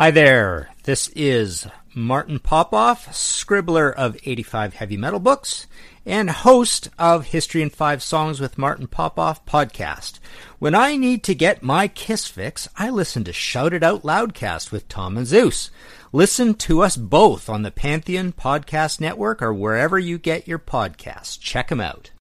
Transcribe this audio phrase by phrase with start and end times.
[0.00, 0.70] Hi there.
[0.84, 5.66] This is Martin Popoff, scribbler of 85 heavy metal books
[6.06, 10.20] and host of History in Five Songs with Martin Popoff podcast.
[10.60, 14.70] When I need to get my kiss fix, I listen to Shout It Out Loudcast
[14.70, 15.72] with Tom and Zeus.
[16.12, 21.40] Listen to us both on the Pantheon Podcast Network or wherever you get your podcasts.
[21.40, 22.12] Check them out.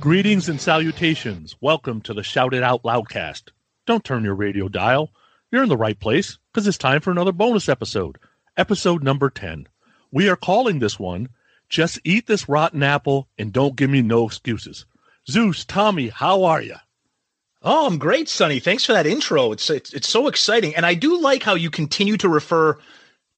[0.00, 1.56] Greetings and salutations.
[1.60, 3.50] Welcome to the Shout It Out Loudcast.
[3.86, 5.10] Don't turn your radio dial.
[5.50, 8.18] You're in the right place because it's time for another bonus episode,
[8.56, 9.66] episode number 10.
[10.12, 11.30] We are calling this one
[11.68, 14.84] Just Eat This Rotten Apple and Don't Give Me No Excuses.
[15.28, 16.76] Zeus, Tommy, how are you?
[17.62, 18.60] Oh, I'm great, Sonny.
[18.60, 19.50] Thanks for that intro.
[19.52, 22.78] It's, it's it's so exciting, and I do like how you continue to refer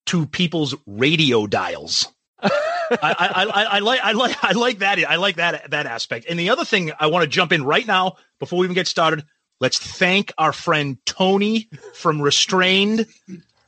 [0.07, 2.09] to people's radio dials.
[2.91, 6.27] I, I, I, I, like I like I like that I like that that aspect.
[6.29, 8.87] And the other thing I want to jump in right now before we even get
[8.87, 9.25] started.
[9.61, 13.07] Let's thank our friend Tony from Restrained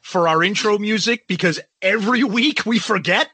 [0.01, 3.29] for our intro music because every week we forget,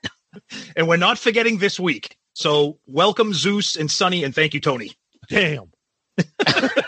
[0.74, 2.16] and we're not forgetting this week.
[2.32, 4.92] So welcome Zeus and Sonny, and thank you Tony.
[5.28, 5.70] Damn.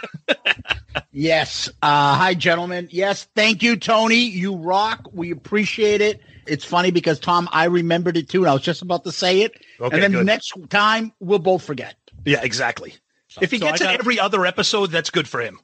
[1.12, 1.69] Yes.
[1.83, 2.89] Uh, hi, gentlemen.
[2.93, 3.27] Yes.
[3.34, 4.21] Thank you, Tony.
[4.21, 5.09] You rock.
[5.12, 6.21] We appreciate it.
[6.49, 9.43] It's funny because Tom, I remembered it too, and I was just about to say
[9.43, 9.53] it.
[9.81, 10.27] Okay, and then good.
[10.27, 11.97] next time we'll both forget.
[12.25, 12.95] Yeah, exactly.
[13.41, 15.61] If he So gets I it every other episode, that's good for him.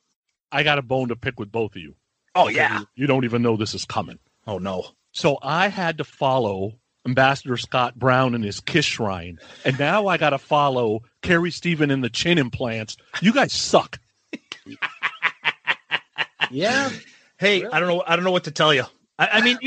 [0.52, 1.94] I got a bone to pick with both of you.
[2.34, 2.82] Oh yeah.
[2.94, 4.18] You don't even know this is coming.
[4.46, 4.86] Oh no.
[5.12, 6.72] So I had to follow
[7.06, 11.90] Ambassador Scott Brown and his Kiss Shrine, and now I got to follow Carrie Stephen
[11.90, 12.96] in the chin implants.
[13.20, 13.98] You guys suck.
[16.50, 16.90] Yeah.
[17.38, 18.02] Hey, I don't know.
[18.06, 18.84] I don't know what to tell you.
[19.18, 19.58] I, I mean,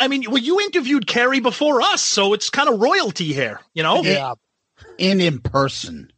[0.00, 3.82] I mean, well, you interviewed Carrie before us, so it's kind of royalty here, you
[3.82, 4.02] know?
[4.02, 4.34] Yeah.
[4.98, 6.12] In in person.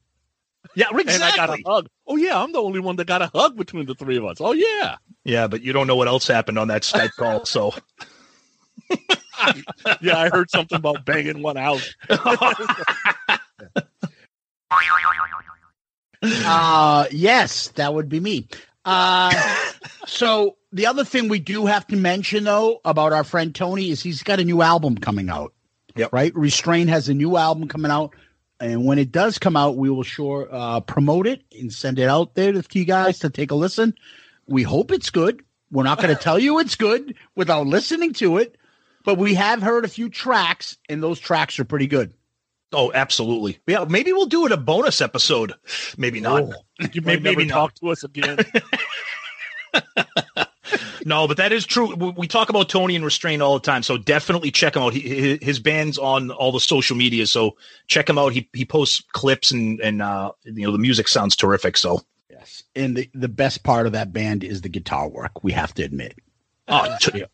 [0.74, 1.62] Yeah, And I got a exactly.
[1.66, 1.88] hug.
[2.06, 4.38] Oh yeah, I'm the only one that got a hug between the three of us.
[4.40, 4.96] Oh yeah.
[5.24, 7.74] Yeah, but you don't know what else happened on that Skype call, so
[10.00, 11.88] Yeah, I heard something about banging one out.
[16.22, 18.46] Uh yes, that would be me.
[18.84, 19.32] Uh
[20.06, 24.02] so the other thing we do have to mention though about our friend Tony is
[24.02, 25.52] he's got a new album coming out.
[25.96, 26.12] Yep.
[26.12, 26.34] Right?
[26.34, 28.14] Restrain has a new album coming out.
[28.60, 32.08] And when it does come out, we will sure uh, promote it and send it
[32.08, 33.94] out there to you guys to take a listen.
[34.46, 35.42] We hope it's good.
[35.70, 38.56] We're not going to tell you it's good without listening to it,
[39.04, 42.12] but we have heard a few tracks, and those tracks are pretty good.
[42.72, 43.58] Oh, absolutely.
[43.66, 45.54] Yeah, maybe we'll do it a bonus episode.
[45.96, 46.44] Maybe not.
[46.94, 47.54] You may Maybe never not.
[47.54, 48.38] talk to us again.
[51.06, 51.94] No, but that is true.
[51.94, 54.92] We, we talk about Tony and Restraint all the time, so definitely check him out.
[54.92, 58.32] He, his, his band's on all the social media, so check him out.
[58.32, 61.76] He he posts clips and and uh, you know the music sounds terrific.
[61.78, 62.62] So Yes.
[62.76, 65.82] And the, the best part of that band is the guitar work, we have to
[65.82, 66.14] admit.
[66.68, 67.24] Oh, t-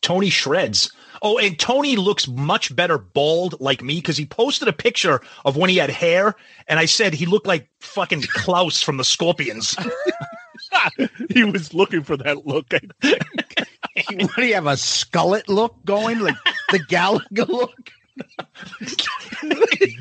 [0.00, 0.90] Tony shreds.
[1.22, 5.56] Oh, and Tony looks much better bald like me because he posted a picture of
[5.56, 6.34] when he had hair,
[6.66, 9.76] and I said he looked like fucking Klaus from the Scorpions.
[11.30, 12.72] he was looking for that look.
[12.72, 16.20] what do you have a skullet look going?
[16.20, 16.36] Like
[16.70, 17.92] the Gallagher look?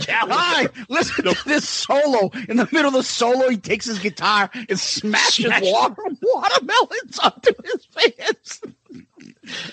[0.09, 2.31] Hi, listen to this solo.
[2.49, 7.19] In the middle of the solo, he takes his guitar and smashes Smash- water, watermelons
[7.19, 8.61] onto his pants.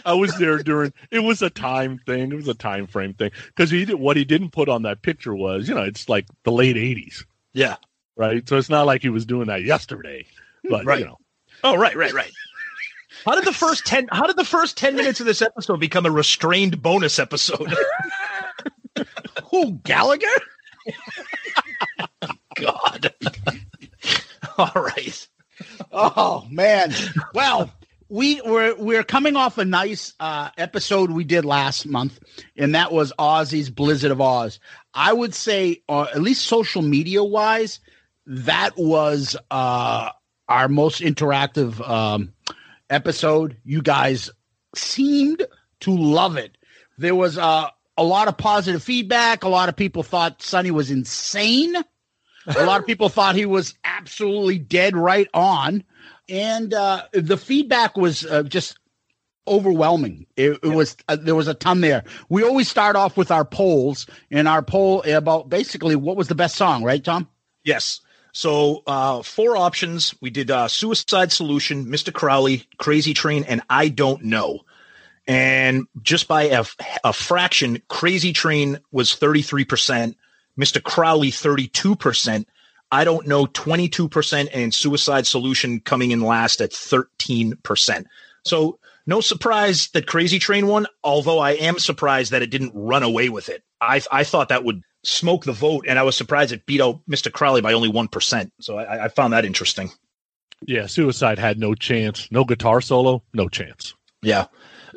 [0.04, 0.92] I was there during.
[1.10, 2.32] It was a time thing.
[2.32, 5.02] It was a time frame thing because he did what he didn't put on that
[5.02, 7.76] picture was you know it's like the late '80s, Yeah.
[8.16, 8.46] right?
[8.48, 10.26] So it's not like he was doing that yesterday,
[10.68, 11.00] but Right.
[11.00, 11.18] you know.
[11.62, 12.30] Oh, right, right, right.
[13.24, 14.06] How did the first ten?
[14.12, 17.72] How did the first ten minutes of this episode become a restrained bonus episode?
[19.50, 20.26] Who, Gallagher?
[22.56, 23.12] God.
[24.58, 25.28] All right.
[25.92, 26.92] Oh man.
[27.34, 27.72] Well,
[28.08, 32.18] we we're we're coming off a nice uh, episode we did last month,
[32.56, 34.58] and that was Ozzy's Blizzard of Ozz.
[34.92, 37.80] I would say, uh, at least social media wise,
[38.26, 40.10] that was uh,
[40.48, 42.32] our most interactive um,
[42.90, 43.56] episode.
[43.64, 44.30] You guys
[44.74, 45.46] seemed
[45.80, 46.56] to love it.
[46.98, 49.44] There was uh, a lot of positive feedback.
[49.44, 51.74] A lot of people thought Sonny was insane.
[52.46, 55.84] A lot of people thought he was absolutely dead right on
[56.28, 58.78] and uh, the feedback was uh, just
[59.46, 60.26] overwhelming.
[60.36, 60.74] It, it yeah.
[60.74, 62.04] was uh, there was a ton there.
[62.28, 66.34] We always start off with our polls, and our poll about basically what was the
[66.34, 67.28] best song, right, Tom?
[67.64, 68.00] Yes.
[68.32, 70.14] So uh, four options.
[70.20, 72.12] We did uh, Suicide Solution, Mr.
[72.12, 74.60] Crowley, Crazy Train, and I Don't Know.
[75.26, 76.64] And just by a,
[77.04, 80.16] a fraction, Crazy Train was 33%,
[80.58, 80.82] Mr.
[80.82, 82.44] Crowley 32%,
[82.94, 88.04] I don't know 22% and Suicide Solution coming in last at 13%.
[88.44, 93.02] So no surprise that Crazy Train won, although I am surprised that it didn't run
[93.02, 93.64] away with it.
[93.80, 97.00] I, I thought that would smoke the vote, and I was surprised it beat out
[97.10, 97.32] Mr.
[97.32, 98.50] Crowley by only 1%.
[98.60, 99.90] So I, I found that interesting.
[100.64, 102.28] Yeah, Suicide had no chance.
[102.30, 103.92] No guitar solo, no chance.
[104.22, 104.46] Yeah.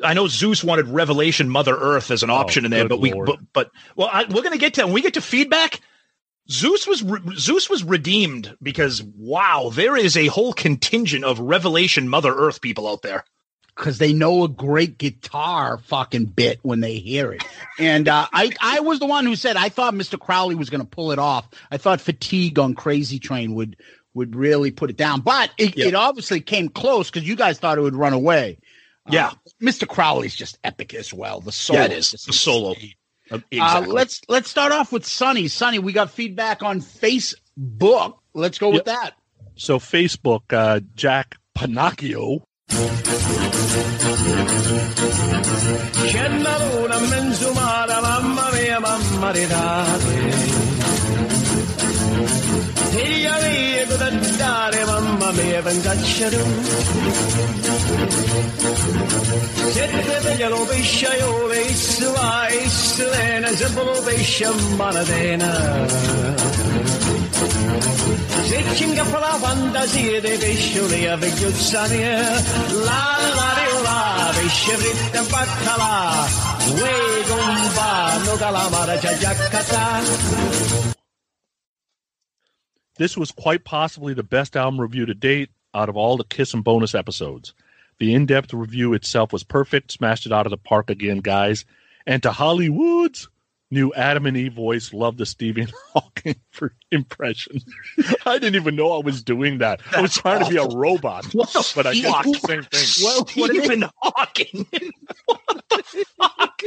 [0.04, 3.00] I know Zeus wanted Revelation Mother Earth as an oh, option oh, in there, but
[3.00, 5.80] we but, but well, I, we're going to get to when we get to feedback.
[6.50, 7.04] Zeus was
[7.36, 12.88] Zeus was redeemed because wow, there is a whole contingent of Revelation Mother Earth people
[12.88, 13.24] out there
[13.76, 17.44] because they know a great guitar fucking bit when they hear it.
[17.78, 20.18] And uh, I I was the one who said I thought Mr.
[20.18, 21.48] Crowley was going to pull it off.
[21.70, 23.76] I thought Fatigue on Crazy Train would
[24.14, 25.88] would really put it down, but it, yep.
[25.88, 28.58] it obviously came close because you guys thought it would run away.
[29.10, 29.86] Yeah, uh, Mr.
[29.86, 31.40] Crowley's just epic as well.
[31.40, 32.72] The solo, yeah, it is the solo.
[32.72, 32.76] Uh,
[33.30, 33.58] exactly.
[33.60, 35.48] Uh, let's let's start off with Sonny.
[35.48, 38.18] Sonny, we got feedback on Facebook.
[38.34, 39.12] Let's go with that.
[39.56, 42.44] So Facebook, uh, Jack Pinocchio.
[60.38, 65.86] Veglialo pesciaiole Issua, isselena Zebolo pescia manadena
[68.48, 72.18] Se ci ingaffa la fantasia dei pescioli a vegliozzania
[72.84, 76.26] La la riola, pesce fritta baccalà
[76.80, 80.96] Uè gomba, no calamara già giaccata
[82.98, 86.52] this was quite possibly the best album review to date out of all the Kiss
[86.52, 87.54] and bonus episodes.
[87.98, 91.64] The in depth review itself was perfect, smashed it out of the park again, guys.
[92.06, 93.28] And to Hollywood's
[93.70, 97.60] new Adam and Eve voice, love the Stephen Hawking for impression.
[98.26, 99.80] I didn't even know I was doing that.
[99.84, 100.56] That's I was trying awful.
[100.56, 101.26] to be a robot,
[101.74, 103.04] but I got the same thing.
[103.04, 104.66] Well, Stephen Hawking.
[105.26, 106.62] what the fuck?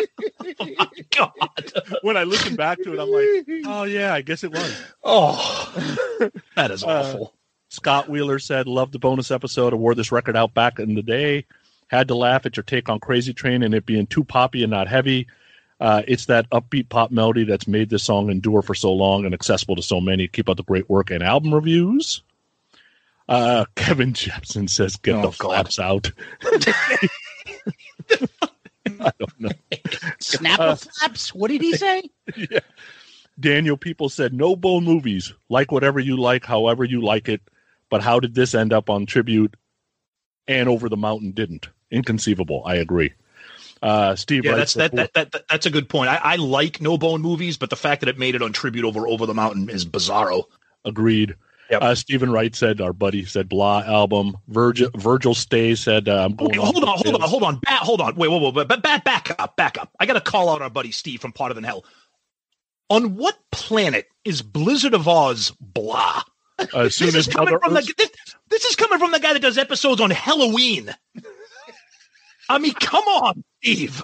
[0.60, 1.74] oh God.
[2.02, 4.82] When I listen back to it, I'm like, oh yeah, I guess it was.
[5.04, 7.26] Oh, that is uh, awful.
[7.26, 7.38] Uh,
[7.70, 9.74] Scott Wheeler said, "Love the bonus episode.
[9.74, 11.46] I wore this record out back in the day.
[11.88, 14.72] Had to laugh at your take on Crazy Train and it being too poppy and
[14.72, 15.28] not heavy."
[15.82, 19.34] Uh, it's that upbeat pop melody that's made this song endure for so long and
[19.34, 20.28] accessible to so many.
[20.28, 22.22] Keep up the great work and album reviews.
[23.28, 26.12] Uh, Kevin Jepson says, "Get oh, the flaps out."
[29.00, 29.50] I don't know.
[30.20, 31.34] Snapper uh, flaps.
[31.34, 32.04] What did he say?
[32.38, 32.60] Yeah.
[33.40, 35.34] Daniel People said, "No bone movies.
[35.50, 37.42] Like whatever you like, however you like it.
[37.90, 39.56] But how did this end up on tribute?
[40.48, 41.70] And Over the Mountain didn't.
[41.90, 42.62] Inconceivable.
[42.68, 43.14] I agree."
[43.82, 46.10] Uh, Steve, yeah, that's that, that, that, that, that's a good point.
[46.10, 48.86] I, I like no bone movies, but the fact that it made it on tribute
[48.86, 50.44] over Over the Mountain is bizarro.
[50.86, 51.36] Agreed.
[51.72, 51.82] Yep.
[51.82, 54.38] Uh, Stephen Wright said, our buddy said, blah album.
[54.50, 56.54] Virgil, Virgil Stay said, uh, I'm going.
[56.56, 58.16] hold on, hold on, hold on, back, hold on.
[58.16, 59.90] Wait, wait, wait, wait, back, back up, back up.
[60.00, 61.86] I got to call out our buddy Steve from Part of the Hell.
[62.90, 66.24] On what planet is Blizzard of Ozz blah?
[66.76, 68.12] As soon this as coming from the, this,
[68.50, 70.94] this is coming from the guy that does episodes on Halloween.
[72.50, 74.04] I mean, come on, Steve.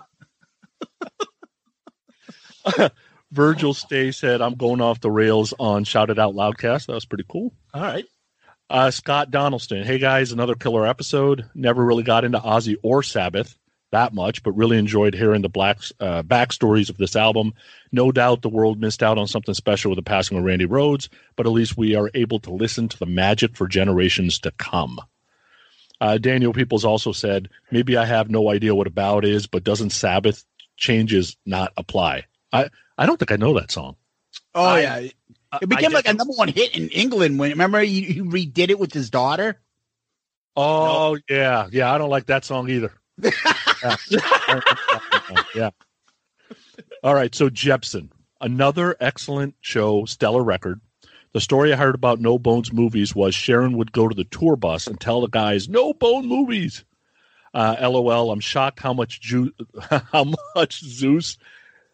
[3.32, 6.88] Virgil Stay said, I'm going off the rails on Shout It Out Loudcast.
[6.88, 7.54] That was pretty cool.
[7.74, 8.06] All right.
[8.70, 9.84] Uh, Scott Donaldson.
[9.84, 11.50] Hey, guys, another killer episode.
[11.56, 13.58] Never really got into Ozzy or Sabbath
[13.92, 17.54] that much, but really enjoyed hearing the black, uh, backstories of this album.
[17.92, 21.10] No doubt the world missed out on something special with the passing of Randy Rhoads,
[21.36, 25.00] but at least we are able to listen to the magic for generations to come.
[26.00, 29.90] Uh, Daniel Peoples also said, maybe I have no idea what about is, but doesn't
[29.90, 30.46] Sabbath
[30.78, 32.26] changes not apply?
[32.54, 33.96] I, I don't think I know that song.
[34.54, 35.10] Oh I, yeah,
[35.62, 38.80] it became like a number one hit in England when remember he, he redid it
[38.80, 39.60] with his daughter.
[40.56, 41.94] Oh yeah, yeah.
[41.94, 42.92] I don't like that song either.
[43.22, 43.96] yeah.
[45.56, 45.70] yeah.
[47.04, 47.34] All right.
[47.34, 48.10] So Jepsen,
[48.42, 50.82] another excellent show, stellar record.
[51.34, 54.56] The story I heard about No Bones movies was Sharon would go to the tour
[54.56, 56.84] bus and tell the guys, "No Bone movies."
[57.54, 58.32] Uh, LOL.
[58.32, 59.54] I'm shocked how much Ju-
[60.12, 61.38] how much Zeus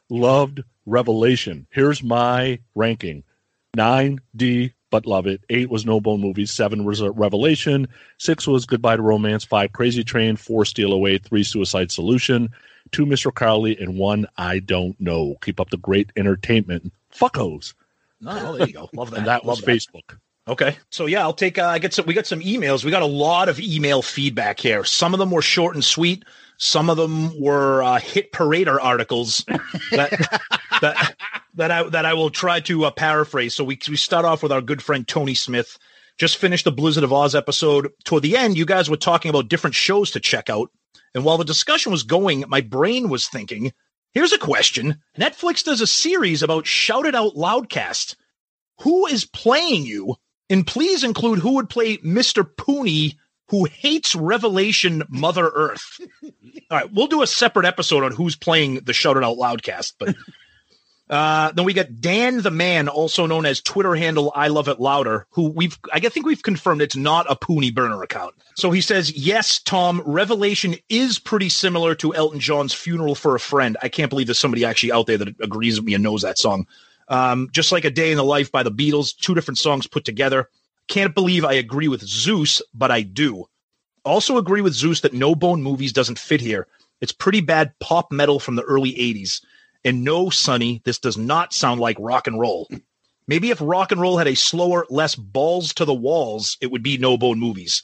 [0.10, 1.68] loved Revelation.
[1.72, 3.24] Here's my ranking:
[3.76, 5.44] nine Dee, but love it.
[5.50, 6.52] Eight was No Bone movies.
[6.52, 7.88] Seven was Revelation.
[8.18, 9.44] Six was Goodbye to Romance.
[9.44, 10.36] Five Crazy Train.
[10.36, 11.18] Four Steal Away.
[11.18, 12.50] Three Suicide Solution.
[12.92, 13.34] Two Mr.
[13.34, 15.36] Crowley, and one I don't know.
[15.42, 16.94] Keep up the great entertainment.
[17.12, 17.74] Fuckos.
[18.26, 18.90] Oh, there you go.
[18.94, 19.20] Love that.
[19.20, 20.18] And that was Love Facebook.
[20.48, 20.78] Okay.
[20.90, 21.58] So yeah, I'll take.
[21.58, 22.06] Uh, I get some.
[22.06, 22.84] We got some emails.
[22.84, 24.84] We got a lot of email feedback here.
[24.84, 26.26] Some of them were short and sweet.
[26.58, 29.46] Some of them were uh, hit parader articles
[29.92, 30.12] that
[30.82, 31.16] that
[31.56, 33.56] that I that I will try to uh, paraphrase.
[33.56, 35.78] So we we start off with our good friend Tony Smith.
[36.18, 37.90] Just finished the Blizzard of Ozz episode.
[38.04, 40.70] Toward the end, you guys were talking about different shows to check out.
[41.16, 43.72] And while the discussion was going, my brain was thinking,
[44.14, 45.02] here's a question.
[45.18, 48.16] Netflix does a series about shouted Out Loudcast.
[48.82, 50.16] Who is playing you?
[50.50, 52.44] And please include who would play Mr.
[52.44, 53.16] Pooney,
[53.50, 56.00] who hates Revelation Mother Earth.
[56.24, 56.32] All
[56.72, 59.94] right, we'll do a separate episode on who's playing the shouted Out Loudcast.
[60.00, 60.16] But
[61.14, 64.80] uh, then we got Dan the Man, also known as Twitter handle I Love It
[64.80, 68.34] Louder, who we've I think we've confirmed it's not a Pooney burner account.
[68.56, 73.40] So he says, Yes, Tom, Revelation is pretty similar to Elton John's Funeral for a
[73.40, 73.78] Friend.
[73.84, 76.40] I can't believe there's somebody actually out there that agrees with me and knows that
[76.40, 76.66] song.
[77.10, 80.06] Um, just like A Day in the Life by the Beatles, two different songs put
[80.06, 80.50] together.
[80.88, 83.46] Can't believe I agree with Zeus, but I do.
[84.04, 86.68] Also agree with Zeus that No Bone Movies doesn't fit here.
[87.02, 89.42] It's pretty bad pop metal from the early 80s.
[89.86, 92.70] And no, Sonny, this does not sound like rock and roll.
[93.28, 96.84] Maybe if rock and roll had a slower, less balls to the walls, it would
[96.84, 97.84] be No Bone Movies.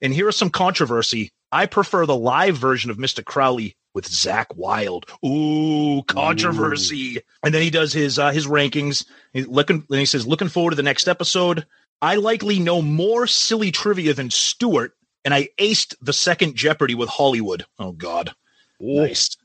[0.00, 1.32] And here is some controversy.
[1.50, 3.24] I prefer the live version of Mr.
[3.24, 5.10] Crowley with Zakk Wylde.
[5.24, 7.18] Ooh, controversy.
[7.18, 7.20] Ooh.
[7.42, 9.04] And then he does his uh, his rankings.
[9.32, 11.66] He's looking, and he says, "Looking forward to the next episode."
[12.00, 17.08] I likely know more silly trivia than Stuart, and I aced the second Jeopardy with
[17.08, 17.64] Hollywood.
[17.78, 18.34] Oh God,
[18.80, 19.02] Ooh.
[19.02, 19.36] nice.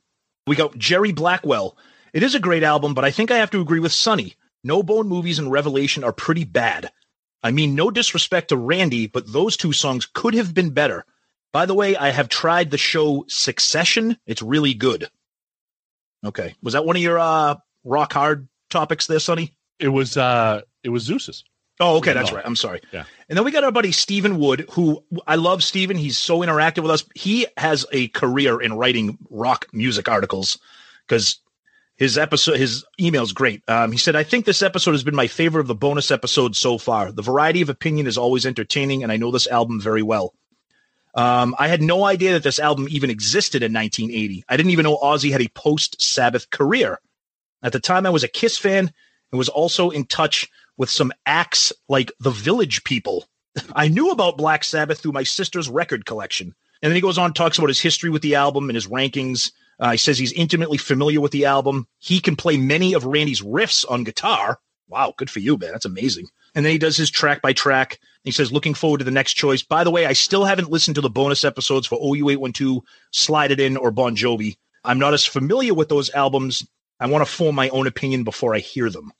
[0.45, 1.77] We got Jerry Blackwell.
[2.13, 4.35] It is a great album, but I think I have to agree with Sonny.
[4.63, 6.91] No Bone movies and Revelation are pretty bad.
[7.41, 11.05] I mean, no disrespect to Randy, but those two songs could have been better.
[11.51, 14.17] By the way, I have tried the show Succession.
[14.25, 15.09] It's really good.
[16.25, 16.55] Okay.
[16.63, 19.53] Was that one of your uh, rock hard topics there, Sonny?
[19.79, 21.43] It was uh it was Zeus's.
[21.79, 22.45] Oh, okay, that's right.
[22.45, 22.81] I'm sorry.
[22.91, 23.03] Yeah.
[23.27, 25.97] And then we got our buddy Stephen Wood, who I love Stephen.
[25.97, 27.03] He's so interactive with us.
[27.15, 30.59] He has a career in writing rock music articles
[31.07, 31.39] because
[31.95, 33.61] his episode his email's great.
[33.67, 36.57] Um, he said, I think this episode has been my favorite of the bonus episodes
[36.57, 37.11] so far.
[37.11, 40.33] The variety of opinion is always entertaining, and I know this album very well.
[41.15, 44.45] Um, I had no idea that this album even existed in 1980.
[44.49, 46.99] I didn't even know Ozzy had a post Sabbath career.
[47.61, 48.91] At the time, I was a Kiss fan
[49.31, 53.25] and was also in touch with some acts like the Village People.
[53.75, 56.55] I knew about Black Sabbath through my sister's record collection.
[56.81, 59.51] And then he goes on talks about his history with the album and his rankings.
[59.79, 61.87] Uh, he says he's intimately familiar with the album.
[61.99, 64.59] He can play many of Randy's riffs on guitar.
[64.87, 65.71] Wow, good for you, man.
[65.71, 66.27] That's amazing.
[66.55, 67.99] And then he does his track by track.
[68.23, 69.63] He says, looking forward to the next choice.
[69.63, 73.59] By the way, I still haven't listened to the bonus episodes for OU812, Slide It
[73.59, 74.55] In, or Bon Jovi.
[74.83, 76.65] I'm not as familiar with those albums.
[76.99, 79.11] I want to form my own opinion before I hear them.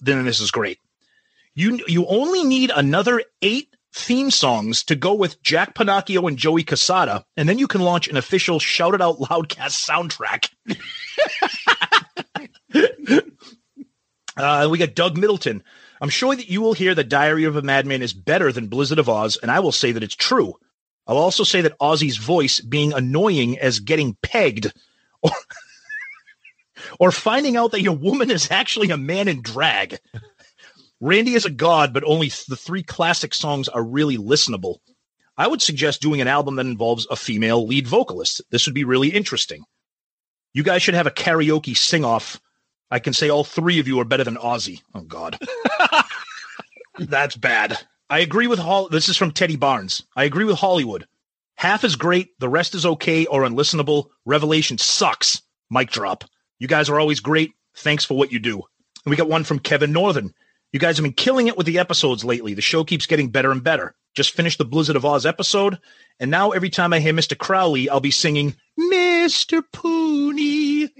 [0.00, 0.78] Then this is great.
[1.54, 6.64] You you only need another eight theme songs to go with Jack Panacchio and Joey
[6.64, 10.50] Casada, and then you can launch an official Shout It Out Loudcast soundtrack.
[14.36, 15.62] uh, we got Doug Middleton.
[16.00, 19.00] I'm sure that you will hear that Diary of a Madman is better than Blizzard
[19.00, 20.54] of Ozz, and I will say that it's true.
[21.06, 24.72] I'll also say that Ozzy's voice being annoying as getting pegged
[25.22, 25.30] or,
[27.00, 29.98] or finding out that your woman is actually a man in drag.
[31.00, 34.76] Randy is a god, but only the three classic songs are really listenable.
[35.36, 38.42] I would suggest doing an album that involves a female lead vocalist.
[38.50, 39.62] This would be really interesting.
[40.52, 42.40] You guys should have a karaoke sing off
[42.90, 44.80] I can say all three of you are better than Ozzy.
[44.94, 45.38] Oh God,
[46.98, 47.78] that's bad.
[48.08, 48.88] I agree with Hall.
[48.88, 50.02] This is from Teddy Barnes.
[50.16, 51.06] I agree with Hollywood.
[51.56, 54.06] Half is great, the rest is okay or unlistenable.
[54.24, 55.42] Revelation sucks.
[55.70, 56.24] Mic drop.
[56.58, 57.52] You guys are always great.
[57.76, 58.62] Thanks for what you do.
[59.04, 60.32] And we got one from Kevin Northern.
[60.72, 62.54] You guys have been killing it with the episodes lately.
[62.54, 63.94] The show keeps getting better and better.
[64.14, 65.78] Just finished the Blizzard of Ozz episode,
[66.18, 67.38] and now every time I hear Mr.
[67.38, 69.62] Crowley, I'll be singing Mr.
[69.72, 70.90] Pooney.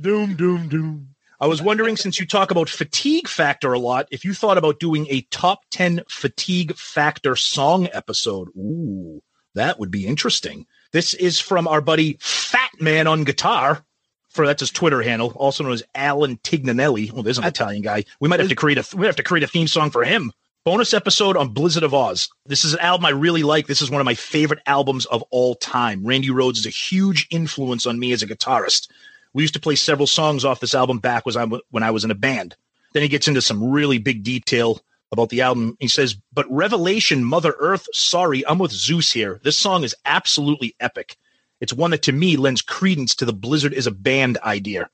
[0.00, 1.14] Doom, doom, doom.
[1.40, 4.78] I was wondering, since you talk about fatigue factor a lot, if you thought about
[4.78, 8.48] doing a top 10 fatigue factor song episode.
[8.56, 9.22] Ooh.
[9.54, 10.66] That would be interesting.
[10.92, 13.84] This is from our buddy Fat Man on Guitar.
[14.30, 17.12] For that's his Twitter handle, also known as Alan Tignanelli.
[17.12, 18.04] Well, there's an Italian guy.
[18.20, 20.32] We might have to create a we have to create a theme song for him.
[20.64, 22.28] Bonus episode on Blizzard of Ozz.
[22.46, 23.66] This is an album I really like.
[23.66, 26.06] This is one of my favorite albums of all time.
[26.06, 28.88] Randy Rhoads is a huge influence on me as a guitarist.
[29.32, 32.04] We used to play several songs off this album back was I, when I was
[32.04, 32.56] in a band.
[32.92, 34.80] Then he gets into some really big detail
[35.12, 35.76] about the album.
[35.80, 39.40] He says, But Revelation, Mother Earth, sorry, I'm with Zeus here.
[39.42, 41.16] This song is absolutely epic.
[41.60, 44.88] It's one that to me lends credence to the Blizzard is a band idea.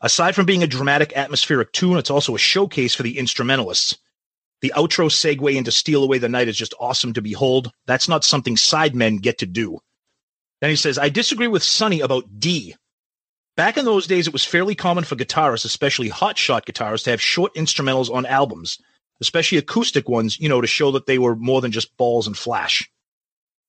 [0.00, 3.96] Aside from being a dramatic, atmospheric tune, it's also a showcase for the instrumentalists.
[4.60, 7.72] The outro segue into Steal Away the Night is just awesome to behold.
[7.86, 9.78] That's not something sidemen get to do.
[10.60, 12.74] Then he says, I disagree with Sonny about Dee.
[13.56, 17.20] Back in those days, it was fairly common for guitarists, especially hotshot guitarists, to have
[17.22, 18.78] short instrumentals on albums,
[19.20, 22.36] especially acoustic ones, you know, to show that they were more than just balls and
[22.36, 22.90] flash.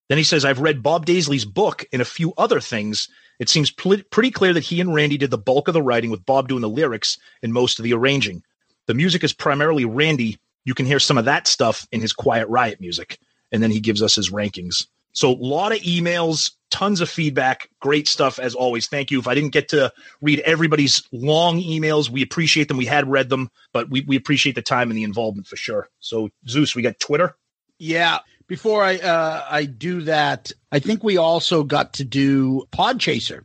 [0.10, 3.10] Then he says, I've read Bob Daisley's book and a few other things.
[3.40, 6.12] It seems pl- pretty clear that he and Randy did the bulk of the writing,
[6.12, 8.44] with Bob doing the lyrics and most of the arranging.
[8.88, 12.48] The music is primarily Randy, you can hear some of that stuff in his Quiet
[12.50, 13.20] Riot music.
[13.52, 14.88] And then he gives us his rankings.
[15.14, 18.88] So a lot of emails, tons of feedback, great stuff as always.
[18.88, 19.20] Thank you.
[19.20, 22.76] If I didn't get to read everybody's long emails, we appreciate them.
[22.76, 25.88] We had read them, but we, we appreciate the time and the involvement for sure.
[26.00, 27.38] So Zeus, we got Twitter.
[27.80, 28.20] Yeah.
[28.48, 33.44] Before I uh, I do that, I think we also got to do Pod Chaser.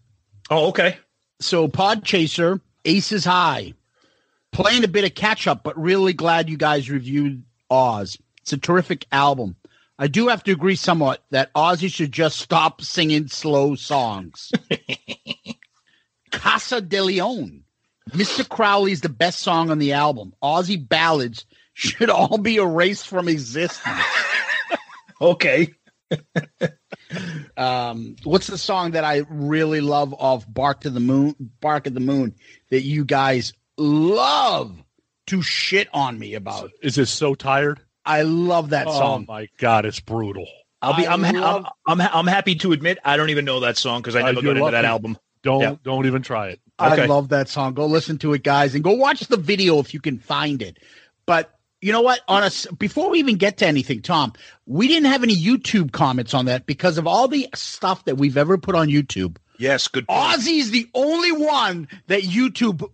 [0.50, 0.99] Oh, okay.
[1.40, 3.75] So Podchaser, Aces High
[4.52, 8.19] playing a bit of catch up, but really glad you guys reviewed Oz.
[8.42, 9.57] It's a terrific album.
[9.99, 14.50] I do have to agree somewhat that Ozzy should just stop singing slow songs.
[16.30, 17.64] Casa de Leon.
[18.11, 18.49] Mr.
[18.49, 20.35] Crowley's the best song on the album.
[20.42, 24.02] Ozzy ballads should all be erased from existence.
[25.20, 25.68] Okay.
[27.56, 31.94] um, what's the song that I really love of Bark to the Moon, Bark at
[31.94, 32.35] the Moon
[32.70, 34.76] that you guys love
[35.28, 36.70] to shit on me about.
[36.83, 37.80] Is this so tired?
[38.04, 39.26] I love that oh song.
[39.28, 40.46] my god, it's brutal.
[40.83, 41.06] I'll be.
[41.06, 42.09] I'm, love, I'm, I'm.
[42.12, 44.56] I'm happy to admit I don't even know that song because I never uh, got
[44.56, 45.18] into that album.
[45.42, 45.76] Don't yeah.
[45.83, 46.61] don't even try it.
[46.80, 47.02] Okay.
[47.02, 47.74] I love that song.
[47.74, 50.78] Go listen to it, guys, and go watch the video if you can find it.
[51.26, 52.21] But you know what?
[52.29, 54.33] On us before we even get to anything, Tom,
[54.66, 58.37] we didn't have any YouTube comments on that because of all the stuff that we've
[58.37, 59.37] ever put on YouTube.
[59.59, 60.07] Yes, good.
[60.07, 62.88] Ozzy's the only one that YouTube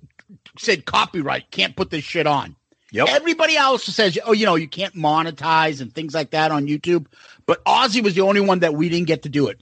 [0.59, 2.57] said copyright can't put this shit on.
[2.93, 3.09] Yep.
[3.09, 7.07] Everybody else says, oh, you know, you can't monetize and things like that on YouTube.
[7.45, 9.61] But Ozzy was the only one that we didn't get to do it.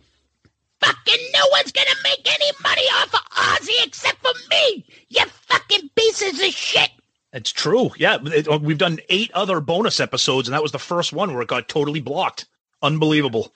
[0.80, 4.84] Fucking no one's gonna make any money off of Ozzy except for me.
[5.08, 6.90] You fucking pieces of shit.
[7.34, 7.90] It's true.
[7.98, 11.42] Yeah, it, we've done eight other bonus episodes, and that was the first one where
[11.42, 12.46] it got totally blocked.
[12.80, 13.52] Unbelievable.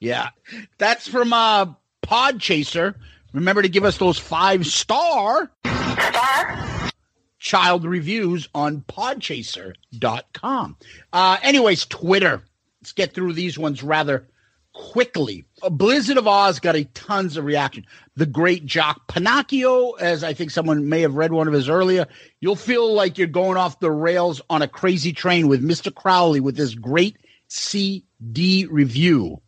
[0.00, 0.30] Yeah,
[0.78, 1.66] that's from uh,
[2.02, 2.94] Podchaser.
[3.32, 5.50] Remember to give us those five star.
[5.64, 6.80] Star
[7.40, 10.76] child reviews on podchaser.com.
[11.12, 12.44] Uh, anyways, Twitter.
[12.80, 14.28] Let's get through these ones rather
[14.72, 15.44] quickly.
[15.62, 17.84] A Blizzard of Ozz got a tons of reaction.
[18.20, 22.06] The great Jock Pinocchio, as I think someone may have read one of his earlier,
[22.38, 25.94] you'll feel like you're going off the rails on a crazy train with Mr.
[25.94, 27.16] Crowley with this great
[27.48, 29.40] CD review.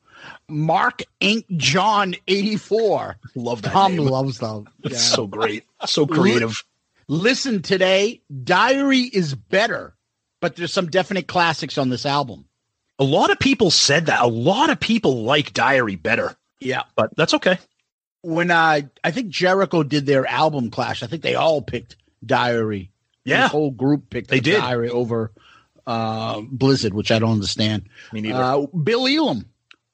[0.49, 3.19] Mark Ink John 84.
[3.35, 3.73] Love that.
[3.73, 4.07] Tom name.
[4.07, 4.67] loves them.
[4.83, 4.97] Yeah.
[4.97, 5.65] so great.
[5.85, 6.65] So creative.
[7.09, 9.95] Listen today, Diary is better,
[10.41, 12.47] but there's some definite classics on this album.
[12.99, 14.23] A lot of people said that.
[14.23, 16.35] A lot of people like Diary better.
[16.59, 17.59] Yeah, but that's okay.
[18.23, 22.91] When I I think Jericho did their album clash, I think they all picked Diary.
[23.25, 24.61] Yeah, the whole group picked they did.
[24.61, 25.33] Diary over
[25.87, 27.89] uh, Blizzard, which I don't understand.
[28.13, 28.43] Me neither.
[28.43, 29.47] Uh, Bill Elam,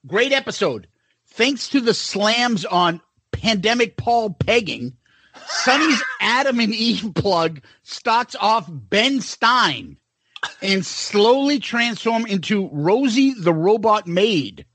[0.05, 0.87] great episode.
[1.27, 4.93] Thanks to the slams on pandemic Paul pegging,
[5.47, 9.97] Sonny's Adam and Eve plug starts off Ben Stein
[10.61, 14.65] and slowly transform into Rosie the robot maid.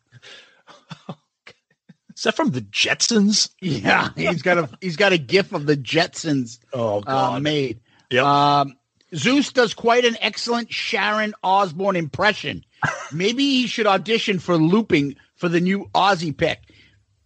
[2.25, 3.51] Is that from the Jetsons?
[3.61, 6.59] Yeah, he's got a he's got a gif of the Jetsons.
[6.73, 7.81] Oh uh, God, uh, made.
[8.09, 8.61] Yeah.
[8.61, 8.79] Um,
[9.15, 12.65] Zeus does quite an excellent Sharon Osbourne impression.
[13.13, 16.63] Maybe he should audition for looping for the new Ozzy pick.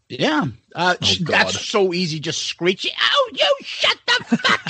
[0.08, 2.18] Yeah, uh, oh, that's so easy.
[2.18, 2.90] Just screeching.
[3.00, 4.66] Oh, you shut the fuck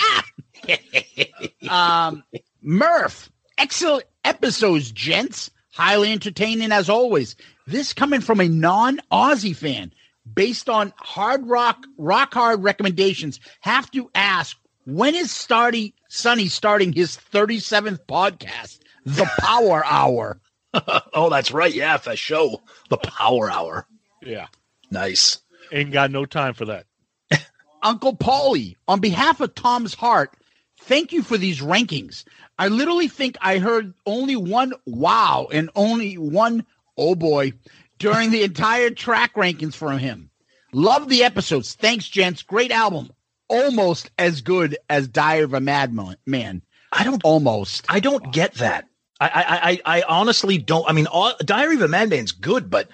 [1.64, 1.70] up.
[2.12, 2.22] um,
[2.60, 5.50] Murph, excellent episodes, gents.
[5.72, 7.34] Highly entertaining as always.
[7.66, 9.92] This coming from a non-Ozzy fan,
[10.34, 13.40] based on hard rock, rock hard recommendations.
[13.60, 20.40] Have to ask when is starting Sonny starting his 37th podcast, The Power Hour.
[21.14, 21.74] oh, that's right.
[21.74, 22.62] Yeah, for show.
[22.88, 23.86] The Power Hour.
[24.22, 24.46] Yeah.
[24.90, 25.38] Nice.
[25.72, 26.86] Ain't got no time for that.
[27.82, 30.32] Uncle Paulie, on behalf of Tom's Heart,
[30.80, 32.24] thank you for these rankings.
[32.58, 36.64] I literally think I heard only one wow and only one
[36.96, 37.52] oh boy
[37.98, 40.30] during the entire track rankings from him.
[40.72, 41.74] Love the episodes.
[41.74, 42.42] Thanks, gents.
[42.42, 43.10] Great album.
[43.48, 46.16] Almost as good as Diary of a Madman.
[46.26, 47.86] Man, I don't Almost.
[47.88, 48.86] I don't get that.
[49.20, 50.88] I I I, I honestly don't.
[50.88, 52.88] I mean, all, Diary of a Madman's good, but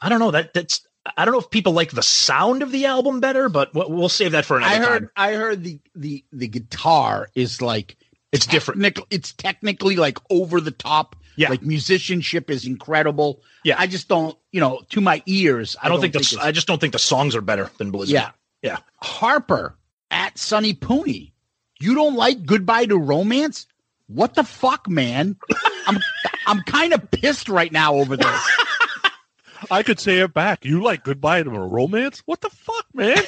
[0.00, 0.86] I don't know that that's.
[1.16, 4.08] I don't know if people like the sound of the album better, but we'll, we'll
[4.08, 5.00] save that for another I heard.
[5.00, 5.10] time.
[5.16, 7.96] I heard the the the guitar is like
[8.30, 8.98] It's different.
[9.10, 11.16] It's technically like over the top.
[11.36, 11.50] Yeah.
[11.50, 13.42] Like musicianship is incredible.
[13.64, 13.76] Yeah.
[13.78, 14.36] I just don't.
[14.50, 16.20] You know, to my ears, I don't, think, the.
[16.20, 18.14] it's- I just don't think the songs are better than Blizzard.
[18.14, 18.30] Yeah.
[18.62, 18.78] Yeah.
[19.00, 19.76] Harper
[20.10, 21.32] at Sonny Pooney.
[21.80, 23.66] You don't like Goodbye to Romance?
[24.06, 25.36] What the fuck, man?
[25.86, 25.98] I'm
[26.46, 28.50] I'm kind of pissed right now over this.
[29.70, 30.64] I could say it back.
[30.64, 32.22] You like goodbye to a romance?
[32.26, 33.16] What the fuck, man?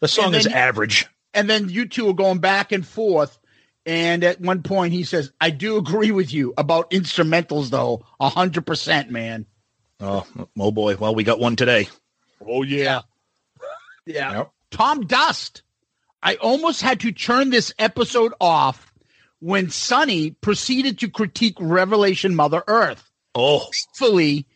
[0.00, 1.06] The song And is average.
[1.34, 3.38] And then you two are going back and forth.
[3.86, 8.04] And at one point he says, I do agree with you about instrumentals though.
[8.20, 9.46] a hundred percent, man.
[10.00, 10.26] Oh,
[10.58, 10.96] oh boy.
[10.96, 11.88] Well, we got one today.
[12.46, 13.02] oh yeah.
[14.06, 14.32] Yeah.
[14.38, 14.50] Yep.
[14.70, 15.62] Tom Dust.
[16.22, 18.92] I almost had to turn this episode off
[19.38, 23.10] when Sonny proceeded to critique Revelation Mother Earth.
[23.34, 24.46] Oh, Thankfully,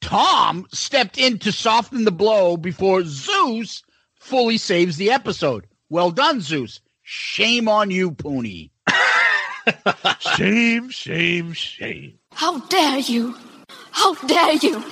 [0.00, 3.82] Tom stepped in to soften the blow before Zeus
[4.18, 5.66] fully saves the episode.
[5.90, 6.80] Well done, Zeus.
[7.04, 8.70] Shame on you, Pooney.
[10.18, 12.18] Shame, shame, shame.
[12.32, 13.34] How dare you?
[13.92, 14.82] How dare you?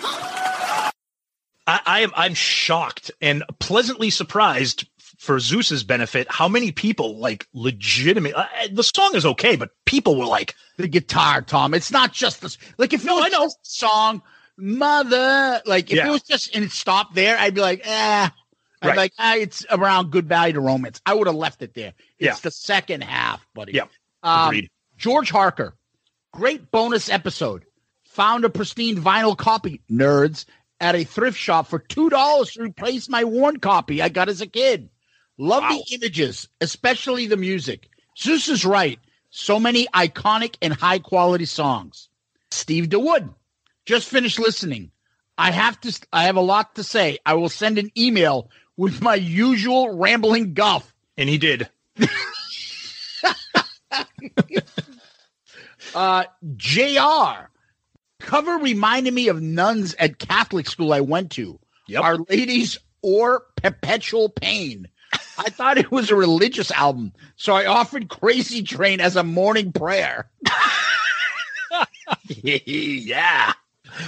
[1.67, 2.11] I, I am.
[2.15, 6.27] I'm shocked and pleasantly surprised for Zeus's benefit.
[6.31, 8.35] How many people like legitimate?
[8.35, 11.75] Uh, the song is okay, but people were like, The guitar, Tom.
[11.75, 12.57] It's not just this.
[12.79, 13.45] Like, if it No, was I know.
[13.45, 14.23] just song,
[14.57, 16.09] Mother, like, if Yeah.
[16.09, 18.29] it was just and it stopped there, I'd be like, eh.
[18.83, 18.97] I'd Right.
[18.97, 21.01] like, ah, it's around good value to romance.
[21.07, 21.95] I would have left it there.
[22.19, 22.43] It's Yeah.
[22.43, 23.73] the second half, buddy.
[23.73, 23.85] Yeah.
[24.23, 24.71] Um, Agreed.
[24.99, 25.77] George Harker,
[26.33, 27.65] great bonus episode.
[28.07, 30.45] Found a pristine vinyl copy, nerds,
[30.81, 34.41] at a thrift shop for two dollars to replace my worn copy I got as
[34.41, 34.91] a kid.
[35.39, 35.71] Love Wow.
[35.89, 37.89] the images, especially the music.
[38.19, 38.99] Zeus is right.
[39.31, 42.09] So many iconic and high quality songs.
[42.51, 43.33] Steve DeWood,
[43.87, 44.91] just finished listening.
[45.39, 45.99] I have to.
[46.13, 47.19] I have a lot to say.
[47.25, 48.51] I will send an email
[48.83, 50.93] with my usual rambling guff.
[51.17, 51.69] and he did.
[55.95, 56.25] Uh,
[56.57, 57.51] JR
[58.19, 61.61] cover reminded me of nuns at Catholic school I went to.
[61.87, 62.03] Yep.
[62.03, 64.89] Our Ladies or Perpetual Pain.
[65.37, 69.71] I thought it was a religious album, so I offered Crazy Train as a morning
[69.71, 70.31] prayer.
[72.43, 73.53] yeah.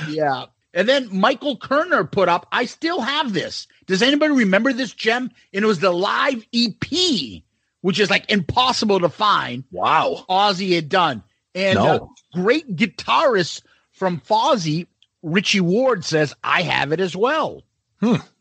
[0.08, 0.46] Yeah.
[0.74, 3.68] And then Michael Kerner put up, I still have this.
[3.86, 5.30] Does anybody remember this gem?
[5.52, 7.42] And it was the live EP,
[7.80, 9.64] which is like impossible to find.
[9.70, 10.24] Wow.
[10.28, 11.22] Ozzy had done.
[11.54, 11.86] And No.
[11.86, 12.06] uh,
[12.40, 14.86] great guitarist from Fozzy,
[15.22, 17.62] Richie Ward says, I have it as well.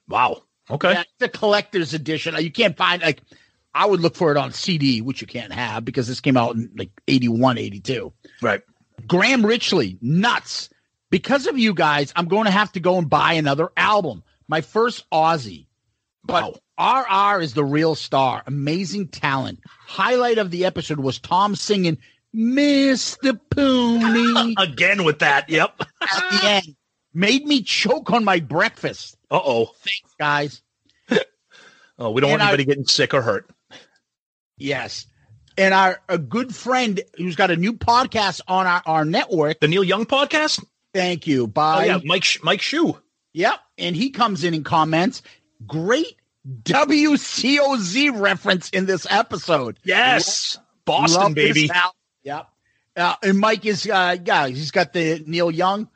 [0.10, 0.44] Wow.
[0.70, 0.92] Okay.
[0.94, 2.36] Yeah, it's a collector's edition.
[2.40, 3.22] You can't find like
[3.74, 6.56] I would look for it on CD, which you can't have because this came out
[6.56, 8.12] in like 81, 82.
[8.42, 8.62] Right.
[9.08, 10.70] Graham Richley, nuts.
[11.10, 14.24] Because of you guys, I'm going to have to go and buy another album.
[14.48, 15.68] My first Ozzy.
[16.26, 18.44] But RR is the real star.
[18.48, 19.60] Amazing talent.
[19.88, 21.98] Highlight of the episode was Tom singing
[22.36, 23.40] Mr.
[23.52, 25.50] Pooney Again with that.
[25.50, 25.82] Yep.
[26.02, 26.76] at the end.
[27.14, 29.18] Made me choke on my breakfast.
[29.30, 29.66] Uh oh.
[29.84, 30.62] Thanks, guys.
[32.00, 33.50] Oh, we don't And want anybody getting sick or hurt.
[34.58, 35.06] Yes.
[35.58, 39.60] And our a good friend who's got a new podcast on our, our network.
[39.60, 40.64] The Neil Young podcast.
[40.94, 41.44] Thank you.
[41.44, 41.86] Oh Bye.
[41.86, 43.00] yeah, Mike Mike Shue.
[43.34, 43.60] Yep.
[43.78, 45.22] And he comes in and comments.
[45.66, 46.16] Great
[46.64, 49.80] WCOZ reference in this episode.
[49.84, 51.70] Yes, Boston Love baby.
[52.24, 52.48] Yep.
[52.96, 55.90] Uh, and Mike is, uh, yeah, he's got the Neil Young.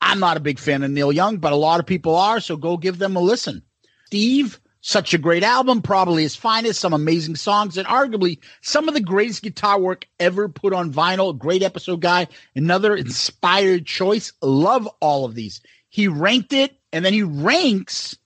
[0.00, 2.38] I'm not a big fan of Neil Young, but a lot of people are.
[2.38, 3.62] So go give them a listen.
[4.06, 8.94] Steve, such a great album, probably his finest, some amazing songs, and arguably some of
[8.94, 11.36] the greatest guitar work ever put on vinyl.
[11.36, 12.28] Great episode guy.
[12.54, 14.32] Another inspired choice.
[14.42, 15.62] Love all of these.
[15.88, 18.16] He ranked it, and then he ranks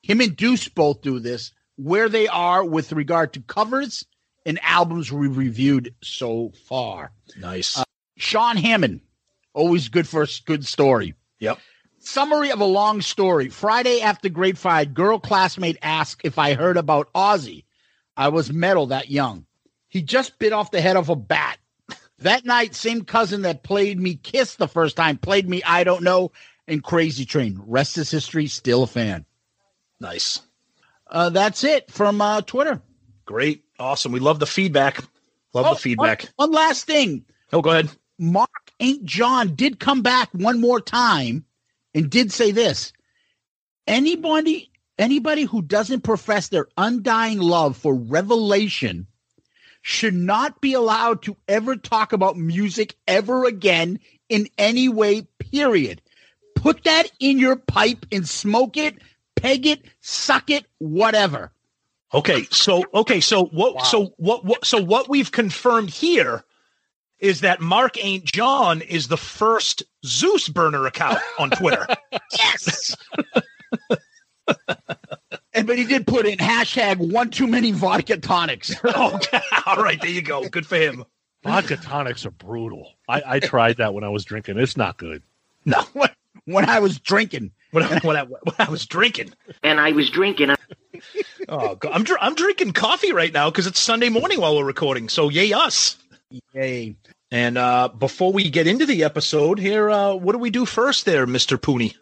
[0.00, 4.06] him and Deuce both do this where they are with regard to covers
[4.46, 7.10] and albums we reviewed so far.
[7.36, 7.78] Nice.
[7.78, 7.84] Uh,
[8.16, 9.00] Sean Hammond,
[9.54, 11.14] always good for a good story.
[11.40, 11.58] yep.
[11.98, 13.48] Summary of a long story.
[13.48, 17.64] Friday after grade five, girl classmate asked if I heard about Ozzy.
[18.16, 19.46] I was metal that young.
[19.88, 21.58] He just bit off the head of a bat.
[22.18, 26.04] That night, same cousin that played me Kiss the first time played me I Don't
[26.04, 26.30] Know
[26.68, 27.60] and Crazy Train.
[27.66, 28.46] Rest is history.
[28.46, 29.24] Still a fan.
[30.00, 30.40] Nice.
[31.06, 32.80] Uh, that's it from uh, Twitter.
[33.24, 33.64] Great.
[33.78, 34.12] Awesome.
[34.12, 35.02] We love the feedback.
[35.52, 36.22] Love Oh, the feedback.
[36.36, 37.24] One, one last thing.
[37.52, 37.90] Oh, go ahead.
[38.18, 38.48] Mark
[38.80, 41.44] Ain't John did come back one more time
[41.94, 42.92] and did say this.
[43.86, 49.06] Anybody anybody who doesn't profess their undying love for revelation
[49.82, 53.98] should not be allowed to ever talk about music ever again
[54.28, 56.00] in any way, period.
[56.62, 58.94] Put that in your pipe and smoke it,
[59.34, 61.50] peg it, suck it, whatever.
[62.14, 63.84] Okay, so okay, so what?
[63.84, 64.64] So what, what?
[64.64, 66.44] So what we've confirmed here
[67.18, 71.86] is that Mark Ain't John is the first Zeus burner account on Twitter.
[72.38, 72.96] Yes.
[75.52, 78.74] and but he did put in hashtag one too many vodka tonics.
[78.84, 80.48] okay, all right, there you go.
[80.48, 81.04] Good for him.
[81.44, 82.94] Vodka tonics are brutal.
[83.08, 84.58] I, I tried that when I was drinking.
[84.58, 85.22] It's not good.
[85.64, 85.84] No,
[86.44, 87.52] when, when I was drinking.
[87.70, 89.32] when I, when I, when I was drinking.
[89.62, 90.54] and I was drinking.
[91.48, 91.92] Oh, God.
[91.92, 95.08] I'm dr- I'm drinking coffee right now because it's Sunday morning while we're recording.
[95.08, 95.96] So yay us!
[96.54, 96.96] Yay.
[97.30, 101.04] And uh, before we get into the episode here, uh, what do we do first,
[101.06, 101.94] there, Mister Pooney?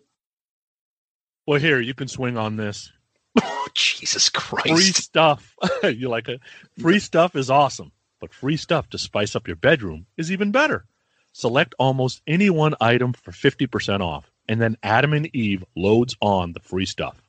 [1.46, 2.92] Well, here you can swing on this.
[3.40, 4.68] Oh, Jesus Christ!
[4.68, 5.54] Free stuff.
[5.84, 6.40] you like it?
[6.78, 10.84] Free stuff is awesome, but free stuff to spice up your bedroom is even better.
[11.32, 16.52] Select almost any one item for 50% off, and then Adam and Eve loads on
[16.52, 17.22] the free stuff.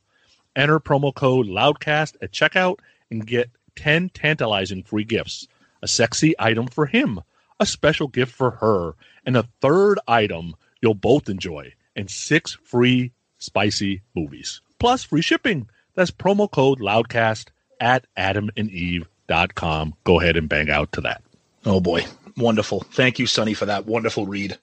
[0.56, 5.48] Enter promo code Loudcast at checkout and get 10 tantalizing free gifts.
[5.82, 7.22] A sexy item for him,
[7.60, 8.94] a special gift for her,
[9.26, 14.62] and a third item you'll both enjoy, and six free spicy movies.
[14.80, 15.70] Plus free shipping.
[15.96, 17.48] That's promo code Loudcast
[17.80, 19.94] at adamandeve.com.
[20.04, 21.22] Go ahead and bang out to that.
[21.66, 22.06] Oh boy,
[22.38, 22.82] wonderful!
[22.92, 24.58] Thank you, Sonny, for that wonderful read.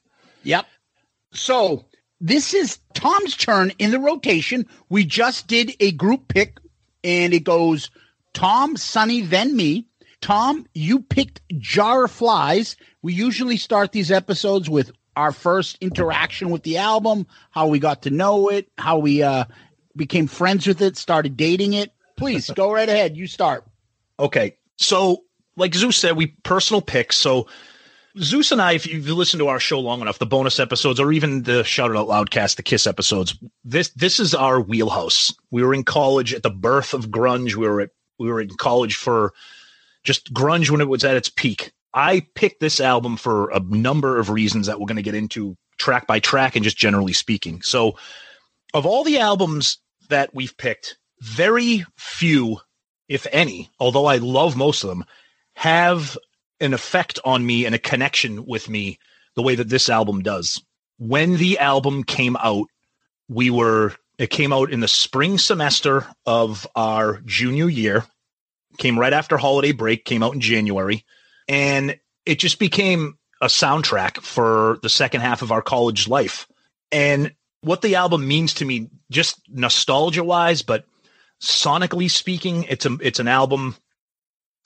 [0.44, 0.66] Yep.
[1.32, 1.84] So
[2.20, 4.66] this is Tom's turn in the rotation.
[4.88, 6.58] We just did a group pick,
[7.04, 7.90] and it goes
[8.34, 9.86] Tom, Sonny, then me.
[10.20, 12.76] Tom, you picked Jar of Flies.
[13.02, 18.02] We usually start these episodes with our first interaction with the album, how we got
[18.02, 19.44] to know it, how we uh,
[19.96, 21.92] became friends with it, started dating it.
[22.16, 23.16] Please go right ahead.
[23.16, 23.64] You start.
[24.18, 25.24] Okay, so
[25.58, 27.16] like Zeus said, we personal picks.
[27.16, 27.46] So
[28.18, 31.12] Zeus and I, if you've listened to our show long enough, the bonus episodes or
[31.12, 35.32] even the Shout It Out Loudcast, the Kiss episodes, this this is our wheelhouse.
[35.50, 37.54] We were in college at the birth of grunge.
[37.54, 39.32] We were at we were in college for
[40.04, 41.72] just grunge when it was at its peak.
[41.94, 45.56] I picked this album for a number of reasons that we're going to get into
[45.78, 47.62] track by track and just generally speaking.
[47.62, 47.96] So,
[48.74, 52.58] of all the albums that we've picked, very few,
[53.08, 55.04] if any, although I love most of them,
[55.58, 56.16] have
[56.60, 58.96] an effect on me and a connection with me
[59.34, 60.62] the way that this album does.
[60.98, 62.68] When the album came out,
[63.28, 68.04] we were it came out in the spring semester of our junior year.
[68.78, 71.04] Came right after holiday break, came out in January,
[71.48, 76.46] and it just became a soundtrack for the second half of our college life.
[76.92, 80.84] And what the album means to me, just nostalgia wise, but
[81.42, 83.74] sonically speaking, it's a it's an album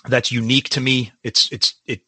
[0.08, 1.12] that's unique to me.
[1.22, 2.00] It's it's it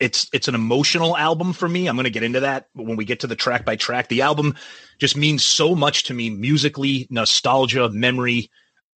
[0.00, 1.86] it's it's an emotional album for me.
[1.86, 4.08] I'm going to get into that when we get to the track by track.
[4.08, 4.56] The album
[4.98, 8.50] just means so much to me musically, nostalgia, memory.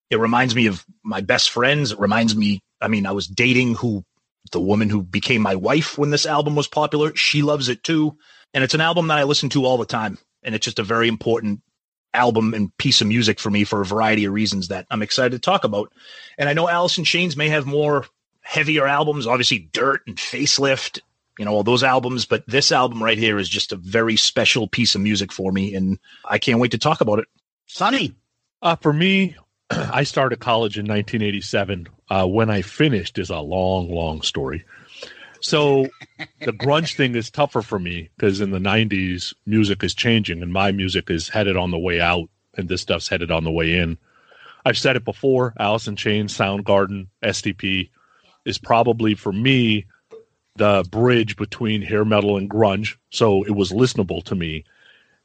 [0.09, 1.91] It reminds me of my best friends.
[1.91, 4.03] It reminds me, I mean, I was dating who
[4.51, 7.15] the woman who became my wife when this album was popular.
[7.15, 8.17] She loves it too.
[8.53, 10.17] And it's an album that I listen to all the time.
[10.43, 11.61] And it's just a very important
[12.13, 15.31] album and piece of music for me for a variety of reasons that I'm excited
[15.33, 15.91] to talk about.
[16.37, 18.05] And I know in Chains may have more
[18.47, 21.01] heavier albums, obviously Dirt and Facelift,
[21.37, 24.69] you know, all those albums, but this album right here is just a very special
[24.69, 27.27] piece of music for me and I can't wait to talk about it.
[27.65, 28.15] Sonny.
[28.61, 29.35] Uh, for me,
[29.69, 31.87] I started college in 1987.
[32.09, 34.63] Uh, when I finished is a long, long story.
[35.41, 35.89] So
[36.39, 40.53] the grunge thing is tougher for me because in the 90s, music is changing and
[40.53, 43.77] my music is headed on the way out and this stuff's headed on the way
[43.77, 43.97] in.
[44.63, 47.89] I've said it before Alice in Chains, Soundgarden, STP
[48.47, 49.85] is probably for me
[50.55, 52.95] the bridge between hair metal and grunge.
[53.11, 54.63] So it was listenable to me,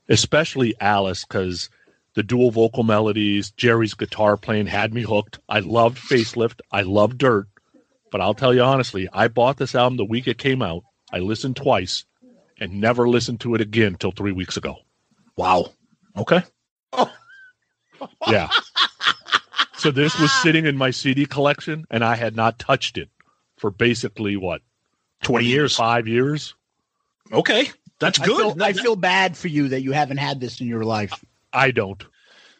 [0.09, 1.71] especially Alice because
[2.15, 5.39] the dual vocal melodies, Jerry's guitar playing had me hooked.
[5.49, 6.61] I loved Facelift.
[6.71, 7.47] I loved Dirt.
[8.11, 10.83] But I'll tell you honestly, I bought this album the week it came out.
[11.13, 12.05] I listened twice
[12.61, 14.77] and never listened to it again till three weeks ago.
[15.37, 15.71] Wow.
[16.17, 16.43] Okay.
[16.93, 17.11] Oh.
[18.29, 18.51] Yeah.
[19.83, 20.41] so this was ah.
[20.43, 23.09] sitting in my CD collection and I had not touched it
[23.57, 24.63] for basically what,
[25.25, 25.77] 20 years.
[25.77, 26.55] five years?
[27.33, 28.37] Okay, that's I good.
[28.37, 31.25] feel, I feel bad for you that you haven't had this in your life.
[31.53, 32.03] I don't.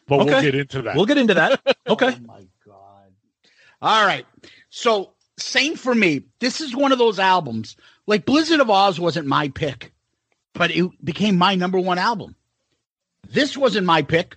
[0.07, 0.95] But we'll get into that.
[0.95, 1.61] we'll get into that.
[1.87, 2.15] Okay.
[2.15, 3.11] Oh my god.
[3.81, 4.25] All right.
[4.69, 6.23] So same for me.
[6.39, 7.75] This is one of those albums.
[8.07, 9.91] Like Blizzard of Ozz wasn't my pick,
[10.53, 12.35] but it became my number one album.
[13.27, 14.35] This wasn't my pick,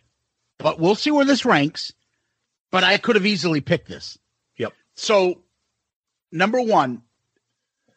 [0.59, 1.92] but we'll see where this ranks.
[2.70, 4.18] But I could have easily picked this.
[4.57, 4.72] Yep.
[4.94, 5.42] So
[6.33, 7.02] number one,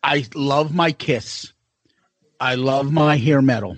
[0.04, 1.54] I love my Kiss.
[2.40, 3.78] I love my hair metal.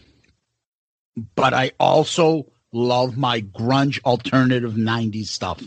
[1.35, 5.61] But I also love my grunge alternative 90s stuff.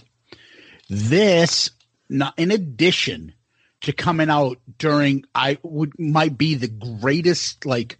[0.88, 1.70] This,
[2.08, 3.34] not in addition
[3.82, 7.98] to coming out during, I would might be the greatest like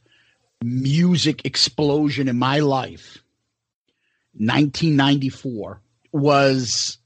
[0.63, 3.19] music explosion in my life.
[4.37, 5.81] 1994
[6.13, 6.99] was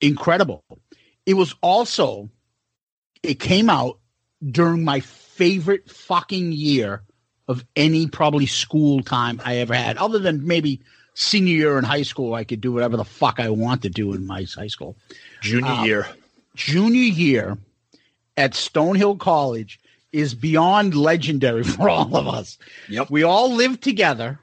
[0.00, 0.64] incredible.
[1.26, 2.30] It was also,
[3.22, 3.98] it came out
[4.44, 7.02] during my favorite fucking year
[7.48, 10.80] of any probably school time I ever had, other than maybe
[11.14, 12.34] senior year in high school.
[12.34, 14.96] I could do whatever the fuck I want to do in my high school.
[15.42, 16.06] Junior Um, year.
[16.54, 17.58] Junior year
[18.36, 19.80] at Stonehill College
[20.12, 22.58] is beyond legendary for all of us.
[22.88, 23.10] Yep.
[23.10, 24.38] We all lived together.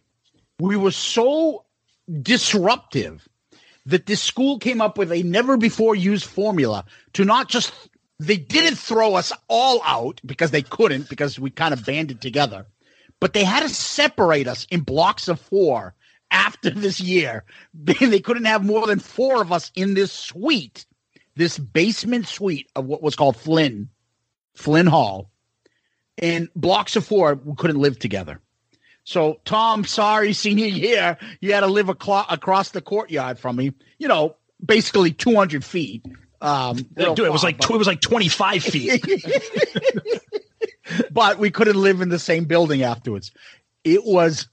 [0.60, 1.66] We were so
[2.22, 3.28] disruptive
[3.88, 7.74] that this school came up with a never before used formula to not just
[8.20, 12.66] they didn't throw us all out because they couldn't because we kind of banded together
[13.20, 15.96] but they had to separate us in blocks of four
[16.32, 17.44] after this year.
[17.74, 20.86] They couldn't have more than four of us in this suite
[21.36, 23.90] this basement suite of what was called flynn
[24.56, 25.30] flynn hall.
[26.18, 28.42] And blocks of four we couldn't live together
[29.08, 33.72] so, Tom, sorry, senior year, you had to live aclo- across the courtyard from me.
[34.00, 36.06] You know, basically 200 feet.
[36.42, 39.02] Um, Dude, it was like tw- it was like 25 feet.
[41.12, 43.32] but we couldn't live in the same building afterwards.
[43.86, 44.50] It was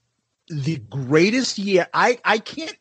[0.47, 1.87] the greatest year.
[1.93, 2.77] I I can't.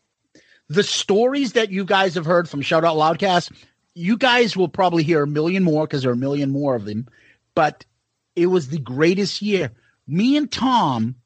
[0.68, 3.50] The stories that you guys have heard from Shout Out Loudcast,
[3.94, 6.84] you guys will probably hear a million more because there are a million more of
[6.84, 7.08] them.
[7.56, 7.84] But
[8.36, 9.72] it was the greatest year.
[10.06, 11.16] Me and Tom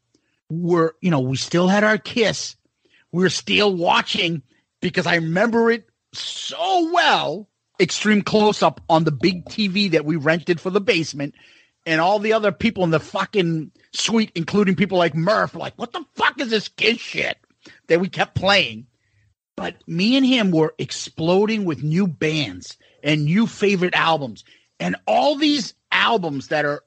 [0.49, 2.57] were, you know, we still had our kiss.
[3.13, 4.43] We were still watching
[4.81, 7.49] because I remember it so well.
[7.81, 11.35] Extreme close up on the big TV that we rented for the basement,
[11.87, 15.93] and all the other people in the fucking suite, including people like Murph, like, what
[15.93, 17.39] the fuck is this kiss shit
[17.87, 18.89] that we kept playing?
[19.55, 24.45] But me and him were exploding with new bands and new favorite albums,
[24.81, 26.83] and all these albums that are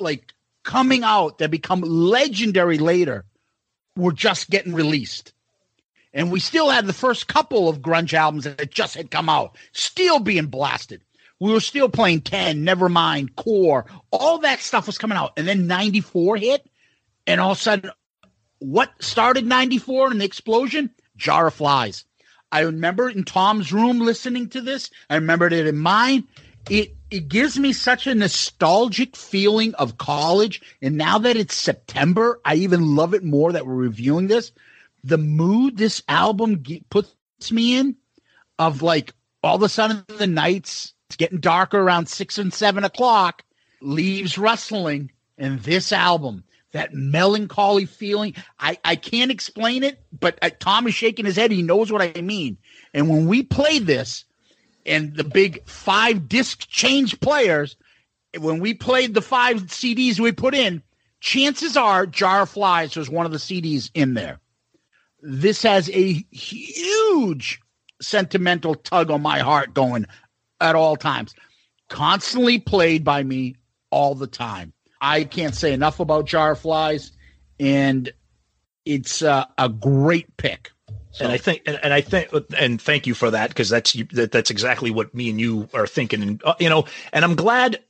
[0.00, 0.31] like
[0.62, 3.24] coming out that become legendary later
[3.96, 5.32] were just getting released.
[6.14, 9.56] And we still had the first couple of grunge albums that just had come out,
[9.72, 11.02] still being blasted.
[11.40, 15.32] We were still playing 10, Nevermind, Core, all that stuff was coming out.
[15.36, 16.70] And then 94 hit,
[17.26, 17.90] and all of a sudden,
[18.58, 20.90] what started 94 and the explosion?
[21.16, 22.04] Jar of Flies.
[22.52, 24.90] I remember in Tom's room listening to this.
[25.08, 26.28] I remembered it in mine.
[26.68, 30.62] It it gives me such a nostalgic feeling of college.
[30.80, 34.50] And now that it's September, I even love it more that we're reviewing this.
[35.04, 37.12] The mood this album ge- puts
[37.50, 37.96] me in
[38.58, 42.82] of like all of a sudden the nights, it's getting darker around six and seven
[42.82, 43.42] o'clock,
[43.82, 48.34] leaves rustling, and this album, that melancholy feeling.
[48.58, 51.50] I, I can't explain it, but uh, Tom is shaking his head.
[51.50, 52.56] He knows what I mean.
[52.94, 54.24] And when we played this,
[54.84, 57.76] and the big five disc change players,
[58.38, 60.82] when we played the five CDs we put in,
[61.20, 64.40] chances are Jar of Flies was one of the CDs in there.
[65.20, 67.60] This has a huge
[68.00, 70.06] sentimental tug on my heart going
[70.60, 71.34] at all times.
[71.88, 73.56] Constantly played by me
[73.90, 74.72] all the time.
[75.00, 77.12] I can't say enough about Jar of Flies,
[77.60, 78.12] and
[78.84, 80.71] it's uh, a great pick.
[81.12, 83.94] So, and I think, and, and I think, and thank you for that because that's
[83.94, 87.24] you- that, that's exactly what me and you are thinking, and uh, you know, and
[87.24, 87.80] I'm glad.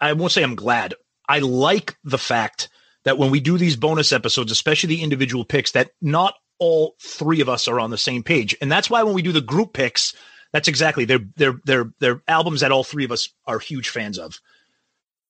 [0.00, 0.94] I- won't say I'm glad.
[1.28, 2.68] I like the fact
[3.04, 7.40] that when we do these bonus episodes, especially the individual picks, that not all three
[7.40, 9.74] of us are on the same page, and that's why when we do the group
[9.74, 10.14] picks,
[10.52, 14.18] that's exactly they're they're they're they're albums that all three of us are huge fans
[14.18, 14.40] of.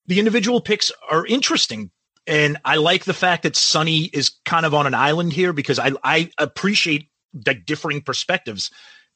[0.05, 1.91] The individual picks are interesting
[2.25, 5.79] and I like the fact that Sonny is kind of on an island here because
[5.79, 8.71] I I appreciate the differing perspectives.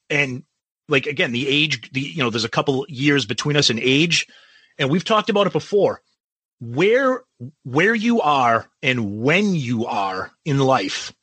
[0.10, 0.44] And
[0.90, 4.28] like again the age the you know there's a couple years between us in age
[4.78, 6.02] and we've talked about it before.
[6.60, 7.24] Where
[7.64, 11.14] where you are and when you are in life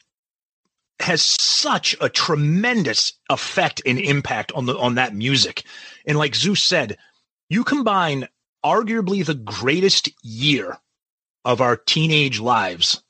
[1.01, 5.65] has such a tremendous effect and impact on the on that music.
[6.07, 6.97] And like Zeus said
[7.49, 8.29] you combine
[8.65, 10.79] arguably the greatest year
[11.45, 13.03] of our teenage lives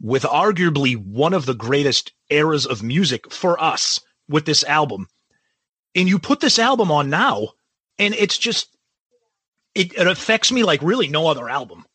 [0.00, 5.08] with arguably one of the greatest eras of music for us with this album.
[5.94, 7.48] And you put this album on now,
[7.98, 8.76] and it's just,
[9.74, 11.86] it, it affects me like really no other album.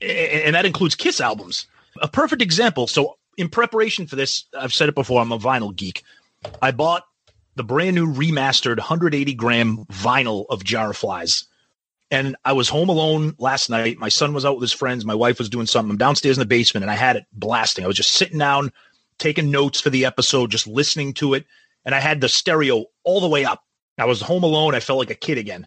[0.00, 1.66] And that includes Kiss albums.
[2.02, 2.86] A perfect example.
[2.86, 6.02] So, in preparation for this, I've said it before, I'm a vinyl geek.
[6.60, 7.04] I bought
[7.56, 11.44] the brand new remastered 180 gram vinyl of Jar of Flies.
[12.10, 13.98] And I was home alone last night.
[13.98, 15.04] My son was out with his friends.
[15.04, 15.90] My wife was doing something.
[15.90, 17.84] I'm downstairs in the basement and I had it blasting.
[17.84, 18.72] I was just sitting down,
[19.18, 21.46] taking notes for the episode, just listening to it.
[21.84, 23.62] And I had the stereo all the way up.
[23.98, 24.74] I was home alone.
[24.74, 25.66] I felt like a kid again.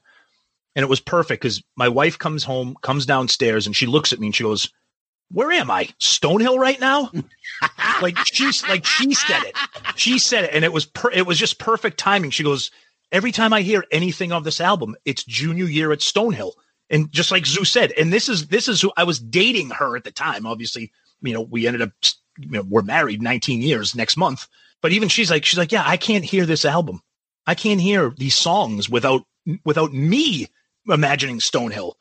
[0.76, 4.20] And it was perfect because my wife comes home, comes downstairs, and she looks at
[4.20, 4.72] me and she goes,
[5.32, 5.86] Where am I?
[6.00, 7.12] Stonehill right now?
[8.02, 9.56] like she's like she said it.
[9.95, 12.32] She said it, and it was per- it was just perfect timing.
[12.32, 12.70] She goes,
[13.12, 16.54] every time I hear anything of this album, it's junior year at Stonehill,
[16.89, 19.95] and just like Zoo said, and this is this is who I was dating her
[19.95, 20.45] at the time.
[20.45, 20.91] Obviously,
[21.22, 21.91] you know, we ended up
[22.38, 24.48] you know, we're married 19 years next month.
[24.82, 27.02] But even she's like, she's like, yeah, I can't hear this album.
[27.46, 29.24] I can't hear these songs without
[29.64, 30.48] without me
[30.88, 31.94] imagining Stonehill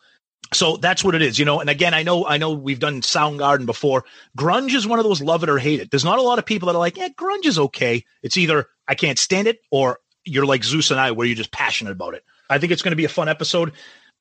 [0.52, 1.60] so that's what it is, you know.
[1.60, 4.04] And again, I know, I know we've done Soundgarden before.
[4.38, 5.90] Grunge is one of those love it or hate it.
[5.90, 8.04] There's not a lot of people that are like, yeah, grunge is okay.
[8.22, 11.52] It's either I can't stand it or you're like Zeus and I, where you're just
[11.52, 12.24] passionate about it.
[12.48, 13.72] I think it's going to be a fun episode.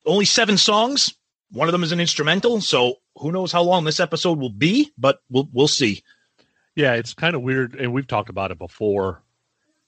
[0.05, 1.13] Only seven songs.
[1.55, 4.91] One of them is an instrumental, so who knows how long this episode will be,
[4.97, 6.03] but we'll we'll see.
[6.75, 9.23] Yeah, it's kind of weird, and we've talked about it before.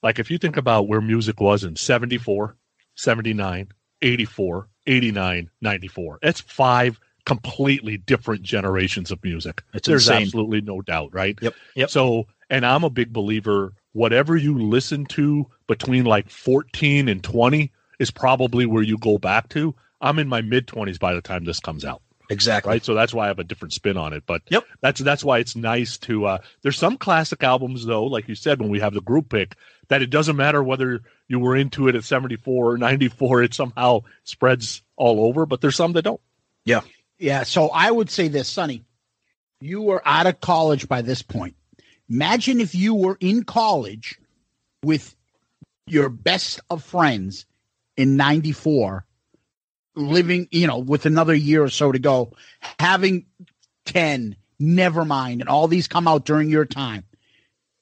[0.01, 2.55] Like if you think about where music was in 74,
[2.95, 3.68] 79,
[4.01, 6.20] 84, 89, 94.
[6.22, 9.61] It's five completely different generations of music.
[9.74, 10.24] It's There's insane.
[10.24, 11.38] absolutely no doubt, right?
[11.41, 11.53] Yep.
[11.76, 11.89] Yep.
[11.89, 17.72] So, and I'm a big believer whatever you listen to between like 14 and 20
[17.99, 19.76] is probably where you go back to.
[20.01, 22.01] I'm in my mid 20s by the time this comes out.
[22.29, 22.71] Exactly.
[22.71, 22.83] Right.
[22.83, 24.23] So that's why I have a different spin on it.
[24.25, 24.65] But Yep.
[24.81, 28.59] that's that's why it's nice to uh there's some classic albums though, like you said,
[28.59, 29.55] when we have the group pick,
[29.87, 34.01] that it doesn't matter whether you were into it at 74 or 94, it somehow
[34.25, 36.19] spreads all over, but there's some that don't.
[36.65, 36.81] Yeah.
[37.17, 37.43] Yeah.
[37.43, 38.83] So I would say this, Sonny,
[39.61, 41.55] you were out of college by this point.
[42.09, 44.19] Imagine if you were in college
[44.83, 45.15] with
[45.87, 47.45] your best of friends
[47.95, 49.05] in 94,
[49.97, 52.33] living, you know, with another year or so to go,
[52.79, 53.25] having
[53.85, 57.03] 10, never mind, and all these come out during your time.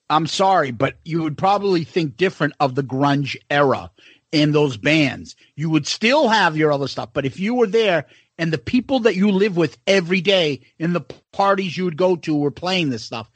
[0.09, 3.91] I'm sorry, but you would probably think different of the grunge era
[4.31, 5.35] and those bands.
[5.55, 8.05] You would still have your other stuff, but if you were there
[8.37, 11.01] and the people that you live with every day in the
[11.31, 13.29] parties you would go to were playing this stuff,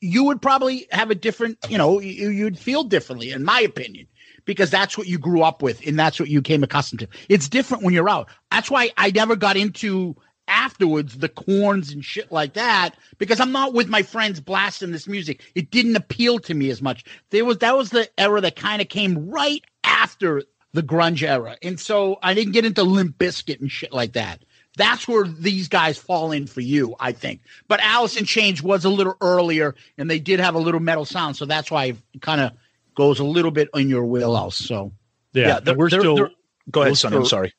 [0.00, 4.06] you would probably have a different, you know, you, you'd feel differently, in my opinion,
[4.44, 7.08] because that's what you grew up with and that's what you came accustomed to.
[7.28, 8.28] It's different when you're out.
[8.50, 10.16] That's why I never got into
[10.48, 15.06] afterwards the Korns and shit like that because I'm not with my friends blasting this
[15.06, 15.42] music.
[15.54, 17.04] It didn't appeal to me as much.
[17.30, 21.56] There was that was the era that kind of came right after the grunge era.
[21.62, 24.42] And so I didn't get into Limp Bizkit and shit like that.
[24.76, 27.42] That's where these guys fall in for you, I think.
[27.68, 31.04] But Alice in Chains was a little earlier and they did have a little metal
[31.04, 31.36] sound.
[31.36, 32.52] So that's why I kind of
[32.94, 34.56] goes a little bit in your wheelhouse.
[34.56, 34.92] So
[35.32, 36.30] Yeah, they're- we're they're- still they're-
[36.70, 37.16] Go ahead, Those Sonny.
[37.16, 37.52] I'm sorry.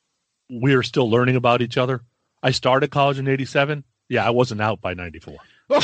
[0.49, 2.01] we're still learning about each other.
[2.41, 3.83] I started college in 87.
[4.09, 5.37] Yeah, I wasn't out by 94.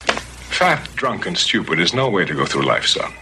[0.00, 3.12] Fat, drunk, and stupid is no way to go through life, son.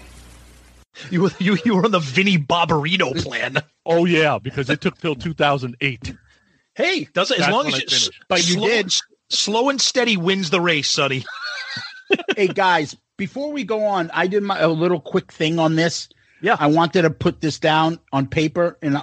[1.10, 3.58] You were you you were on the Vinnie Barbarino plan.
[3.86, 6.14] Oh yeah, because it took till 2008.
[6.74, 8.10] Hey, does it as That's long as you, finished.
[8.28, 8.92] But you slow, did.
[9.30, 11.24] slow and steady wins the race, Sonny.
[12.36, 16.08] hey guys, before we go on, I did my a little quick thing on this.
[16.40, 16.56] Yeah.
[16.58, 18.78] I wanted to put this down on paper.
[18.80, 19.02] And I,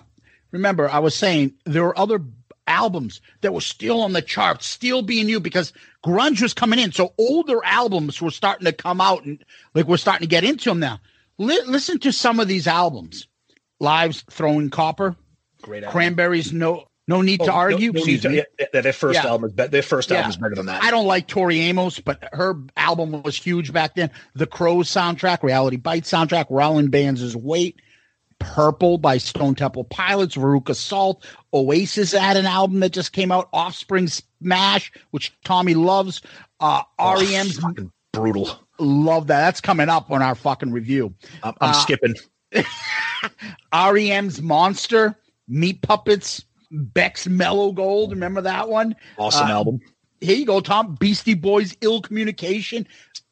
[0.52, 2.22] remember, I was saying there were other
[2.66, 6.92] albums that were still on the charts, still being new because grunge was coming in.
[6.94, 9.44] So older albums were starting to come out and
[9.76, 11.00] like we're starting to get into them now.
[11.38, 13.28] Li- listen to some of these albums.
[13.82, 15.18] Live's Throwing Copper,
[15.62, 17.92] Great Cranberries, No No Need to Argue.
[17.92, 18.42] excuse me.
[18.60, 19.28] yeah, their first Yeah.
[19.30, 20.18] album is be- their first Yeah.
[20.18, 20.84] album is better than that.
[20.84, 24.10] I don't like Tori Amos, but her album was huge back then.
[24.34, 27.76] The Crows soundtrack, Reality Bites soundtrack, Rollins Band's Weight,
[28.40, 33.50] Purple by Stone Temple Pilots, Veruca Salt, Oasis had an album that just came out,
[33.54, 36.22] Offspring Smash, which Tommy loves.
[36.60, 38.60] Uh, Oh, REM's fucking brutal.
[38.80, 39.42] love that.
[39.42, 41.14] That's coming up on our fucking review.
[41.44, 42.16] I'm, I'm Uh, skipping.
[43.74, 45.16] REM's Monster,
[45.48, 46.44] Meat Puppets,
[46.76, 48.12] Beck's Mellow Gold.
[48.12, 48.96] Remember that one?
[49.18, 49.80] Awesome uh, album.
[50.22, 50.96] Here you go, Tom.
[51.00, 52.88] Beastie Boys, Ill Communication,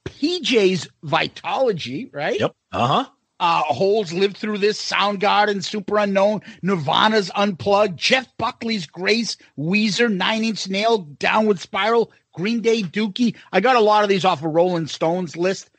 [0.06, 2.40] PJ's Vitalogy, right?
[2.40, 2.56] Yep.
[2.72, 3.10] Uh huh.
[3.40, 4.82] Uh, Holes lived through this.
[4.82, 12.84] Soundgarden, Superunknown, Nirvana's Unplugged, Jeff Buckley's Grace, Weezer, Nine Inch Nail, Downward Spiral, Green Day,
[12.84, 13.36] Dookie.
[13.52, 15.70] I got a lot of these off of Rolling Stones list.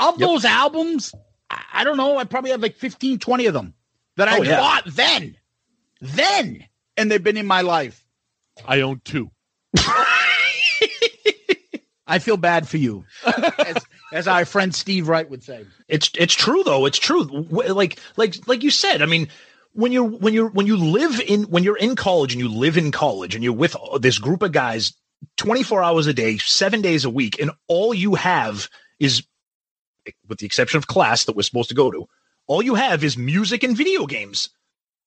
[0.00, 0.28] Of Yep.
[0.28, 1.14] those albums,
[1.50, 2.18] I I don't know.
[2.18, 3.74] I probably have like 15, 20 of them
[4.16, 4.58] that I Oh, yeah.
[4.58, 5.36] bought then.
[6.00, 6.66] Then.
[6.96, 8.04] And they've been in my life.
[8.66, 9.30] I own two.
[12.06, 15.66] I feel bad for you, as, as our friend Steve Wright would say.
[15.88, 16.86] It's it's true though.
[16.86, 17.24] It's true.
[17.24, 19.02] Like like like you said.
[19.02, 19.28] I mean,
[19.72, 22.76] when you're when you're when you live in when you're in college and you live
[22.76, 24.94] in college and you're with this group of guys
[25.36, 28.68] 24 hours a day, 7 days a week and all you have
[29.00, 29.24] is
[30.28, 32.08] with the exception of class that we're supposed to go to,
[32.46, 34.50] all you have is music and video games.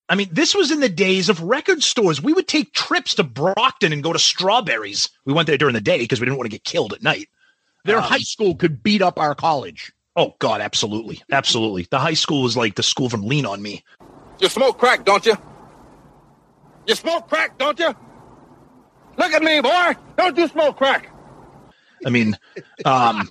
[0.10, 2.22] I mean, this was in the days of record stores.
[2.22, 5.08] We would take trips to Brockton and go to Strawberries.
[5.24, 7.30] We went there during the day because we didn't want to get killed at night.
[7.86, 9.94] Their Um, high school could beat up our college.
[10.16, 11.88] Oh God, absolutely, absolutely.
[11.90, 13.84] The high school was like the school from Lean on Me.
[14.40, 15.38] You smoke crack, don't you?
[16.88, 17.94] You smoke crack, don't you?
[19.18, 19.96] Look at me, boy.
[20.18, 21.10] Don't you smoke crack?
[22.06, 22.38] I mean,
[22.84, 23.30] um,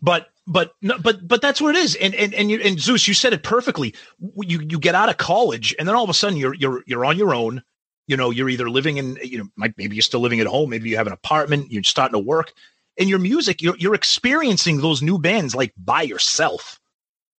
[0.00, 1.94] but but no, but but that's what it is.
[1.94, 3.94] And and and you and Zeus, you said it perfectly.
[4.36, 7.04] You you get out of college, and then all of a sudden you're you're you're
[7.04, 7.62] on your own.
[8.08, 10.90] You know, you're either living in you know, maybe you're still living at home, maybe
[10.90, 12.52] you have an apartment, you're starting to work,
[12.98, 16.80] and your music, you're you're experiencing those new bands like by yourself.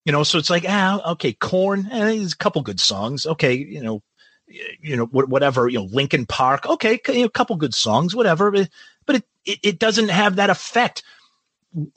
[0.05, 3.25] You know, so it's like ah, okay, Korn, eh, there's a couple good songs.
[3.25, 4.01] Okay, you know,
[4.47, 6.67] you know, whatever, you know, Linkin Park.
[6.67, 8.49] Okay, a couple good songs, whatever.
[8.49, 8.69] But,
[9.05, 11.03] but it, it it doesn't have that effect.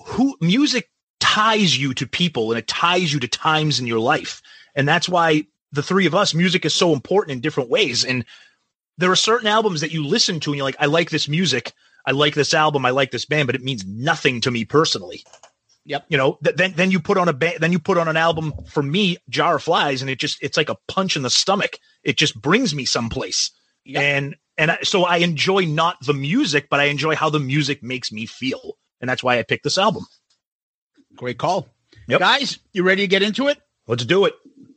[0.06, 0.88] Who music
[1.20, 4.42] ties you to people and it ties you to times in your life,
[4.74, 8.04] and that's why the three of us, music is so important in different ways.
[8.04, 8.24] And
[8.98, 11.72] there are certain albums that you listen to and you're like, I like this music,
[12.06, 15.24] I like this album, I like this band, but it means nothing to me personally.
[15.84, 16.06] Yep.
[16.08, 18.16] You know, th- then then you put on a band, then you put on an
[18.16, 21.30] album for me, Jar of Flies, and it just it's like a punch in the
[21.30, 21.78] stomach.
[22.02, 23.52] It just brings me someplace.
[23.84, 24.02] Yep.
[24.02, 27.84] And and I, so I enjoy not the music, but I enjoy how the music
[27.84, 30.06] makes me feel, and that's why I picked this album.
[31.16, 31.68] Great call.
[32.08, 32.20] Yep.
[32.20, 33.58] Guys, you ready to get into it?
[33.86, 34.34] Let's do it.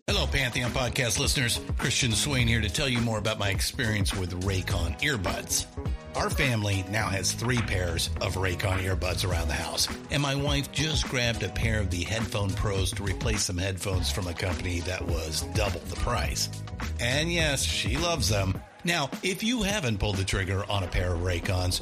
[0.07, 1.59] Hello, Pantheon podcast listeners.
[1.77, 5.67] Christian Swain here to tell you more about my experience with Raycon earbuds.
[6.15, 10.71] Our family now has three pairs of Raycon earbuds around the house, and my wife
[10.71, 14.79] just grabbed a pair of the Headphone Pros to replace some headphones from a company
[14.81, 16.49] that was double the price.
[16.99, 18.59] And yes, she loves them.
[18.83, 21.81] Now, if you haven't pulled the trigger on a pair of Raycons,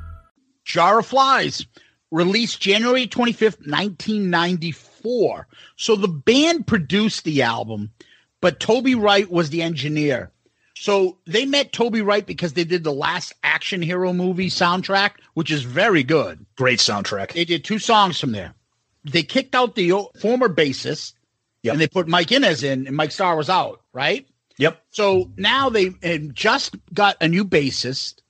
[0.71, 1.65] Jar of Flies,
[2.11, 5.47] released January 25th, 1994.
[5.75, 7.91] So the band produced the album,
[8.39, 10.31] but Toby Wright was the engineer.
[10.75, 15.51] So they met Toby Wright because they did the last action hero movie soundtrack, which
[15.51, 16.45] is very good.
[16.55, 17.33] Great soundtrack.
[17.33, 18.53] They did two songs from there.
[19.03, 21.13] They kicked out the former bassist
[21.63, 21.73] Yep.
[21.73, 24.27] and they put Mike Inez in, and Mike Starr was out, right?
[24.57, 24.81] Yep.
[24.89, 25.89] So now they
[26.33, 28.20] just got a new bassist.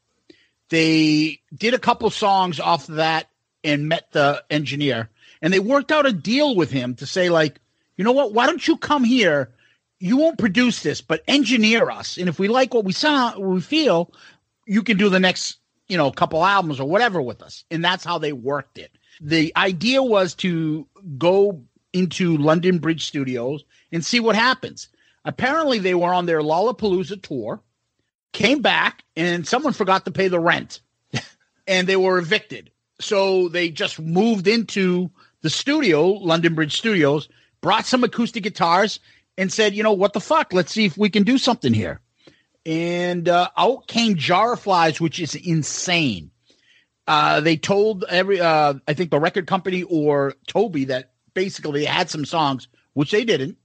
[0.71, 3.27] They did a couple songs off of that
[3.63, 5.09] and met the engineer,
[5.41, 7.59] and they worked out a deal with him to say, like,
[7.97, 8.33] you know what?
[8.33, 9.51] Why don't you come here?
[9.99, 13.49] You won't produce this, but engineer us, and if we like what we saw, what
[13.49, 14.11] we feel,
[14.65, 15.57] you can do the next,
[15.87, 17.65] you know, couple albums or whatever with us.
[17.69, 18.91] And that's how they worked it.
[19.19, 21.61] The idea was to go
[21.93, 24.87] into London Bridge Studios and see what happens.
[25.25, 27.61] Apparently, they were on their Lollapalooza tour,
[28.33, 30.81] came back, and someone forgot to pay the rent,
[31.67, 32.71] and they were evicted.
[32.99, 35.09] So they just moved into
[35.41, 37.27] the studio, London Bridge Studios,
[37.61, 38.99] brought some acoustic guitars,
[39.37, 40.53] and said, you know, what the fuck?
[40.53, 41.99] Let's see if we can do something here.
[42.65, 46.31] And uh, out came Jar of Flies, which is insane.
[47.07, 51.85] Uh, they told every, uh, I think the record company or Toby that basically they
[51.85, 53.57] had some songs, which they didn't.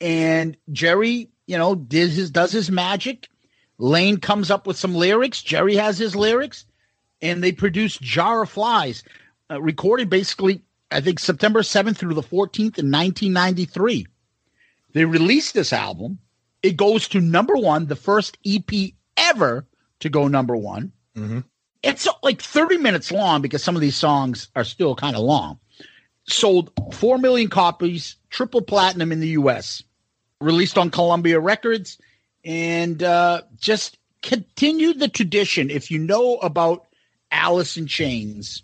[0.00, 3.28] And Jerry, you know, did his does his magic.
[3.80, 5.42] Layne comes up with some lyrics.
[5.42, 6.66] Jerry has his lyrics,
[7.22, 9.02] and they produced Jar of Flies,
[9.50, 14.06] uh, recorded basically, I think September seventh through the fourteenth in nineteen ninety three.
[14.92, 16.18] They released this album.
[16.62, 19.66] It goes to number one, the first EP ever
[20.00, 20.92] to go number one.
[21.16, 21.40] Mm-hmm.
[21.82, 25.22] It's uh, like 30 minutes long because some of these songs are still kind of
[25.22, 25.58] long.
[26.26, 29.82] Sold 4 million copies, triple platinum in the US,
[30.40, 31.98] released on Columbia Records,
[32.44, 35.70] and uh, just continue the tradition.
[35.70, 36.86] If you know about
[37.30, 38.62] Alice in Chains,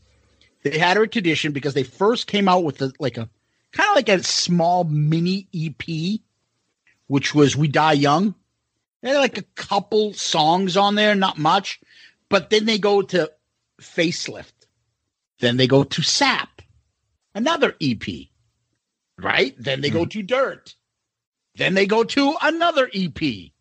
[0.62, 3.29] they had a tradition because they first came out with a, like a
[3.72, 6.20] kind of like a small mini EP,
[7.07, 8.35] which was We Die Young.
[9.03, 11.81] They had like a couple songs on there, not much.
[12.29, 13.31] But then they go to
[13.81, 14.53] Facelift.
[15.39, 16.62] Then they go to Sap,
[17.35, 18.03] another EP,
[19.18, 19.55] right?
[19.59, 20.74] Then they go to Dirt.
[21.57, 23.53] Then they go to another EP.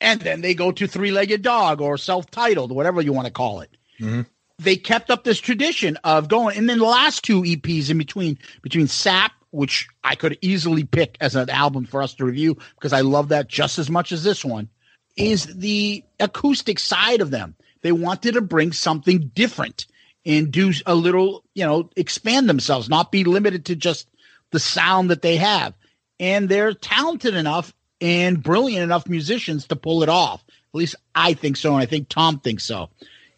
[0.00, 3.32] And then they go to Three Legged Dog or self titled, whatever you want to
[3.32, 3.76] call it.
[4.00, 4.22] Mm-hmm.
[4.58, 6.56] They kept up this tradition of going.
[6.56, 11.16] And then the last two EPs in between, between Sap, which I could easily pick
[11.20, 14.24] as an album for us to review because I love that just as much as
[14.24, 14.68] this one,
[15.16, 17.54] is the acoustic side of them.
[17.82, 19.86] They wanted to bring something different
[20.24, 24.08] and do a little, you know, expand themselves, not be limited to just
[24.50, 25.74] the sound that they have.
[26.18, 30.44] And they're talented enough and brilliant enough musicians to pull it off.
[30.48, 32.90] At least I think so, and I think Tom thinks so.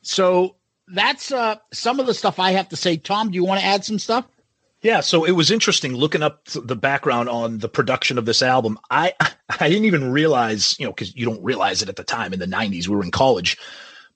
[0.03, 0.57] So
[0.89, 2.97] that's uh, some of the stuff I have to say.
[2.97, 4.27] Tom, do you want to add some stuff?
[4.81, 8.79] Yeah, so it was interesting looking up the background on the production of this album.
[8.91, 9.13] I
[9.61, 12.39] I didn't even realize, you know, because you don't realize it at the time in
[12.39, 12.87] the '90s.
[12.87, 13.59] We were in college,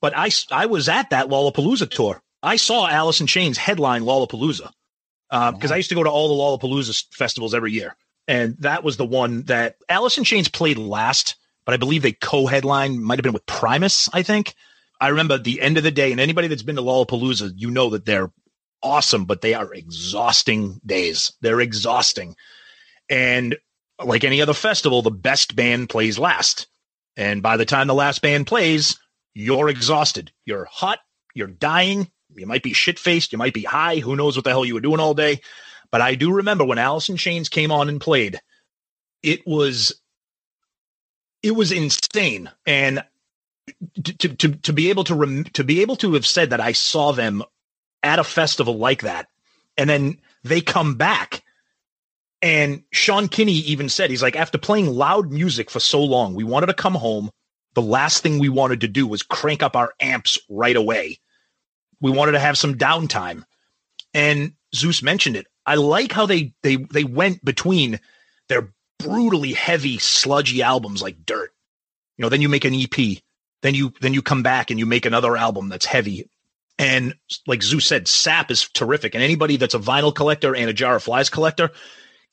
[0.00, 2.22] but I I was at that Lollapalooza tour.
[2.42, 4.70] I saw Alice in Chains headline Lollapalooza
[5.30, 7.96] because uh, I used to go to all the Lollapalooza festivals every year,
[8.32, 11.36] and that was the one that Alice in Chains played last.
[11.66, 14.08] But I believe they co-headline might have been with Primus.
[14.10, 14.54] I think
[14.98, 17.90] I remember the end of the day, and anybody that's been to Lollapalooza, you know
[17.90, 18.32] that they're
[18.82, 21.34] awesome, but they are exhausting days.
[21.42, 22.34] They're exhausting.
[23.10, 23.58] And
[24.02, 26.68] like any other festival, the best band plays last.
[27.18, 28.98] And by the time the last band plays,
[29.34, 30.32] you're exhausted.
[30.46, 31.00] You're hot.
[31.34, 32.10] You're dying.
[32.34, 33.32] You might be shit faced.
[33.32, 33.96] You might be high.
[33.98, 35.42] Who knows what the hell you were doing all day.
[35.92, 38.40] But I do remember when Alice in Chains came on and played,
[39.22, 40.00] it was
[41.42, 42.50] it was insane.
[42.66, 43.04] And
[44.02, 46.72] to to to be able to rem- to be able to have said that I
[46.72, 47.44] saw them
[48.02, 49.28] at a festival like that,
[49.76, 51.42] and then they come back.
[52.40, 56.42] And Sean Kinney even said, he's like, after playing loud music for so long, we
[56.42, 57.30] wanted to come home.
[57.74, 61.20] The last thing we wanted to do was crank up our amps right away.
[62.00, 63.44] We wanted to have some downtime.
[64.12, 65.46] And Zeus mentioned it.
[65.66, 68.00] I like how they they they went between
[68.48, 71.52] their brutally heavy, sludgy albums like Dirt.
[72.16, 73.18] You know, then you make an EP,
[73.62, 76.28] then you then you come back and you make another album that's heavy
[76.78, 77.14] and
[77.46, 79.14] like Zeus said, Sap is terrific.
[79.14, 81.70] And anybody that's a vinyl collector and a Jar of Flies collector,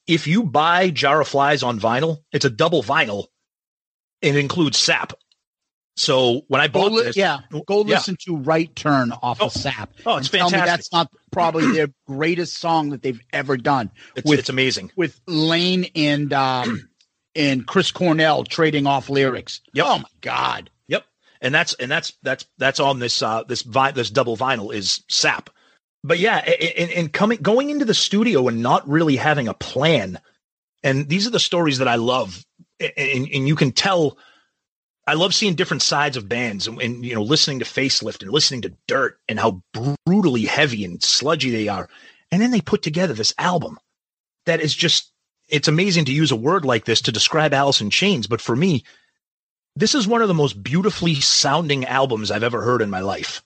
[0.08, 3.28] if you buy Jar of Flies on vinyl, it's a double vinyl
[4.22, 5.14] it includes Sap.
[6.00, 9.52] So when I bought go, this, yeah, go listen to Right Turn off oh, of
[9.52, 9.92] Sap.
[10.06, 10.60] Oh, it's tell fantastic.
[10.62, 13.92] Me that's not probably their greatest song that they've ever done.
[14.16, 16.90] It's, with, it's amazing with Layne and um,
[17.36, 19.60] and Chris Cornell trading off lyrics.
[19.74, 19.86] Yep.
[19.88, 21.04] Oh my God Yep.
[21.42, 25.04] and that's and that's that's that's on this uh this vi- this double vinyl is
[25.10, 25.50] sap
[26.04, 30.18] but yeah and, and coming going into the studio and not really having a plan
[30.82, 32.46] and these are the stories that i love
[32.80, 34.18] and, and you can tell
[35.10, 38.32] i love seeing different sides of bands and, and you know listening to facelift and
[38.32, 39.62] listening to dirt and how
[40.06, 41.90] brutally heavy and sludgy they are
[42.32, 43.78] and then they put together this album
[44.46, 45.12] that is just
[45.48, 48.56] it's amazing to use a word like this to describe alice in chains but for
[48.56, 48.84] me
[49.76, 53.42] this is one of the most beautifully sounding albums I've ever heard in my life.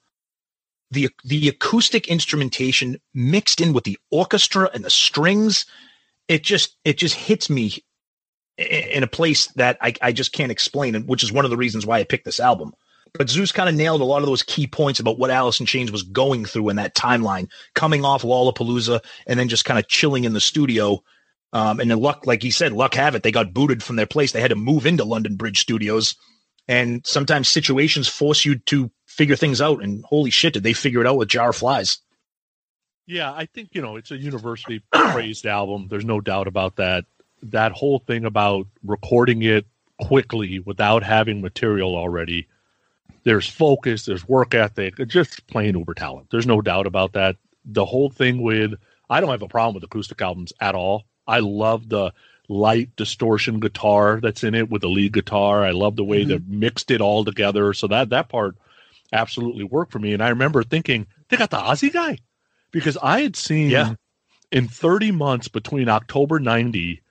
[0.91, 5.66] the the acoustic instrumentation mixed in with the orchestra and the strings,
[6.28, 7.84] it just it just hits me
[8.58, 11.58] in a place that I, I just can't explain, and which is one of the
[11.58, 12.74] reasons why I picked this album.
[13.14, 15.68] But Zeus kind of nailed a lot of those key points about what Alice in
[15.68, 19.88] Chains was going through in that timeline, coming off Lollapalooza and then just kind of
[19.88, 21.04] chilling in the studio.
[21.51, 24.08] Um, and then luck, like he said, luck have it, they got booted from their
[24.08, 24.32] place.
[24.32, 26.16] They had to move into London Bridge Studios.
[26.68, 29.84] And sometimes situations force you to figure things out.
[29.84, 31.99] And holy shit, did they figure it out with Jar Flies?
[33.06, 35.88] Yeah, I think you know it's a universally praised album.
[35.89, 37.06] There's no doubt about that.
[37.44, 39.66] That whole thing about recording it
[40.00, 42.48] quickly without having material already.
[43.24, 46.28] There's focus, there's work ethic, just plain uber talent.
[46.30, 47.38] There's no doubt about that.
[47.66, 48.74] The whole thing with
[49.10, 51.06] I don't have a problem with acoustic albums at all.
[51.28, 52.14] I love the
[52.50, 55.64] light distortion guitar that's in it with the lead guitar.
[55.64, 56.30] I love the way mm-hmm.
[56.30, 57.74] they mixed it all together.
[57.74, 58.58] So that that part
[59.14, 60.14] absolutely worked for me.
[60.14, 62.18] And I remember thinking they got the Ozzy guy
[62.72, 63.94] because I had seen yeah.
[64.52, 67.03] in 30 months between October 90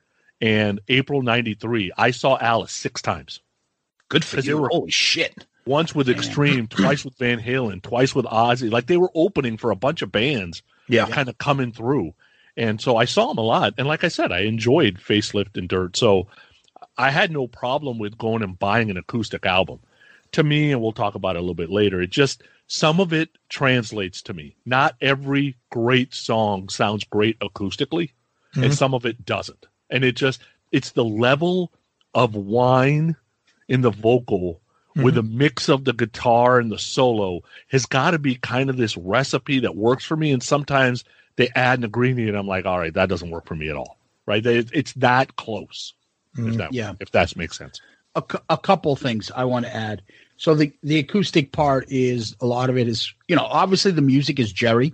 [0.42, 3.40] and April 93, I saw Alice six times.
[4.08, 4.58] Good for you.
[4.58, 5.46] Were, Holy shit.
[5.64, 8.70] Once with Extreme, twice with Van Halen, twice with Ozzy.
[8.70, 11.06] Like they were opening for a bunch of bands yeah.
[11.06, 12.12] kind of coming through.
[12.56, 13.74] And so I saw them a lot.
[13.78, 15.96] And like I said, I enjoyed Facelift and Dirt.
[15.96, 16.26] So
[16.98, 19.78] I had no problem with going and buying an acoustic album.
[20.32, 23.12] To me, and we'll talk about it a little bit later, it just some of
[23.12, 24.56] it translates to me.
[24.64, 28.10] Not every great song sounds great acoustically,
[28.54, 28.64] mm-hmm.
[28.64, 29.66] and some of it doesn't.
[29.92, 30.40] And it just
[30.72, 31.70] it's the level
[32.14, 33.14] of wine
[33.68, 35.02] in the vocal mm-hmm.
[35.02, 38.76] with a mix of the guitar and the solo has got to be kind of
[38.76, 40.32] this recipe that works for me.
[40.32, 41.04] And sometimes
[41.36, 43.98] they add an ingredient, I'm like, all right, that doesn't work for me at all.
[44.26, 44.42] Right?
[44.42, 45.94] They, it's that close.
[46.36, 46.48] Mm-hmm.
[46.48, 46.94] If that, yeah.
[47.00, 47.80] If that makes sense.
[48.14, 50.02] A, a couple things I want to add.
[50.36, 54.02] So the the acoustic part is a lot of it is you know obviously the
[54.02, 54.92] music is Jerry.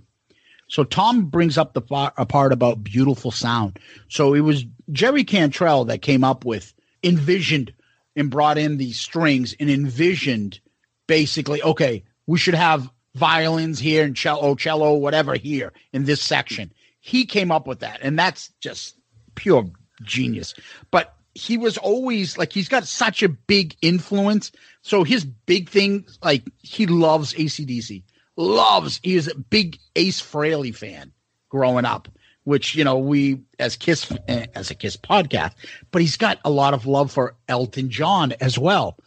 [0.69, 1.81] So Tom brings up the
[2.17, 3.79] a part about beautiful sound.
[4.07, 7.73] So it was Jerry Cantrell that came up with envisioned
[8.15, 10.59] and brought in these strings and envisioned
[11.07, 16.71] basically okay we should have violins here and cello, cello, whatever here in this section.
[16.99, 18.95] He came up with that, and that's just
[19.33, 19.67] pure
[20.03, 20.53] genius.
[20.91, 24.51] But he was always like he's got such a big influence.
[24.83, 28.03] So his big thing, like he loves ACDC,
[28.39, 28.99] loves.
[29.03, 31.11] He is a big Ace Frehley fan
[31.49, 32.07] growing up,
[32.45, 35.53] which you know we as Kiss eh, as a Kiss podcast.
[35.91, 38.97] But he's got a lot of love for Elton John as well.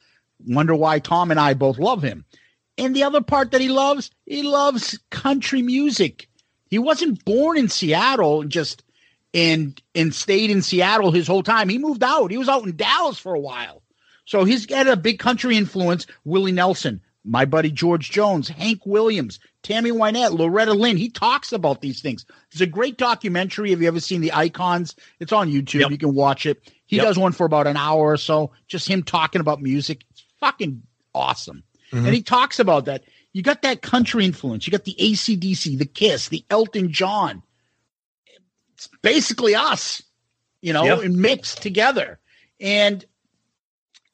[0.47, 2.24] Wonder why Tom and I both love him.
[2.78, 6.28] And the other part that he loves, he loves country music.
[6.68, 8.83] He wasn't born in Seattle just
[9.35, 11.68] and and stayed in Seattle his whole time.
[11.68, 12.30] He moved out.
[12.30, 13.83] He was out in Dallas for a while.
[14.24, 16.07] So he's got a big country influence.
[16.24, 20.97] Willie Nelson, my buddy George Jones, Hank Williams, Tammy Wynette, Loretta Lynn.
[20.97, 22.27] He talks about these things.
[22.51, 23.70] It's a great documentary.
[23.70, 24.97] Have you ever seen the icons?
[25.20, 25.81] It's on YouTube.
[25.81, 25.91] Yep.
[25.93, 26.73] You can watch it.
[26.87, 27.07] He yep.
[27.07, 30.05] does one for about an hour or so, just him talking about music.
[30.11, 30.83] It's fucking
[31.14, 31.62] awesome.
[31.93, 32.07] Mm-hmm.
[32.07, 33.05] And he talks about that.
[33.33, 34.66] You got that country influence.
[34.66, 37.43] You got the ACDC, the Kiss, the Elton John.
[38.75, 40.03] It's basically us,
[40.61, 41.03] you know, yep.
[41.03, 42.18] and mixed together.
[42.61, 43.05] And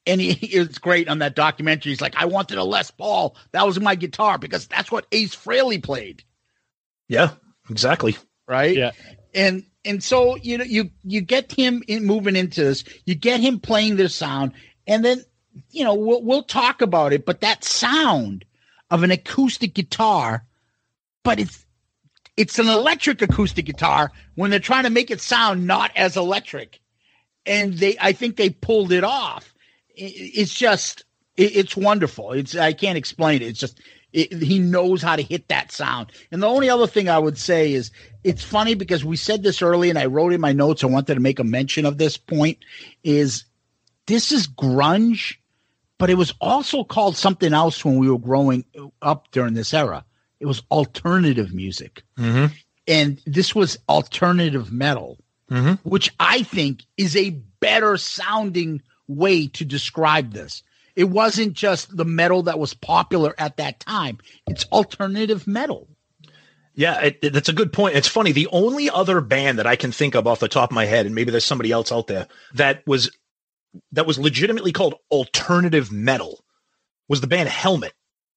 [0.08, 1.92] and he, it's great on that documentary.
[1.92, 3.36] He's like, I wanted a Les Paul.
[3.52, 6.24] That was my guitar because that's what Ace Frehley played.
[7.08, 7.30] Yeah,
[7.70, 8.16] exactly.
[8.46, 8.76] Right.
[8.76, 8.92] Yeah.
[9.34, 12.84] And and so you know you you get him in moving into this.
[13.04, 14.52] You get him playing this sound,
[14.86, 15.24] and then
[15.70, 18.44] you know, we'll, we'll talk about it, but that sound
[18.90, 20.44] of an acoustic guitar,
[21.24, 21.64] but it's
[22.36, 26.80] it's an electric acoustic guitar when they're trying to make it sound not as electric,
[27.44, 29.54] and they I think they pulled it off.
[29.98, 31.04] It's just
[31.36, 32.32] it's wonderful.
[32.32, 33.48] It's I can't explain it.
[33.48, 33.80] It's just
[34.12, 36.12] it, he knows how to hit that sound.
[36.32, 37.90] And the only other thing I would say is
[38.24, 40.82] it's funny because we said this early, and I wrote in my notes.
[40.82, 42.58] I wanted to make a mention of this point.
[43.04, 43.44] Is
[44.06, 45.36] this is grunge
[45.98, 48.64] but it was also called something else when we were growing
[49.02, 50.04] up during this era.
[50.40, 52.02] It was alternative music.
[52.16, 52.54] Mm-hmm.
[52.86, 55.18] And this was alternative metal,
[55.50, 55.74] mm-hmm.
[55.88, 57.30] which I think is a
[57.60, 60.62] better sounding way to describe this.
[60.94, 65.88] It wasn't just the metal that was popular at that time, it's alternative metal.
[66.74, 67.96] Yeah, it, it, that's a good point.
[67.96, 68.30] It's funny.
[68.30, 71.06] The only other band that I can think of off the top of my head,
[71.06, 73.10] and maybe there's somebody else out there that was
[73.92, 76.44] that was legitimately called alternative metal
[77.08, 77.94] was the band Helmet.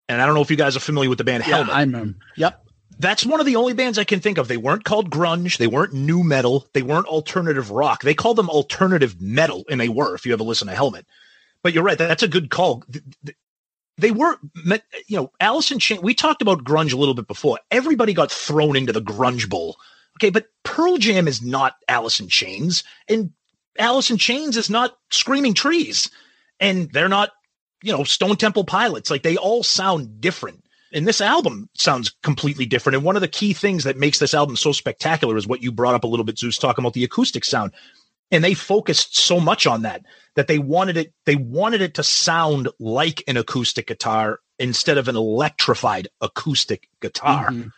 [0.10, 1.76] And I don't know if you guys are familiar with the band yeah, Helmet.
[1.76, 2.14] I know.
[2.36, 2.66] Yep.
[3.02, 4.48] That's one of the only bands I can think of.
[4.48, 5.58] They weren't called grunge.
[5.58, 6.68] They weren't new metal.
[6.74, 8.04] They weren't alternative rock.
[8.04, 11.08] They called them alternative metal, and they were, if you ever listen to Helmet.
[11.64, 11.98] But you're right.
[11.98, 12.84] That's a good call.
[13.98, 14.38] they were,
[15.08, 16.04] you know, Alice in Chains.
[16.04, 17.60] We talked about grunge a little bit before.
[17.72, 19.78] Everybody got thrown into the grunge bowl.
[20.18, 23.32] Okay, but Pearl Jam is not Alice in Chains, and
[23.80, 26.12] Alice in Chains is not Screaming Trees,
[26.60, 27.32] and they're not,
[27.82, 29.10] you know, Stone Temple Pilots.
[29.10, 30.61] Like they all sound different.
[30.94, 32.96] And this album sounds completely different.
[32.96, 35.72] And one of the key things that makes this album so spectacular is what you
[35.72, 37.72] brought up a little bit, Zeus, talking about the acoustic sound.
[38.30, 42.04] And they focused so much on that that they wanted it, they wanted it to
[42.04, 47.50] sound like an acoustic guitar instead of an electrified acoustic guitar.
[47.50, 47.70] Mm-hmm.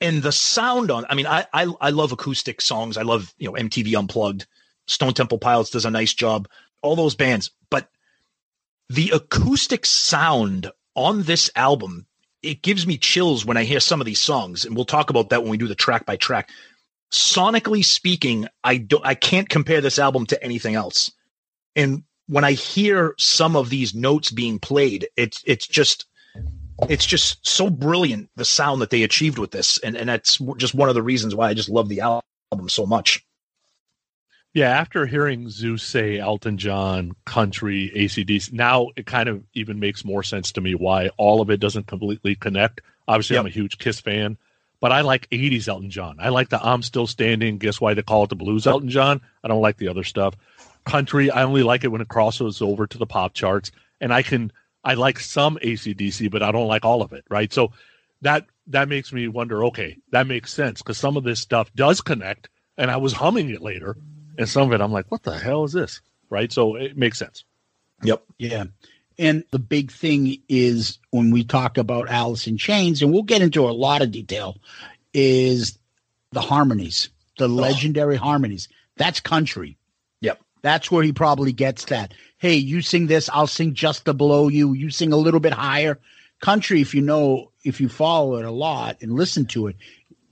[0.00, 2.96] And the sound on, I mean, I, I I love acoustic songs.
[2.96, 4.46] I love, you know, MTV Unplugged.
[4.86, 6.48] Stone Temple Pilots does a nice job.
[6.82, 7.88] All those bands, but
[8.88, 12.06] the acoustic sound on this album
[12.42, 15.30] it gives me chills when I hear some of these songs, and we'll talk about
[15.30, 16.50] that when we do the track by track.
[17.12, 21.12] Sonically speaking, I don't I can't compare this album to anything else.
[21.76, 26.06] And when I hear some of these notes being played, it's it's just
[26.88, 30.74] it's just so brilliant the sound that they achieved with this, and and that's just
[30.74, 33.24] one of the reasons why I just love the album so much.
[34.52, 40.04] Yeah, after hearing Zeus say Elton John, country, ACDC, now it kind of even makes
[40.04, 42.80] more sense to me why all of it doesn't completely connect.
[43.06, 43.42] Obviously, yep.
[43.42, 44.36] I'm a huge Kiss fan,
[44.80, 46.16] but I like 80s Elton John.
[46.18, 49.20] I like the I'm Still Standing, guess why they call it the blues Elton John?
[49.44, 50.34] I don't like the other stuff.
[50.84, 53.70] Country, I only like it when it crosses over to the pop charts.
[54.00, 54.50] And I can,
[54.82, 57.52] I like some ACDC, but I don't like all of it, right?
[57.52, 57.70] So
[58.22, 62.00] that, that makes me wonder, okay, that makes sense because some of this stuff does
[62.00, 62.48] connect.
[62.76, 63.96] And I was humming it later
[64.40, 66.00] and some of it I'm like, what the hell is this?
[66.30, 66.50] Right.
[66.50, 67.44] So it makes sense.
[68.02, 68.24] Yep.
[68.38, 68.64] Yeah.
[69.18, 73.42] And the big thing is when we talk about Alice in Chains, and we'll get
[73.42, 74.56] into a lot of detail,
[75.12, 75.78] is
[76.32, 77.48] the harmonies, the oh.
[77.48, 78.68] legendary harmonies.
[78.96, 79.76] That's country.
[80.22, 80.40] Yep.
[80.62, 82.14] That's where he probably gets that.
[82.38, 84.72] Hey, you sing this, I'll sing just below you.
[84.72, 85.98] You sing a little bit higher.
[86.40, 89.76] Country, if you know, if you follow it a lot and listen to it,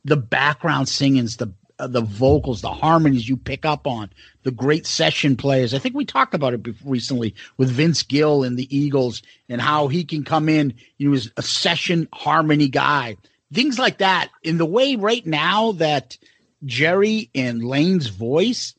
[0.07, 4.11] the background singing's the uh, Uh, the vocals, the harmonies you pick up on,
[4.43, 5.73] the great session players.
[5.73, 9.87] I think we talked about it recently with Vince Gill and the Eagles and how
[9.87, 10.75] he can come in.
[10.97, 13.17] He was a session harmony guy.
[13.53, 14.29] Things like that.
[14.43, 16.19] In the way right now that
[16.65, 18.75] Jerry and Layne's voice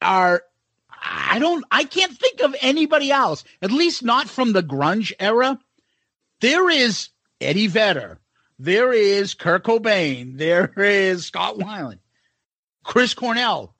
[0.00, 0.42] are
[0.90, 5.58] I don't I can't think of anybody else, at least not from the grunge era.
[6.40, 7.08] There is
[7.40, 8.18] Eddie Vedder,
[8.58, 10.38] there is Kurt Cobain.
[10.38, 11.98] There is Scott Weiland.
[12.82, 13.74] Chris Cornell.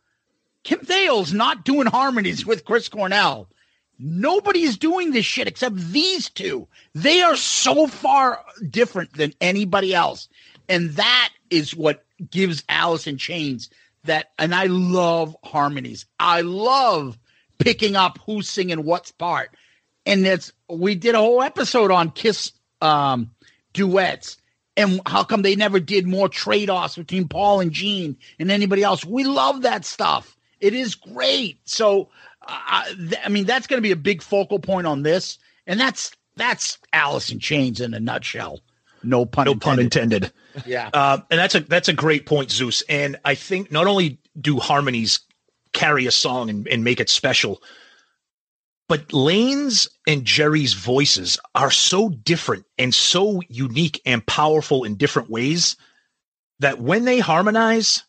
[0.64, 3.48] Kim Thayil's not doing harmonies with Chris Cornell.
[3.98, 6.68] Nobody's doing this shit except these two.
[6.94, 10.28] They are so far different than anybody else.
[10.68, 13.70] And that is what gives Alice in Chains
[14.04, 14.32] that.
[14.38, 16.04] And I love harmonies.
[16.18, 17.16] I love
[17.58, 19.50] picking up who's singing what's part.
[20.04, 22.52] And it's, we did a whole episode on Kiss
[22.82, 23.30] um,
[23.72, 24.36] duets
[24.76, 28.82] and how come they never did more trade offs between Paul and Gene and anybody
[28.82, 29.04] else?
[29.04, 30.36] We love that stuff.
[30.60, 31.58] It is great.
[31.64, 32.10] So,
[32.46, 35.78] uh, th- I mean, that's going to be a big focal point on this, and
[35.78, 38.60] that's that's Alice in Chains in a nutshell.
[39.02, 39.46] No pun.
[39.46, 39.62] No intended.
[39.62, 40.32] pun intended.
[40.64, 42.82] Yeah, uh, and that's a that's a great point, Zeus.
[42.88, 45.20] And I think not only do harmonies
[45.74, 47.62] carry a song and, and make it special,
[48.88, 55.28] but Layne's and Jerry's voices are so different and so unique and powerful in different
[55.28, 55.76] ways
[56.60, 58.04] that when they harmonize,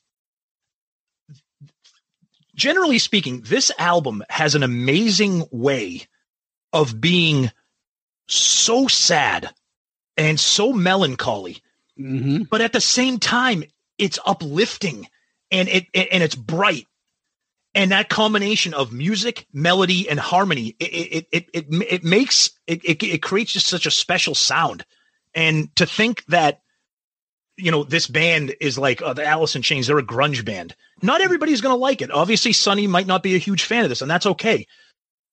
[2.56, 6.06] generally speaking, this album has an amazing way
[6.74, 7.52] of being
[8.28, 9.50] so sad
[10.16, 11.62] and so melancholy,
[12.00, 12.44] mm-hmm.
[12.44, 13.64] but at the same time,
[13.98, 15.08] it's uplifting
[15.50, 16.88] and it and it's bright
[17.78, 22.84] and that combination of music, melody, and harmony, it it it it, it makes it,
[22.84, 24.84] it it creates just such a special sound.
[25.36, 26.62] And to think that
[27.56, 30.76] you know this band is like uh, the Alice in Chains, they're a grunge band.
[31.04, 32.10] Not everybody's going to like it.
[32.10, 34.66] Obviously, Sonny might not be a huge fan of this, and that's okay.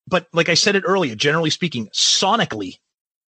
[0.07, 2.75] But like I said it earlier, generally speaking, sonically,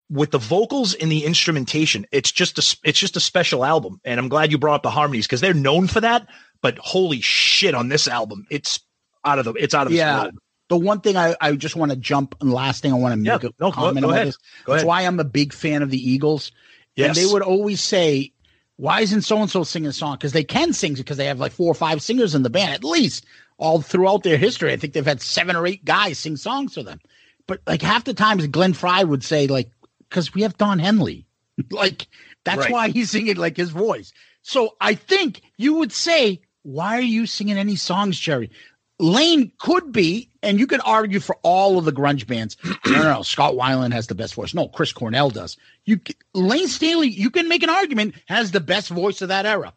[0.09, 4.01] with the vocals and the instrumentation, it's just a it's just a special album.
[4.03, 6.27] And I'm glad you brought up the harmonies because they're known for that.
[6.61, 8.79] But holy shit, on this album, it's
[9.25, 10.23] out of the it's out of yeah.
[10.23, 10.35] World.
[10.67, 13.17] The one thing I, I just want to jump and last thing I want to
[13.17, 14.37] make yeah, a no, comment go, go about.
[14.65, 16.51] Go That's why I'm a big fan of the Eagles.
[16.95, 17.09] Yes.
[17.09, 18.31] And they would always say,
[18.77, 20.15] Why isn't so and so singing a song?
[20.15, 22.73] Because they can sing because they have like four or five singers in the band,
[22.73, 23.25] at least
[23.57, 24.71] all throughout their history.
[24.71, 26.99] I think they've had seven or eight guys sing songs for them.
[27.47, 29.69] But like half the times Glenn Frey would say, like,
[30.09, 31.25] because we have Don Henley.
[31.71, 32.07] like
[32.43, 32.71] that's right.
[32.71, 34.13] why he's singing like his voice.
[34.41, 38.51] So I think you would say, Why are you singing any songs, Jerry?
[38.97, 42.55] Layne could be, and you could argue for all of the grunge bands.
[42.63, 44.53] no, no, no, Scott Weiland has the best voice.
[44.53, 45.57] No, Chris Cornell does.
[45.83, 45.99] You
[46.33, 49.73] Layne Staley, you can make an argument has the best voice of that era.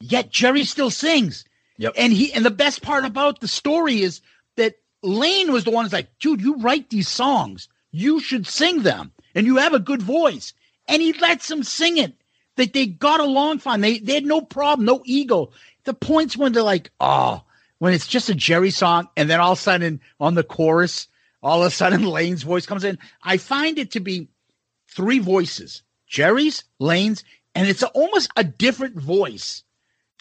[0.00, 1.44] Yet Jerry still sings.
[1.78, 1.94] Yep.
[1.96, 4.20] And he and the best part about the story is
[4.56, 7.68] that Layne was the one who's like, dude, you write these songs.
[7.90, 9.12] You should sing them.
[9.34, 10.54] And you have a good voice.
[10.88, 12.14] And he lets them sing it.
[12.56, 13.80] That they got along fine.
[13.80, 15.52] They they had no problem, no ego.
[15.84, 17.42] The points when they're like, oh,
[17.82, 21.08] when it's just a Jerry song, and then all of a sudden on the chorus,
[21.42, 22.96] all of a sudden Layne's voice comes in.
[23.24, 24.28] I find it to be
[24.88, 27.24] three voices: Jerry's, Layne's,
[27.56, 29.64] and it's almost a different voice.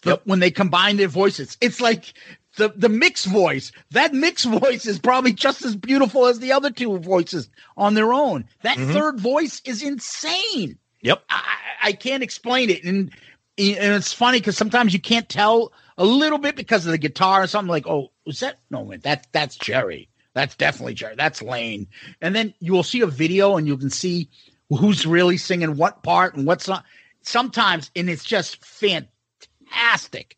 [0.02, 2.14] The, When they combine their voices, it's like
[2.58, 3.72] the the mixed voice.
[3.92, 7.48] That mixed voice is probably just as beautiful as the other two voices
[7.78, 8.46] on their own.
[8.64, 8.92] That Mhm.
[8.92, 10.80] third voice is insane.
[11.04, 11.24] Yep.
[11.30, 11.44] I,
[11.84, 13.12] I can't explain it, and
[13.58, 17.44] and it's funny because sometimes you can't tell a little bit because of the guitar
[17.44, 17.70] or something.
[17.70, 18.94] Like, oh, was that no?
[19.04, 20.10] That that's Jerry.
[20.34, 21.16] That's definitely Jerry.
[21.16, 21.88] That's Layne.
[22.22, 24.30] And then you will see a video and you can see
[24.70, 26.86] who's really singing what part and what's not.
[27.24, 30.38] Sometimes, and it's just fantastic.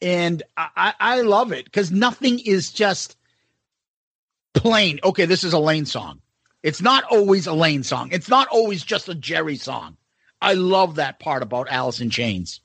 [0.00, 3.16] And I I love it because nothing is just
[4.54, 5.00] plain.
[5.04, 6.20] Okay, this is a Layne song.
[6.62, 8.10] It's not always a Layne song.
[8.12, 9.96] It's not always just a Jerry song.
[10.42, 12.60] I love that part about Alice in Chains.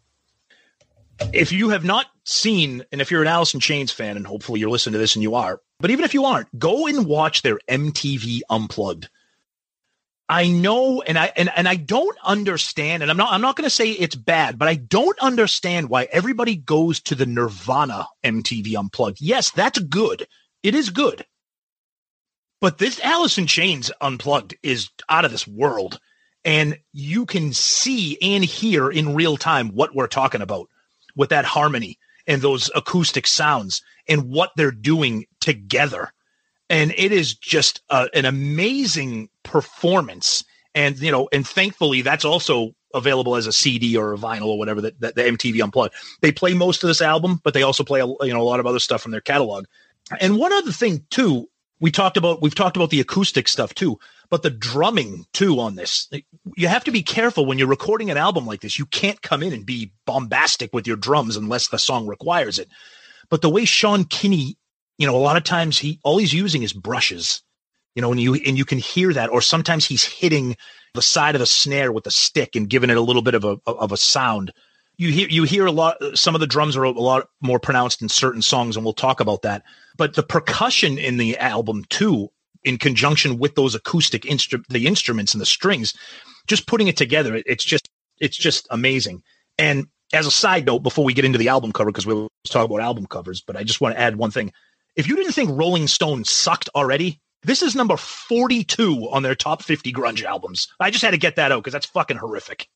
[1.34, 4.60] if you have not seen, and if you're an Alice in Chains fan, and hopefully
[4.60, 7.42] you're listening to this and you are, but even if you aren't, go and watch
[7.42, 9.10] their MTV Unplugged.
[10.30, 13.64] I know, and I and, and I don't understand, and I'm not I'm not going
[13.64, 18.76] to say it's bad, but I don't understand why everybody goes to the Nirvana MTV
[18.76, 19.22] Unplugged.
[19.22, 20.28] Yes, that's good.
[20.64, 21.26] It is good.
[22.60, 26.00] But this Alice in Chains Unplugged is out of this world.
[26.48, 30.70] And you can see and hear in real time what we're talking about
[31.14, 36.14] with that harmony and those acoustic sounds and what they're doing together.
[36.70, 40.46] And it is just uh, an amazing performance.
[40.74, 44.58] And, you know, and thankfully that's also available as a CD or a vinyl or
[44.58, 45.96] whatever that, that the MTV Unplugged.
[46.22, 48.62] They play most of this album, but they also play, a, you know, a lot
[48.62, 49.66] of other stuff from their catalog.
[50.22, 51.50] And one other thing too,
[51.82, 55.76] we talked about, we've talked about the acoustic stuff too, but the drumming too on
[55.76, 56.10] this.
[56.56, 58.80] You have to be careful when you're recording an album like this.
[58.80, 62.70] You can't come in and be bombastic with your drums unless the song requires it.
[63.30, 64.58] But the way Sean Kinney,
[64.98, 67.42] you know, a lot of times he all he's using is brushes.
[67.96, 70.56] You know, and you and you can hear that, or sometimes he's hitting
[70.94, 73.44] the side of the snare with a stick and giving it a little bit of
[73.44, 74.54] a of a sound.
[74.98, 75.98] You hear you hear a lot.
[76.14, 79.20] Some of the drums are a lot more pronounced in certain songs, and we'll talk
[79.20, 79.64] about that.
[79.98, 82.30] But the percussion in the album too,
[82.64, 85.94] in conjunction with those acoustic instru- the instruments and the strings,
[86.48, 87.90] just putting it together, it- it's just
[88.20, 89.22] it's just amazing.
[89.60, 92.32] And as a side note, before we get into the album cover, because we will
[92.48, 94.52] talk about album covers, but I just want to add one thing.
[94.96, 99.62] If you didn't think Rolling Stone sucked already, this is number 42 on their top
[99.62, 100.68] 50 grunge albums.
[100.80, 102.68] I just had to get that out because that's fucking horrific.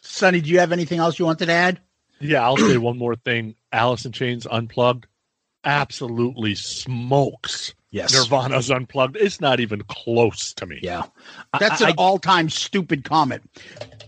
[0.00, 1.80] Sonny, do you have anything else you wanted to add?
[2.20, 3.54] Yeah, I'll say one more thing.
[3.70, 5.06] Alice in Chains Unplugged
[5.64, 7.74] absolutely smokes.
[7.90, 8.12] Yes.
[8.12, 9.16] Nirvana's Unplugged.
[9.16, 10.78] It's not even close to me.
[10.82, 11.04] Yeah.
[11.58, 13.42] That's an all-time stupid comment.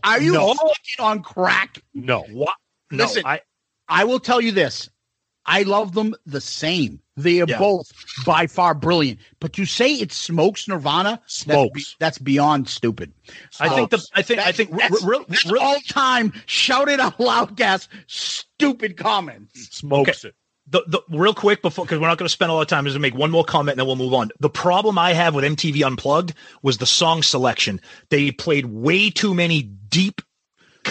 [0.04, 0.54] Are you No.
[0.54, 1.82] fucking on crack?
[1.94, 2.22] No.
[2.30, 2.56] What?
[2.90, 3.40] No, Listen, I,
[3.88, 4.90] I will tell you this.
[5.46, 7.00] I love them the same.
[7.16, 7.58] They are Yeah.
[7.58, 7.90] both
[8.26, 9.18] by far brilliant.
[9.40, 11.20] But you say it smokes Nirvana?
[11.26, 11.72] Smokes.
[11.92, 13.12] be- that's beyond stupid.
[13.58, 17.18] I think the I think I think that's, real, that's real, all time shouted out
[17.18, 19.68] loud gas stupid comments.
[19.76, 20.34] Smokes it.
[20.70, 22.86] The, the real quick before because we're not going to spend a lot of time
[22.86, 24.30] is to make one more comment and then we'll move on.
[24.38, 27.80] The problem I have with MTV Unplugged was the song selection.
[28.08, 30.22] They played way too many deep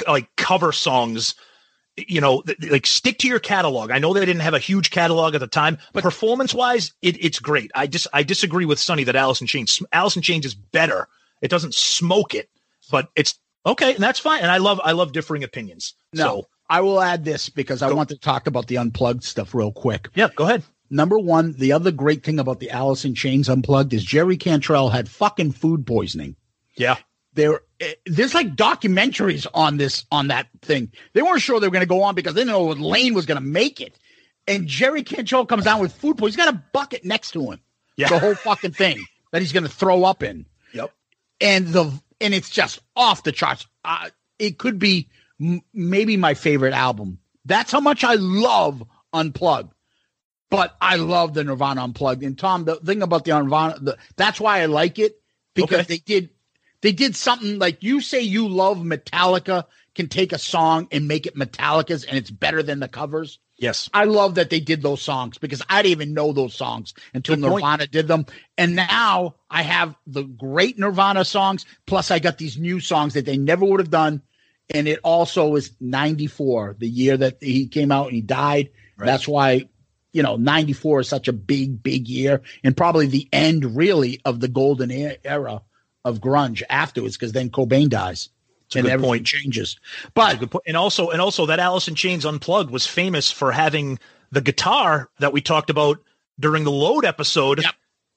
[0.08, 1.36] like cover songs.
[1.96, 3.92] You know, th- like stick to your catalog.
[3.92, 7.22] I know they didn't have a huge catalog at the time, but performance wise, it,
[7.24, 7.72] it's great.
[7.76, 11.10] I just I disagree with Sonny that Alice in Chains Alice in Chains is better.
[11.42, 12.50] It doesn't smoke it,
[12.90, 14.42] but it's okay, and that's fine.
[14.42, 15.94] And I love I love differing opinions.
[16.14, 19.56] No, So I will add this because I want to talk about the unplugged stuff
[19.56, 20.10] real quick.
[20.14, 20.64] yeah, go ahead.
[20.92, 24.90] Number one, the other great thing about the Alice in Chains unplugged is Jerry Cantrell
[24.90, 26.36] had fucking food poisoning.
[26.76, 26.98] Yeah.
[27.34, 30.92] There, eh, there's like documentaries on this on that thing.
[31.14, 33.28] They weren't sure they were going to go on because they didn't know Layne was
[33.28, 34.00] going to make it.
[34.48, 36.40] And Jerry Cantrell comes down with food poisoning.
[36.40, 37.60] He's got a bucket next to him.
[37.98, 38.10] Yeah.
[38.10, 40.48] The whole fucking thing that he's going to throw up in.
[40.74, 40.92] Yep.
[41.40, 43.68] And the and it's just off the charts.
[43.86, 44.10] Uh,
[44.40, 45.08] it could be
[45.40, 47.20] m- maybe my favorite album.
[47.46, 48.84] That's how much I love
[49.14, 49.74] Unplugged.
[50.52, 52.24] But I love the Nirvana Unplugged.
[52.24, 55.20] And Tom, the thing about the Nirvana, the, that's why I like it
[55.54, 55.84] because Okay.
[55.96, 56.30] they did
[56.82, 59.66] they did something like you say you love Metallica,
[59.96, 63.38] can take a song and make it Metallica's and it's better than the covers.
[63.58, 63.90] Yes.
[63.94, 67.36] I love that they did those songs because I didn't even know those songs until
[67.36, 67.56] Good point.
[67.64, 68.26] Nirvana did them.
[68.58, 73.26] And now I have the great Nirvana songs, plus I got these new songs that
[73.26, 74.22] they never would have done.
[74.70, 78.70] And it also is 94, the year that he came out and he died.
[78.98, 79.70] That's why,
[80.12, 84.40] you know, 94 is such a big, big year and probably the end really of
[84.40, 84.92] the golden
[85.24, 85.62] era
[86.06, 88.30] of grunge afterwards because then Cobain dies
[88.76, 89.26] and good everything point.
[89.26, 89.80] changes.
[90.14, 90.64] But Good point.
[90.68, 94.00] And also, and also that Alice in Chains Unplugged was famous for having
[94.32, 96.00] the guitar that we talked about
[96.40, 97.64] during the load episode,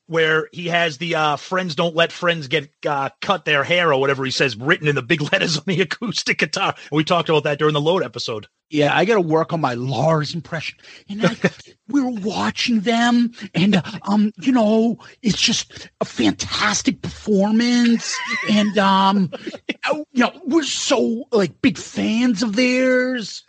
[0.07, 4.00] where he has the uh, "Friends don't let friends get uh, cut their hair" or
[4.00, 6.74] whatever he says written in the big letters on the acoustic guitar.
[6.76, 8.46] And we talked about that during the load episode.
[8.70, 10.78] Yeah, I got to work on my Lars impression.
[11.09, 11.36] And I,
[11.88, 18.16] we were watching them, and uh, um, you know, it's just a fantastic performance,
[18.48, 19.30] and um,
[19.92, 23.44] you know, we're so like big fans of theirs.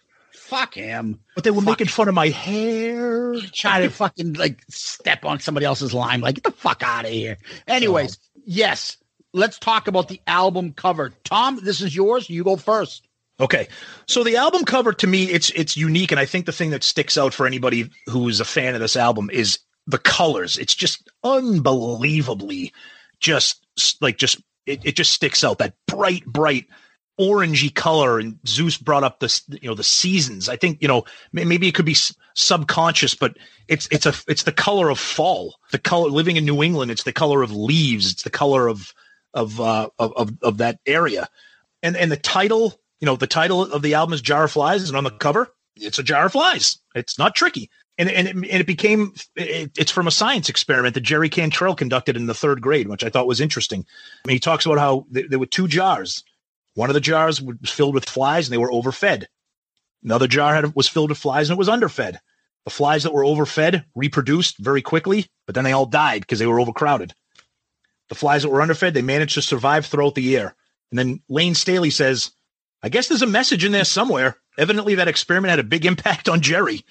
[0.47, 1.19] Fuck him.
[1.35, 3.35] But they were making fun of my hair.
[3.53, 6.21] Trying to fucking like step on somebody else's line.
[6.21, 7.37] Like, get the fuck out of here.
[7.67, 8.97] Anyways, yes,
[9.33, 11.13] let's talk about the album cover.
[11.23, 12.29] Tom, this is yours.
[12.29, 13.07] You go first.
[13.39, 13.67] Okay.
[14.05, 16.83] So the album cover to me it's it's unique and I think the thing that
[16.83, 20.57] sticks out for anybody who is a fan of this album is the colors.
[20.57, 22.73] It's just unbelievably
[23.19, 23.65] just
[24.01, 26.67] like just it, it just sticks out that bright bright
[27.19, 30.49] orangey color and Zeus brought up this you know the seasons.
[30.49, 31.97] I think you know maybe it could be
[32.35, 33.37] subconscious but
[33.67, 35.55] it's it's a it's the color of fall.
[35.71, 38.11] The color living in New England it's the color of leaves.
[38.11, 38.93] It's the color of
[39.33, 41.29] of uh of of, of that area
[41.83, 44.87] and and the title, you know, the title of the album is Jar of Flies,
[44.87, 46.79] and on the cover, it's a jar of flies.
[46.95, 50.95] It's not tricky, and and it, and it became it, it's from a science experiment
[50.95, 53.85] that Jerry Cantrell conducted in the third grade, which I thought was interesting.
[54.25, 56.23] I mean, he talks about how th- there were two jars.
[56.75, 59.25] One of the jars was filled with flies, and they were overfed.
[60.03, 62.19] Another jar had was filled with flies, and it was underfed.
[62.65, 66.47] The flies that were overfed reproduced very quickly, but then they all died because they
[66.47, 67.13] were overcrowded.
[68.09, 70.55] The flies that were underfed, they managed to survive throughout the year.
[70.91, 72.31] And then Layne Staley says,
[72.81, 74.37] I guess there's a message in there somewhere.
[74.57, 76.85] Evidently, that experiment had a big impact on Jerry.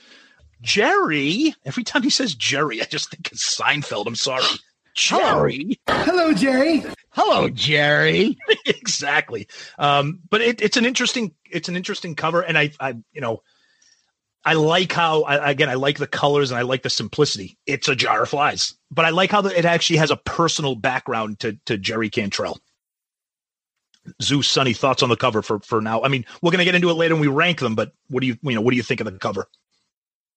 [0.61, 4.07] Jerry, every time he says Jerry, I just think it's Seinfeld.
[4.07, 4.45] I'm sorry.
[4.95, 5.81] Jerry.
[5.89, 6.85] Hello, Jerry.
[7.11, 8.37] Hello, Jerry.
[8.67, 9.49] exactly.
[9.79, 12.43] Um, but it, it's an interesting, it's an interesting cover.
[12.43, 13.43] And I, I, you know,
[14.45, 17.59] I like how, I, again, I like the colors and I like the simplicity.
[17.67, 20.75] It's a jar of flies, but I like how the, it actually has a personal
[20.75, 22.59] background to, to Jerry Cantrell.
[24.21, 26.03] Zeus, Sonny, thoughts on the cover for for now?
[26.03, 28.27] I mean, we're gonna get into it later when we rank them, but what do
[28.27, 29.47] you you know what do you think of the cover?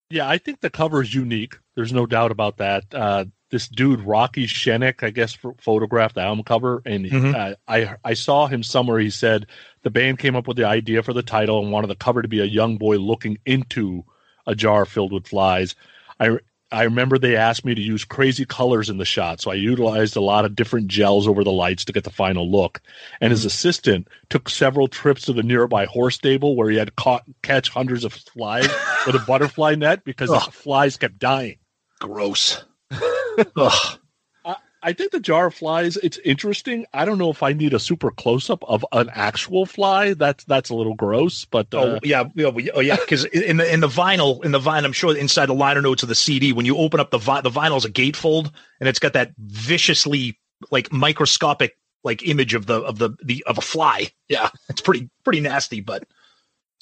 [0.09, 1.57] Yeah, I think the cover is unique.
[1.75, 2.83] There's no doubt about that.
[2.93, 7.35] Uh, this dude Rocky Schenck, I guess, ph- photographed the album cover, and Mhm.
[7.35, 8.99] uh, I I saw him somewhere.
[8.99, 9.45] He said
[9.83, 12.27] the band came up with the idea for the title and wanted the cover to
[12.27, 14.03] be a young boy looking into
[14.47, 15.75] a jar filled with flies.
[16.19, 16.37] I
[16.71, 20.15] I remember they asked me to use crazy colors in the shot, so I utilized
[20.15, 22.81] a lot of different gels over the lights to get the final look.
[23.21, 27.23] And his assistant took several trips to the nearby horse stable where he had caught
[27.43, 28.67] catch hundreds of flies
[29.05, 31.57] with a butterfly net because the flies kept dying.
[31.99, 32.63] Gross.
[33.55, 33.99] Ugh.
[34.45, 35.97] I, I think the jar of flies.
[35.97, 36.85] It's interesting.
[36.93, 40.13] I don't know if I need a super close up of an actual fly.
[40.13, 42.95] That's that's a little gross, but uh, Oh yeah, yeah, oh yeah.
[42.97, 46.03] Because in the in the vinyl, in the vinyl, I'm sure inside the liner notes
[46.03, 48.87] of the CD, when you open up the vi- the vinyl is a gatefold, and
[48.87, 50.39] it's got that viciously
[50.71, 54.11] like microscopic like image of the of the the of a fly.
[54.29, 55.81] Yeah, it's pretty pretty nasty.
[55.81, 56.05] But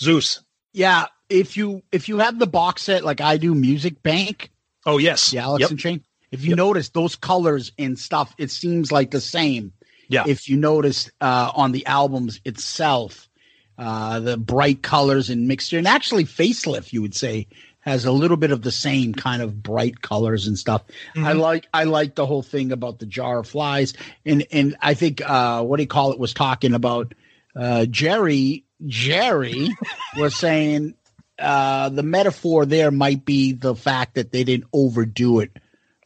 [0.02, 0.44] Zeus.
[0.74, 4.52] Yeah, if you if you have the box set like I do, Music Bank,
[4.86, 5.70] Oh yes, the Alex Yep.
[5.70, 6.04] and Chain.
[6.34, 9.72] If you notice those colors and stuff, it seems like the same.
[10.10, 10.24] Yeah.
[10.26, 13.30] If you notice uh, on the albums itself,
[13.78, 17.48] uh, the bright colors and mixture, and actually facelift, you would say,
[17.82, 20.82] has a little bit of the same kind of bright colors and stuff.
[21.16, 23.94] I like I like the whole thing about the jar of flies,
[24.26, 27.14] and and I think uh, what do you call it was talking about
[27.56, 28.66] uh, Jerry.
[28.86, 29.70] Jerry
[30.18, 30.96] was saying
[31.38, 35.58] uh, the metaphor there might be the fact that they didn't overdo it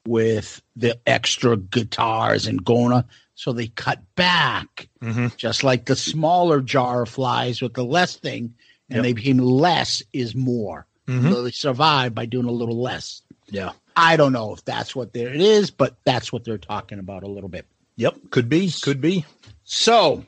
[0.07, 3.05] with the extra guitars and gona,
[3.35, 5.35] so they cut back, Mhm.
[5.37, 8.53] just like the smaller jar of flies with the less thing,
[8.89, 9.03] and Yep.
[9.03, 10.87] they became less is more.
[11.07, 11.31] Mhm.
[11.31, 13.21] So they survived by doing a little less.
[13.49, 13.71] Yeah.
[13.95, 17.23] I don't know if that's what there it is, but that's what they're talking about
[17.23, 17.65] a little bit.
[17.95, 18.17] Yep.
[18.31, 18.71] Could be.
[18.81, 19.25] Could be.
[19.63, 20.25] So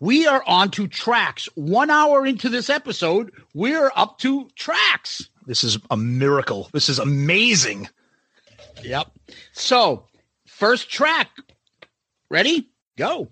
[0.00, 1.48] we are on to tracks.
[1.54, 5.28] One hour into this episode, we're up to tracks.
[5.46, 6.68] This is a miracle.
[6.72, 7.88] This is amazing.
[8.82, 9.10] Yep.
[9.52, 10.06] So,
[10.46, 11.30] first track.
[12.30, 12.70] Ready?
[12.96, 13.28] Go.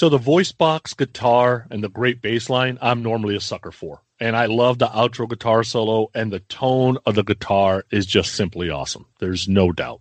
[0.00, 4.00] So the voice box guitar and the great bass line, I'm normally a sucker for.
[4.18, 8.34] And I love the outro guitar solo and the tone of the guitar is just
[8.34, 9.04] simply awesome.
[9.18, 10.00] There's no doubt.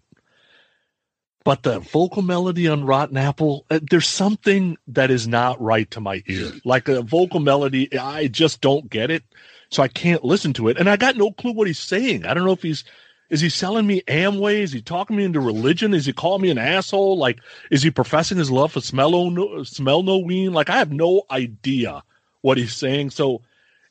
[1.44, 6.00] But the vocal melody on Rotten Apple, uh, there's something that is not right to
[6.00, 6.54] my ear.
[6.64, 9.26] Like a vocal melody, I just don't get it.
[9.70, 10.78] So I can't listen to it.
[10.78, 12.26] And I got no clue what he's saying.
[12.26, 12.86] I don't know if he's
[13.30, 14.60] is he selling me Amway?
[14.60, 15.94] Is he talking me into religion?
[15.94, 17.18] Is he calling me an asshole?
[17.18, 17.40] Like,
[17.70, 20.54] is he professing his love for Smell no Smell No Ween?
[20.54, 22.04] Like, I have no idea
[22.42, 23.12] what he's saying.
[23.12, 23.42] So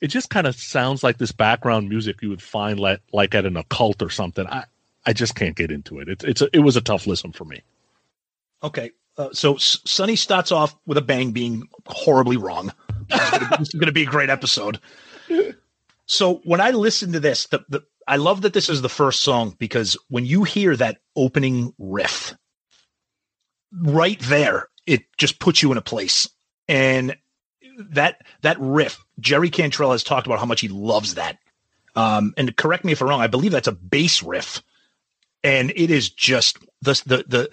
[0.00, 3.46] it just kind of sounds like this background music you would find like, like at
[3.46, 4.46] an occult or something.
[4.46, 4.64] I,
[5.06, 6.08] I just can't get into it.
[6.08, 7.62] It's it's a, it was a tough listen for me.
[8.62, 12.72] Okay, uh, so S- Sonny starts off with a bang, being horribly wrong.
[13.08, 14.80] This is going to be a great episode.
[16.06, 19.22] So when I listen to this, the, the I love that this is the first
[19.22, 22.34] song because when you hear that opening riff,
[23.70, 26.28] right there, it just puts you in a place.
[26.66, 27.16] And
[27.90, 31.38] that that riff, Jerry Cantrell has talked about how much he loves that.
[31.94, 34.62] Um, and correct me if I'm wrong, I believe that's a bass riff,
[35.44, 37.50] and it is just the the the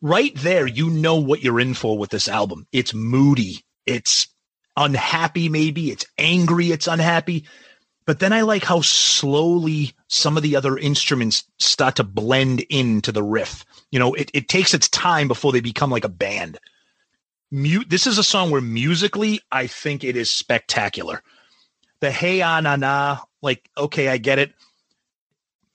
[0.00, 0.66] right there.
[0.66, 2.66] You know what you're in for with this album.
[2.72, 4.28] It's moody, it's
[4.76, 7.44] unhappy, maybe it's angry, it's unhappy.
[8.08, 13.12] But then I like how slowly some of the other instruments start to blend into
[13.12, 13.66] the riff.
[13.90, 16.58] You know, it, it takes its time before they become like a band.
[17.50, 17.90] Mute.
[17.90, 21.22] This is a song where musically, I think it is spectacular.
[22.00, 24.54] The hey ah na na, like okay, I get it.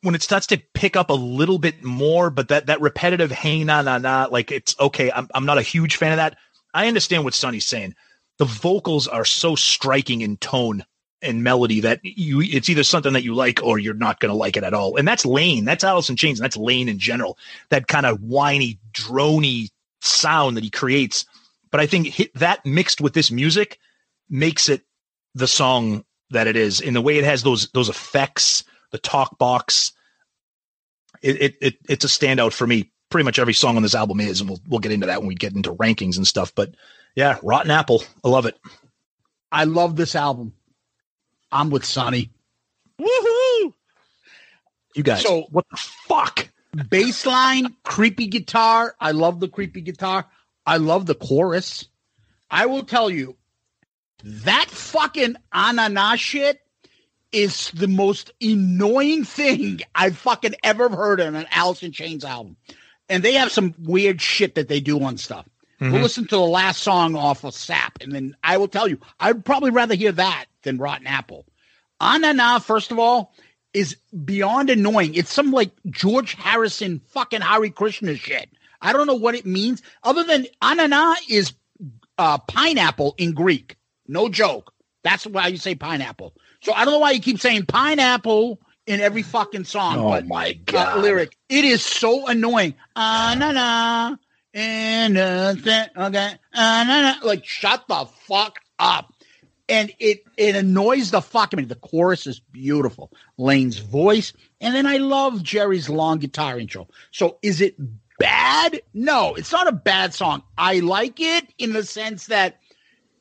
[0.02, 3.64] When it starts to pick up a little bit more, but that that repetitive hey
[3.64, 5.12] na na na, like it's okay.
[5.12, 6.38] I'm I'm not a huge fan of that.
[6.74, 7.94] I understand what Sonny's saying.
[8.40, 10.84] The vocals are so striking in tone
[11.24, 14.38] and melody that you it's either something that you like or you're not going to
[14.38, 14.98] like it at all.
[14.98, 15.66] And that's Layne.
[15.66, 16.40] That's Alice in Chains.
[16.40, 17.38] And that's Layne in general.
[17.70, 19.70] That kind of whiny, drony
[20.02, 21.26] sound that he creates.
[21.72, 23.80] But I think that mixed with this music
[24.30, 24.84] makes it
[25.34, 29.38] the song that it is in the way it has those those effects, the talk
[29.38, 29.94] box.
[31.22, 32.92] It, it, it it's a standout for me.
[33.10, 35.28] Pretty much every song on this album is, and we'll we'll get into that when
[35.28, 36.54] we get into rankings and stuff.
[36.54, 36.76] But
[37.16, 38.58] yeah, Rotten Apple, I love it.
[39.52, 40.54] I love this album.
[41.54, 42.32] I'm with Sonny.
[43.00, 43.74] Woohoo!
[44.96, 46.50] You guys, So- what the fuck?
[46.76, 48.96] Baseline, creepy guitar.
[49.00, 50.26] I love the creepy guitar.
[50.66, 51.86] I love the chorus.
[52.50, 53.38] I will tell you,
[54.24, 56.60] that fucking anana shit
[57.32, 62.58] is the most annoying thing I've fucking ever heard on an Alice in Chains album.
[63.10, 65.48] And they have some weird shit that they do on stuff.
[65.80, 66.02] We'll Mhm.
[66.02, 69.44] listen to the last song off of Sap, and then I will tell you, I'd
[69.44, 71.46] probably rather hear that than Rotten Apple.
[72.02, 73.34] Anana, first of all,
[73.74, 73.96] is
[74.26, 75.16] beyond annoying.
[75.16, 78.50] It's some like George Harrison fucking Hare Krishna shit.
[78.82, 81.54] I don't know what it means, other than anana is
[82.18, 83.78] uh, pineapple in Greek.
[84.08, 84.74] No joke.
[85.04, 86.36] That's why you say pineapple.
[86.62, 90.00] So I don't know why you keep saying pineapple in every fucking song.
[90.00, 91.02] Oh but, my uh, God.
[91.02, 91.38] lyric.
[91.50, 92.76] It is so annoying.
[92.96, 94.18] Anana.
[94.54, 97.24] And uh, th- okay, anana.
[97.24, 99.13] like shut the fuck up
[99.74, 101.66] and it it annoys the fuck of me.
[101.66, 104.32] The chorus is beautiful, Layne's voice,
[104.62, 106.88] and then I love Jerry's long guitar intro.
[107.10, 107.76] So is it
[108.20, 108.80] bad?
[108.94, 110.44] No, it's not a bad song.
[110.60, 112.60] I like it in the sense that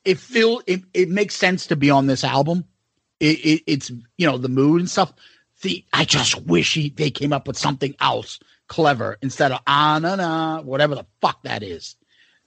[0.04, 2.66] it feel it, it makes sense to be on this album.
[3.18, 5.14] It, it it's you know the mood and stuff.
[5.62, 8.38] The I just wish he, they came up with something else
[8.68, 11.96] clever instead of ah na na whatever the fuck that is.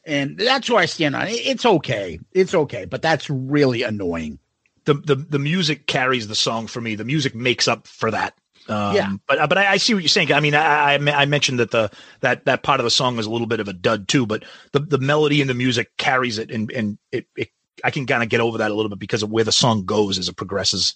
[0.06, 1.32] And that's where I stand on it.
[1.34, 2.20] It's okay.
[2.32, 4.40] It's okay, but that's really annoying.
[4.86, 6.96] the the the music carries the song for me.
[6.96, 8.36] The music makes up for that.
[8.68, 9.14] Um, Yeah.
[9.28, 10.32] but but I, I see what you're saying.
[10.32, 11.90] I mean, I, I I mentioned that the
[12.22, 14.44] that that part of the song is a little bit of a dud too, but
[14.74, 17.50] the the melody and the music carries it, and and it, it
[17.84, 19.86] I can kind of get over that a little bit because of where the song
[19.86, 20.96] goes as it progresses.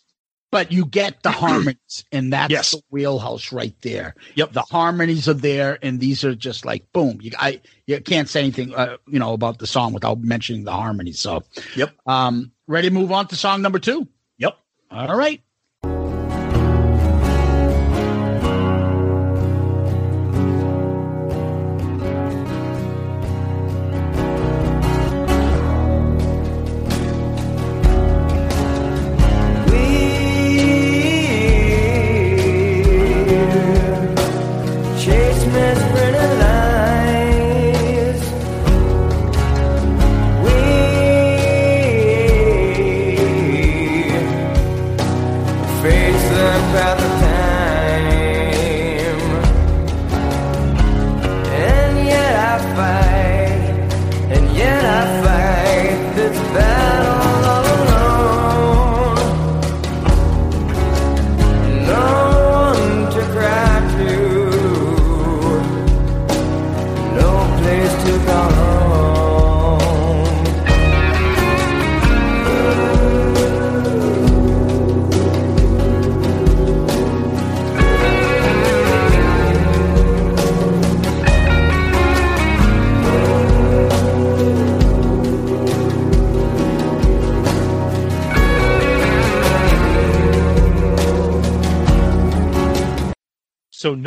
[0.51, 2.71] But you get the harmonies, and that's Yes.
[2.71, 4.15] the wheelhouse right there.
[4.35, 4.53] Yep.
[4.53, 7.19] The harmonies are there, and these are just like boom.
[7.21, 10.71] You I you can't say anything uh, you know about the song without mentioning the
[10.71, 11.19] harmonies.
[11.19, 11.43] So
[11.76, 11.93] Yep.
[12.05, 14.07] um ready to move on to song number two.
[14.38, 14.57] Yep.
[14.91, 15.41] All right.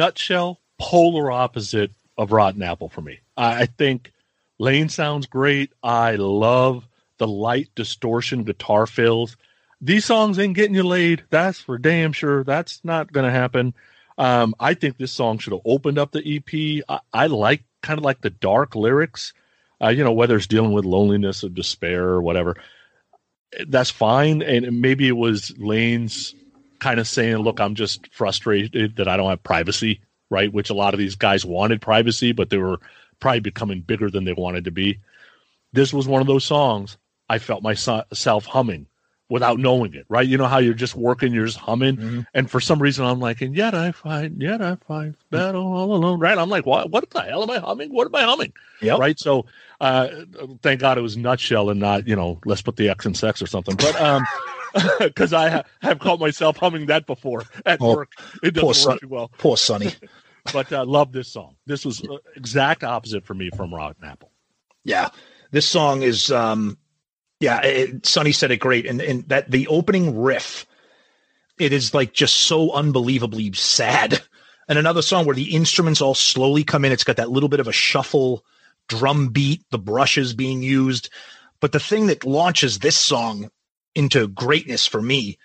[0.02, 3.20] Nutshell, polar opposite of Rotten Apple for me.
[3.36, 4.10] I, think
[4.58, 5.72] Layne sounds great.
[5.80, 6.88] I love
[7.18, 9.36] the light distortion guitar fills.
[9.80, 11.22] These songs ain't getting you laid.
[11.30, 12.42] That's for damn sure.
[12.42, 13.74] That's not going to happen.
[14.18, 16.84] Um, I think this song should have opened up the EP.
[16.88, 19.32] I, I like kind of like the dark lyrics,
[19.80, 22.56] uh, you know, whether it's dealing with loneliness or despair or whatever.
[23.68, 24.42] That's fine.
[24.42, 26.34] And maybe it was Layne's
[26.82, 30.00] kind of saying, look, I'm just frustrated that I don't have privacy,
[30.30, 30.52] right?
[30.52, 32.80] Which a lot of these guys wanted privacy, but they were
[33.20, 34.98] probably becoming bigger than they wanted to be.
[35.72, 36.98] This was one of those songs
[37.28, 38.88] I felt myself humming
[39.28, 40.26] without knowing it, right?
[40.26, 42.20] You know how you're just working, you're just humming, mm-hmm.
[42.34, 45.94] and for some reason I'm like, and yet I fight, yet I fight battle all
[45.94, 46.36] alone, right?
[46.36, 46.90] I'm like, what?
[46.90, 47.94] What the hell am I humming?
[47.94, 48.52] What am I humming?
[48.82, 49.18] Yeah, right.
[49.18, 49.46] So,
[49.80, 50.08] uh,
[50.62, 53.40] thank God it was nutshell and not, you know, let's put the X in sex
[53.40, 53.76] or something.
[53.76, 54.22] But um,
[54.98, 58.12] because I ha- have caught myself humming that before at oh, work.
[58.42, 59.30] It doesn't work son- well.
[59.38, 59.94] Poor Sonny.
[60.52, 61.56] but uh, love this song.
[61.66, 64.30] This was uh, exact opposite for me from Rotten Apple.
[64.84, 65.10] Yeah,
[65.50, 66.78] this song is um
[67.42, 70.66] yeah, it, Sonny said it great, and and that the opening riff,
[71.58, 74.22] it is like just so unbelievably sad.
[74.68, 76.92] And another song where the instruments all slowly come in.
[76.92, 78.44] It's got that little bit of a shuffle
[78.88, 81.10] drum beat, the brushes being used.
[81.60, 83.50] But the thing that launches this song
[83.94, 85.38] into greatness for me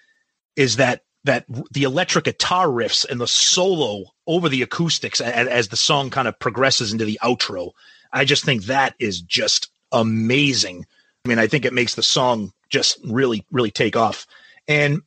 [0.55, 5.67] is that that the electric guitar riffs and the solo over the acoustics as, as
[5.67, 7.71] the song kind of progresses into the outro.
[8.13, 10.85] I just think that is just amazing
[11.27, 14.25] I mean, I think it makes the song just really, really take off.
[14.65, 15.01] And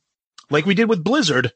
[0.51, 1.51] like we did with Blizzard,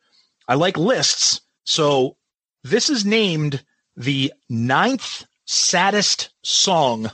[0.47, 1.41] I like lists.
[1.65, 2.17] So
[2.63, 3.63] this is named
[3.95, 7.11] the ninth saddest song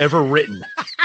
[0.00, 0.64] ever written.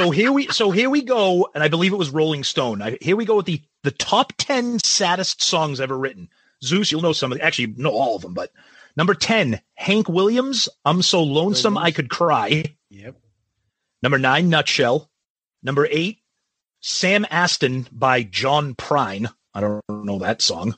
[0.00, 2.82] so here we so here we go, and I believe it was Rolling Stone.
[2.82, 6.28] I, here we go with the the top ten saddest songs ever written.
[6.62, 8.52] Zeus, you'll know some of actually know all of them, but
[8.96, 13.16] number ten, Hank Williams, "I'm So Lonesome I Could Cry." Yep.
[14.02, 15.10] Number nine, Nutshell.
[15.62, 16.18] Number eight,
[16.80, 19.30] Sam Stone by John Prine.
[19.52, 20.76] I don't know that song.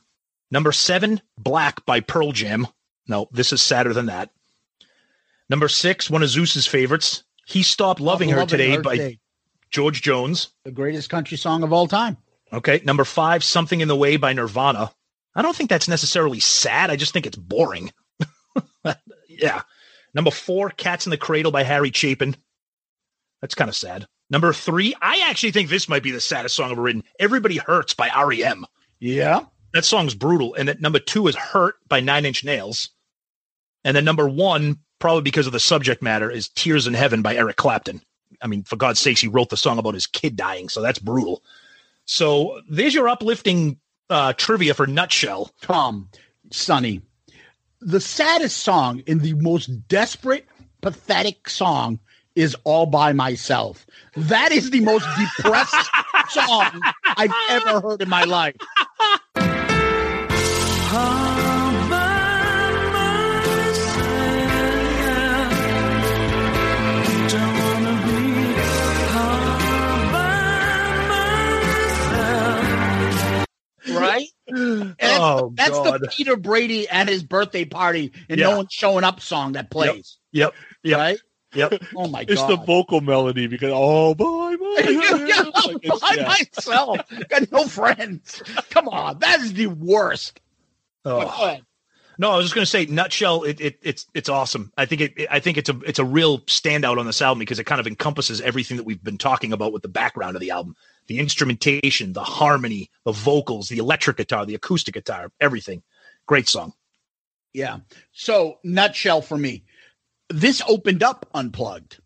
[0.51, 2.67] Number seven, Black by Pearl Jam.
[3.07, 4.29] No, this is sadder than that.
[5.49, 9.19] Number six, one of Zeus's favorites, He Stopped Loving Her Today her by today.
[9.69, 10.49] George Jones.
[10.65, 12.17] The greatest country song of all time.
[12.51, 12.81] Okay.
[12.83, 14.91] Number five, Something in the Way by Nirvana.
[15.35, 16.91] I don't think that's necessarily sad.
[16.91, 17.91] I just think it's boring.
[19.27, 19.61] yeah.
[20.13, 22.35] Number four, Cats in the Cradle by Harry Chapin.
[23.41, 24.05] That's kind of sad.
[24.29, 27.03] Number three, I actually think this might be the saddest song ever written.
[27.19, 28.65] Everybody Hurts by REM.
[28.99, 29.41] Yeah.
[29.73, 30.53] That song's brutal.
[30.53, 32.89] And then number two is Hurt by Nine Inch Nails.
[33.83, 37.35] And then number one, probably because of the subject matter, is Tears in Heaven by
[37.35, 37.99] Eric Clapton.
[38.41, 40.97] I mean, for God's sakes, he wrote the song about his kid dying, so that's
[40.97, 41.43] brutal.
[42.05, 45.51] So there's your uplifting uh, trivia for Nutshell.
[45.59, 46.07] Tom,
[46.53, 47.01] Sonny,
[47.81, 50.47] the saddest song in the most desperate,
[50.79, 51.99] pathetic song
[52.35, 53.85] is all by myself.
[54.15, 55.89] That is the most depressed
[56.29, 58.55] song I've ever heard in my life.
[73.99, 74.27] Right?
[74.47, 78.49] That's, oh, that's the Peter Brady at his birthday party and yeah.
[78.49, 80.17] no one's showing up song that plays.
[80.33, 80.53] Yep.
[80.83, 80.97] Yep.
[80.97, 81.17] Right?
[81.53, 81.83] Yep.
[81.95, 82.51] Oh my it's god.
[82.51, 85.21] It's the vocal melody because oh by myself.
[85.83, 86.27] yeah, by yeah.
[86.27, 86.99] myself.
[87.29, 88.43] Got no friends.
[88.69, 90.39] Come on, that is the worst.
[91.05, 91.57] Oh.
[92.17, 93.43] No, I was just going to say, nutshell.
[93.43, 94.71] It, it it's it's awesome.
[94.77, 97.59] I think it, I think it's a it's a real standout on this album because
[97.59, 100.51] it kind of encompasses everything that we've been talking about with the background of the
[100.51, 100.75] album,
[101.07, 105.83] the instrumentation, the harmony, the vocals, the electric guitar, the acoustic guitar, everything.
[106.25, 106.73] Great song.
[107.53, 107.79] Yeah.
[108.13, 109.63] So nutshell for me
[110.29, 111.99] this opened up unplugged.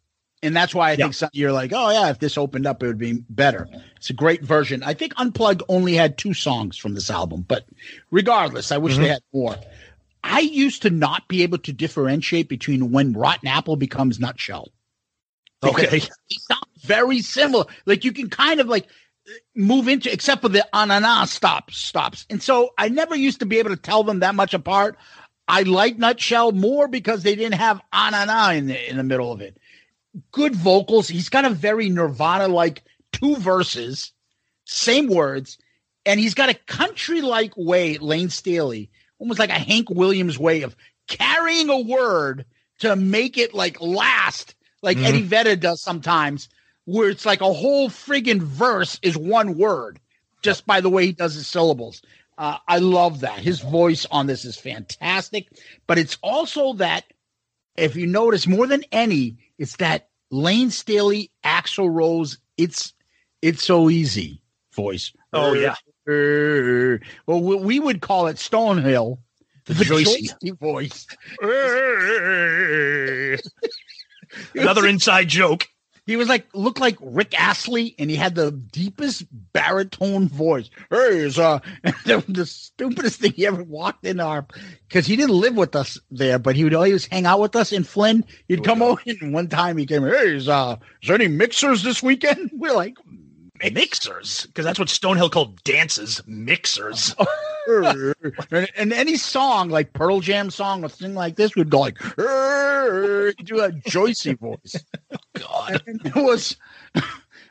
[0.44, 2.88] And that's why I think some, you're like, oh, yeah, if this opened up, it
[2.88, 3.68] would be better.
[3.96, 4.84] It's a great version.
[4.84, 7.66] I think Unplugged only had two songs from this album, but
[8.12, 9.02] regardless, I wish mm-hmm.
[9.02, 9.56] they had more.
[10.24, 14.70] I used to not be able to differentiate between when Rotten Apple becomes Nutshell.
[15.64, 16.04] Okay.
[16.88, 17.66] Very similar.
[17.86, 18.88] Like you can kind of like
[19.56, 22.26] move into, except for the anana stops, stops.
[22.30, 24.98] And so I never used to be able to tell them that much apart.
[25.48, 29.42] I like Nutshell more because they didn't have Anana in the in the middle of
[29.42, 29.58] it.
[30.32, 31.08] Good vocals.
[31.08, 34.12] He's got a very Nirvana like two verses,
[34.66, 35.58] same words,
[36.06, 38.90] and he's got a country like way, Layne Staley,
[39.20, 40.76] almost like a Hank Williams way of
[41.08, 42.46] carrying a word
[42.80, 45.06] to make it like last, like mm-hmm.
[45.06, 46.50] Eddie Vedder does sometimes,
[46.88, 50.00] where it's like a whole friggin' verse is one word
[50.42, 52.02] just by the way he does his syllables.
[52.38, 53.40] Uh, I love that.
[53.40, 55.50] His voice on this is fantastic,
[55.86, 57.04] but it's also that
[57.76, 62.38] if you notice more than any, it's that Layne Staley, Axl Rose.
[62.58, 62.94] It's
[63.42, 64.42] it's so easy
[64.74, 65.12] voice.
[65.34, 65.76] Oh, yeah.
[66.10, 69.18] Uh, well, we, would call it Stonehill.
[69.66, 70.30] The Joycey.
[70.42, 71.06] Joycey voice.
[74.56, 75.68] Another inside joke.
[76.08, 80.70] He was like looked like Rick Astley, and he had the deepest baritone voice.
[80.90, 81.60] Hey, is uh
[82.06, 84.48] the, the stupidest thing he ever walked in our
[84.88, 87.74] because he didn't live with us there, but he would always hang out with us
[87.74, 88.24] in Flynn.
[88.48, 91.84] He'd come over and one time he came, Hey, is uh is there any mixers
[91.84, 92.52] this weekend?
[92.54, 92.96] We're like
[93.62, 96.22] Mixers, because that's what Stonehill called dances.
[96.26, 97.16] Mixers.
[97.68, 101.98] and, and any song like Pearl Jam song or thing like this would go like
[102.00, 104.84] do a Joycey voice.
[105.12, 106.58] Oh, God, And it was.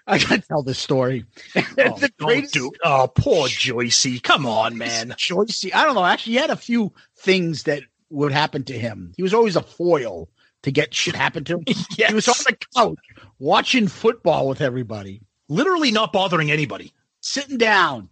[0.08, 1.24] I gotta tell this story.
[1.56, 1.62] Oh,
[1.98, 4.22] the greatest do- oh, poor Joycey.
[4.22, 5.10] Come on, man.
[5.18, 5.74] Joycey.
[5.74, 6.04] I don't know.
[6.04, 9.12] Actually, he had a few things that would happen to him.
[9.16, 10.28] He was always a foil
[10.62, 11.64] to get shit happen to him.
[11.66, 12.98] He was on the couch
[13.38, 16.92] watching football with everybody, Literally not bothering anybody.
[17.20, 18.08] sitting down,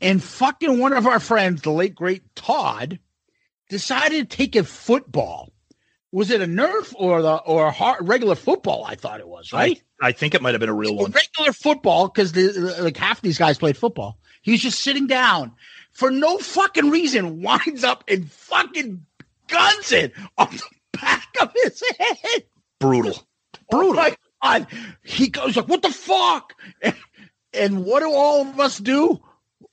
[0.00, 2.98] and fucking one of our friends, the late great Todd,
[3.68, 5.52] decided to take a football.
[6.12, 8.84] Was it a Nerf or the or a hard, regular football?
[8.86, 9.82] I thought it was right.
[10.00, 11.10] I, I think it might have been a real a one.
[11.12, 12.34] regular football because
[12.80, 14.18] like half these guys played football.
[14.40, 15.52] He's just sitting down
[15.92, 19.04] for no fucking reason, winds up and fucking
[19.48, 22.44] guns it on the back of his head.
[22.80, 23.12] Brutal.
[23.54, 23.94] Oh Brutal.
[23.94, 24.66] my God.
[25.04, 26.94] He goes like, "What the fuck?" And,
[27.52, 29.20] and what do all of us do?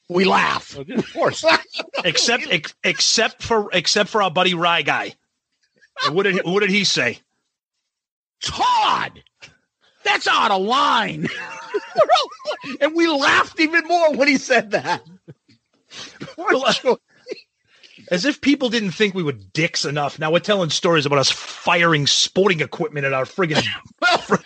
[0.09, 0.77] We laugh.
[0.77, 1.43] Of course.
[2.03, 5.13] except ex- except for except for our buddy Rye guy.
[6.05, 7.19] And What did what did he say?
[8.43, 9.23] Todd,
[10.03, 11.27] that's out of line.
[12.81, 15.03] and we laughed even more when he said that.
[18.11, 20.19] As if people didn't think we were dicks enough.
[20.19, 23.63] Now we're telling stories about us firing sporting equipment at our friggin'
[24.01, 24.39] Well,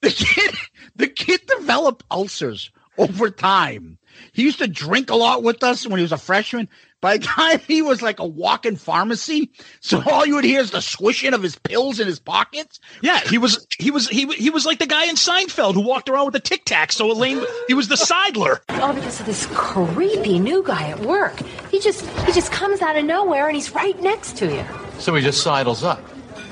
[0.00, 0.54] the kid,
[0.96, 3.98] the kid developed ulcers over time.
[4.32, 6.68] He used to drink a lot with us when he was a freshman.
[7.02, 9.50] By the time he was like a walking pharmacy,
[9.80, 12.80] so all you would hear is the swishing of his pills in his pockets.
[13.02, 16.08] Yeah, he was he was he he was like the guy in Seinfeld who walked
[16.08, 16.92] around with a tic tac.
[16.92, 18.60] So Elaine, he was the sidler.
[18.80, 21.38] All because of this creepy new guy at work.
[21.70, 24.64] He just he just comes out of nowhere and he's right next to you.
[24.98, 26.00] So he just sidles up.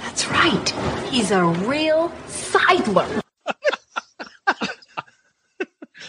[0.03, 0.71] That's right.
[1.09, 3.23] He's a real sidler.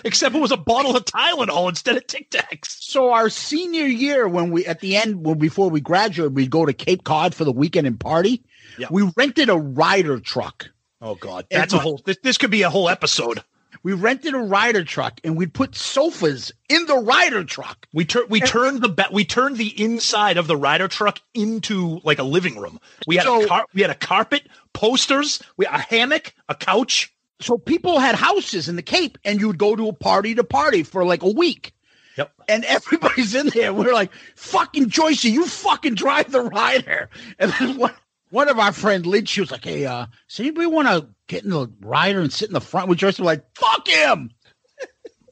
[0.04, 2.78] Except it was a bottle of Tylenol instead of Tic Tacs.
[2.82, 6.66] So our senior year, when we at the end, when before we graduated, we'd go
[6.66, 8.44] to Cape Cod for the weekend and party.
[8.78, 8.88] Yeah.
[8.90, 10.70] We rented a Ryder truck.
[11.02, 12.02] Oh God, that's a whole.
[12.06, 13.44] This, this could be a whole episode.
[13.84, 17.88] We rented a Ryder truck and we'd put sofas in the Ryder truck.
[17.94, 22.00] We tur- we turned the ba- we turned the inside of the Ryder truck into
[22.04, 22.80] like a living room.
[23.08, 27.12] We had So- a car- we had a carpet, posters, we a hammock, a couch.
[27.42, 30.44] So people had houses in the Cape, and you would go to a party to
[30.44, 31.74] party for like a week.
[32.18, 32.34] Yep.
[32.48, 33.74] And everybody's in there.
[33.74, 37.10] We're like, fucking Joycey, you fucking drive the Ryder.
[37.40, 37.94] And then one,
[38.30, 41.44] one of our friend Lynn, she was like, hey, uh, does anybody want to get
[41.44, 43.20] in the Ryder and sit in the front with Joycey?
[43.20, 44.32] We're like, fuck him.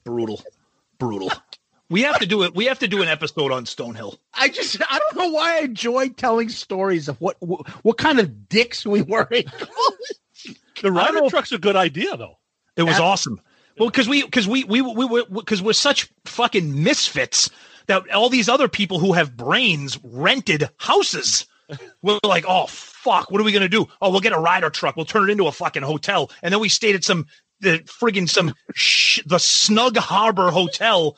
[0.03, 0.41] Brutal,
[0.98, 1.31] brutal.
[1.90, 2.56] We have to do it.
[2.56, 4.18] We have to do an episode on Stonehill.
[4.34, 8.19] I just, I don't know why I enjoy telling stories of what, what, what kind
[8.19, 9.45] of dicks we were in.
[10.81, 12.38] The Ryder truck's a good idea, though.
[12.76, 13.41] It was awesome.
[13.77, 17.49] Well, because we because we we we were because we're such fucking misfits
[17.88, 21.45] that all these other people who have brains rented houses.
[22.01, 23.88] We're like, oh fuck, what are we gonna do?
[24.01, 24.95] Oh, we'll get a Ryder truck.
[24.95, 27.27] We'll turn it into a fucking hotel, and then we stayed at some
[27.61, 31.18] the friggin' some sh- the Snug Harbor Hotel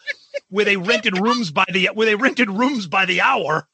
[0.50, 3.68] where they rented rooms by the where they rented rooms by the hour,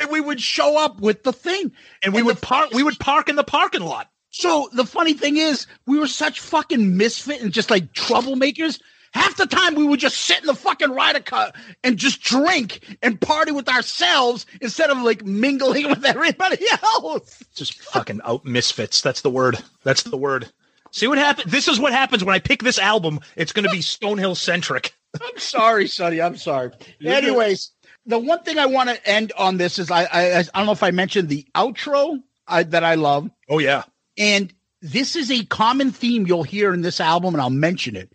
[0.00, 1.72] and we would show up with the thing.
[2.02, 4.08] and we would park we would park in the parking lot.
[4.30, 8.80] So the funny thing is, we were such fucking misfit and just like troublemakers.
[9.12, 11.52] Half the time we would just sit in the fucking Ryder car
[11.82, 17.42] and just drink and party with ourselves instead of like mingling with everybody else.
[17.54, 19.00] just fucking out misfits.
[19.00, 19.58] That's the word.
[19.82, 20.50] That's the word.
[20.90, 21.50] See what happens.
[21.50, 23.20] This is what happens when I pick this album.
[23.36, 24.94] It's going to be Stonehill centric.
[25.20, 26.20] I'm sorry, Sonny.
[26.20, 26.70] I'm sorry.
[26.98, 27.24] You're good.
[27.24, 27.72] Anyways,
[28.06, 30.72] the one thing I want to end on this is I I, I don't know
[30.72, 33.30] if I mentioned the outro I, that I love.
[33.48, 33.84] Oh yeah.
[34.18, 38.12] And this is a common theme you'll hear in this album, and I'll mention it.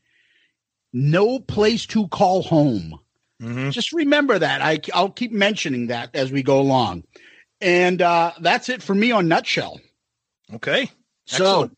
[0.92, 3.00] No place to call home.
[3.72, 4.62] Just remember that.
[4.62, 7.04] I, I'll keep mentioning that as we go along.
[7.60, 9.80] And uh, that's it for me on Nutshell.
[10.54, 10.92] Okay.
[11.26, 11.72] So,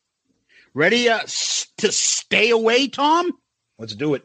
[0.73, 3.31] ready uh, to stay away, Tom?
[3.77, 4.23] Let's do it.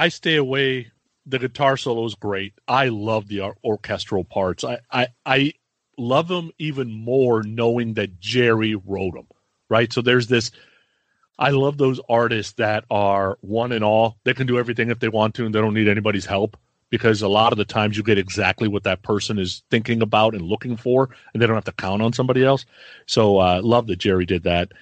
[0.00, 0.90] I stay away.
[1.26, 2.54] The guitar solo is great.
[2.66, 4.64] I love the or- orchestral parts.
[4.64, 5.52] I, I I
[5.98, 9.26] love them even more knowing that Jerry wrote them.
[9.68, 9.92] Right.
[9.92, 10.52] So there's this.
[11.38, 14.16] I love those artists that are one and all.
[14.24, 16.56] They can do everything if they want to, and they don't need anybody's help.
[16.88, 20.34] Because a lot of the times you get exactly what that person is thinking about
[20.34, 22.64] and looking for, and they don't have to count on somebody else.
[23.04, 24.72] So uh, love that Jerry did that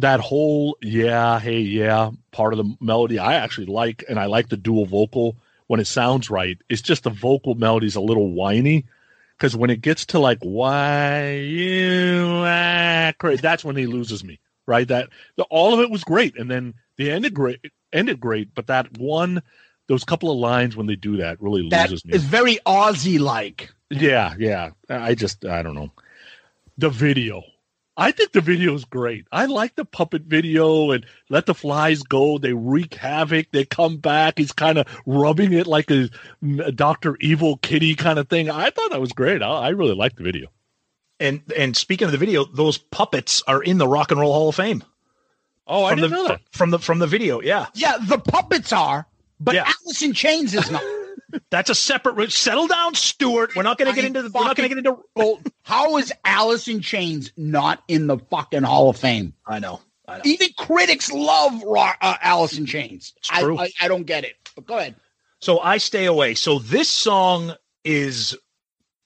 [0.00, 4.48] that whole yeah, hey, yeah part of the melody I actually like, and I like
[4.48, 5.36] the dual vocal
[5.66, 6.58] when it sounds right.
[6.68, 8.86] It's just the vocal melody's a little whiny
[9.36, 12.44] because when it gets to like why you
[13.18, 14.38] great, that's when he loses me.
[14.66, 17.60] Right, that the, all of it was great, and then the ended great,
[17.92, 19.42] ended great, but that one,
[19.88, 22.14] those couple of lines when they do that really That loses me.
[22.14, 23.72] is very Ozzy like.
[23.88, 24.70] Yeah, yeah.
[24.88, 25.90] I just I don't know.
[26.78, 27.42] The video.
[28.00, 29.26] I think the video is great.
[29.30, 32.38] I like the puppet video and let the flies go.
[32.38, 33.48] They wreak havoc.
[33.52, 34.38] They come back.
[34.38, 36.08] He's kind of rubbing it like a,
[36.64, 38.48] a Doctor Evil Kitty kind of thing.
[38.50, 39.42] I thought that was great.
[39.42, 40.48] I, I really liked the video.
[41.20, 44.48] And and speaking of the video, those puppets are in the Rock and Roll Hall
[44.48, 44.82] of Fame.
[45.66, 46.40] Oh, I from didn't the, know that.
[46.52, 47.42] from the from the video.
[47.42, 49.06] Yeah, Yeah, the puppets are,
[49.38, 49.70] but Yeah.
[49.84, 50.82] Alice in Chains is not.
[51.50, 52.32] That's a separate.
[52.32, 53.54] Settle down, Stuart.
[53.56, 54.22] We're not going to get into.
[54.22, 55.02] The, we're not going to get into.
[55.14, 59.34] Well, how is Alice in Chains not in the fucking Hall of Fame?
[59.46, 59.80] I know.
[60.06, 60.22] I know.
[60.24, 63.14] Even critics love rock, uh, Alice in Chains.
[63.30, 63.58] I, true.
[63.58, 64.36] I I don't get it.
[64.54, 64.96] But go ahead.
[65.40, 66.34] So I stay away.
[66.34, 67.54] So this song
[67.84, 68.36] is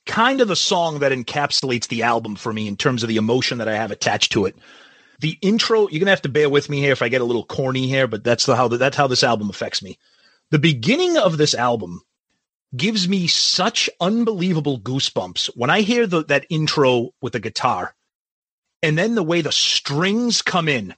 [0.07, 3.59] kind of the song that encapsulates the album for me in terms of the emotion
[3.59, 4.57] that I have attached to it.
[5.21, 7.45] The intro, you're gonna have to bear with me here if I get a little
[7.45, 9.99] corny here, but that's the, how that's how this album affects me.
[10.51, 12.03] The beginning of this album
[12.77, 17.95] gives me such unbelievable goosebumps when I hear the, that intro with the guitar,
[18.83, 20.95] and then the way the strings come in.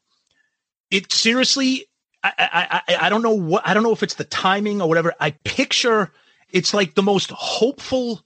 [0.91, 1.87] It seriously,
[2.23, 4.89] I, I, I, I don't know what I don't know if it's the timing or
[4.89, 5.15] whatever.
[5.21, 6.13] I picture
[6.51, 8.23] it's like the most hopeful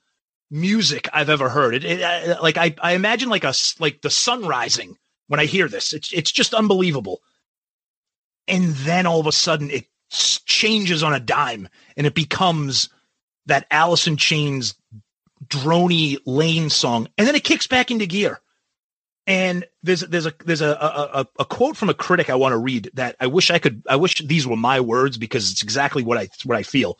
[0.51, 1.75] music I've ever heard.
[1.75, 4.97] It, it I- like I, I imagine like a s- like the sun rising
[5.29, 5.93] when I hear this.
[5.93, 7.21] It's it's just unbelievable.
[8.47, 12.89] And then all of a sudden it changes on a dime and it becomes
[13.51, 14.75] that Alice in Chains
[15.47, 18.41] drony Layne song, and then it kicks back into gear.
[19.27, 22.59] And there's there's a there's a, a a- quote from a critic I want to
[22.59, 26.03] read that I wish I could I wish these were my words because it's exactly
[26.03, 26.99] what I what I feel.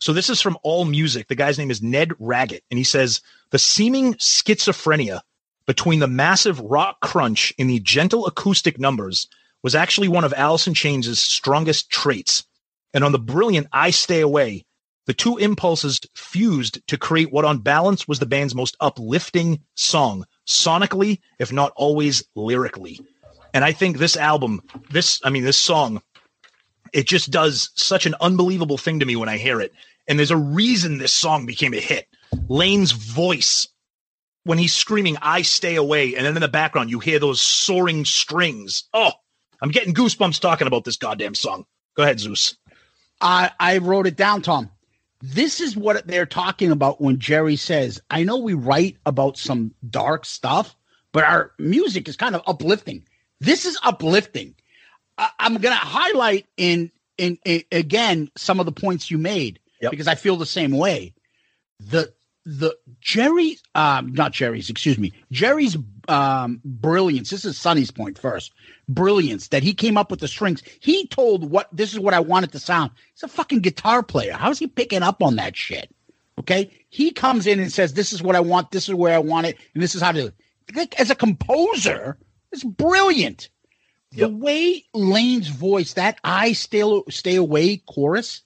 [0.00, 1.26] So this is from All Music.
[1.26, 3.20] The guy's name is Ned Raggett, and he says
[3.50, 5.20] the seeming schizophrenia
[5.66, 9.28] between the massive rock crunch and the gentle acoustic numbers
[9.62, 12.44] was actually one of Alice in Chains' strongest traits.
[12.94, 14.64] And on the brilliant I Stay Away,
[15.08, 20.26] the two impulses fused to create what on balance was the band's most uplifting song,
[20.46, 23.00] sonically, if not always lyrically.
[23.54, 24.60] And I think this album,
[24.90, 26.02] this, I mean, this song,
[26.92, 29.72] it just does such an unbelievable thing to me when I hear it.
[30.06, 32.06] And there's a reason this song became a hit.
[32.50, 33.66] Layne's voice,
[34.44, 38.04] when he's screaming, I stay away, and then in the background, you hear those soaring
[38.04, 38.84] strings.
[38.92, 39.12] Oh,
[39.62, 41.64] I'm getting goosebumps talking about this goddamn song.
[41.96, 42.58] Go ahead, Zeus.
[43.22, 44.70] I I wrote it down, Tom.
[45.20, 49.74] This is what they're talking about when Jerry says, "I know we write about some
[49.88, 50.76] dark stuff,
[51.12, 53.04] but our music is kind of uplifting."
[53.40, 54.54] This is uplifting.
[55.16, 59.58] I, I'm going to highlight in, in in again some of the points you made
[59.90, 61.14] because I feel the same way.
[61.80, 62.12] The
[62.48, 65.76] the Jerry, um, not Jerry's, excuse me, Jerry's
[66.08, 67.28] um, brilliance.
[67.28, 68.54] This is Sonny's point first.
[68.88, 70.62] Brilliance that he came up with the strings.
[70.80, 72.92] He told what this is what I wanted to sound.
[73.12, 74.32] He's a fucking guitar player.
[74.32, 75.94] How's he picking up on that shit?
[76.38, 78.70] Okay, he comes in and says, "This is what I want.
[78.70, 80.32] This is where I want it, and this is how to." do.
[80.74, 82.16] Like, as a composer,
[82.50, 83.50] it's brilliant.
[84.12, 88.40] The way Layne's voice, that "I stay stay away" chorus.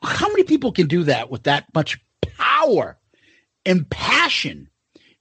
[0.00, 2.98] How many people can do that with that much power
[3.64, 4.68] and passion?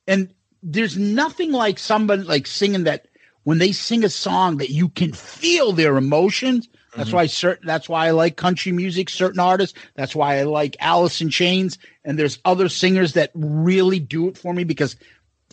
[0.07, 0.33] And
[0.63, 3.07] there's nothing like somebody like singing that
[3.43, 6.67] when they sing a song that you can feel their emotions.
[6.95, 7.13] That's Mhm.
[7.13, 9.77] why certain that's why I like country music, certain artists.
[9.95, 11.77] That's why I like Alice in Chains.
[12.03, 14.95] And there's other singers that really do it for me because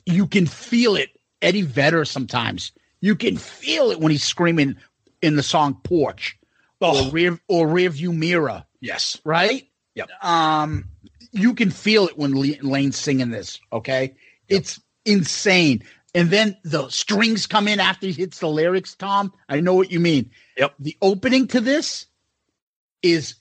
[0.06, 1.10] you can feel it.
[1.42, 2.72] Eddie Vedder sometimes.
[3.00, 4.76] You can feel it when he's screaming
[5.20, 6.38] in the song Porch
[6.80, 8.64] or rear or rear view mirror.
[8.80, 9.20] Yes.
[9.24, 9.68] Right?
[9.94, 10.08] Yep.
[10.22, 10.86] Um
[11.34, 14.14] you can feel it when Le- Layne's singing this, okay?
[14.48, 15.82] It's insane.
[16.14, 19.32] And then the strings come in after he hits the lyrics, Tom.
[19.48, 20.30] I know what you mean.
[20.56, 20.74] Yep.
[20.78, 22.06] The opening to this
[23.02, 23.34] is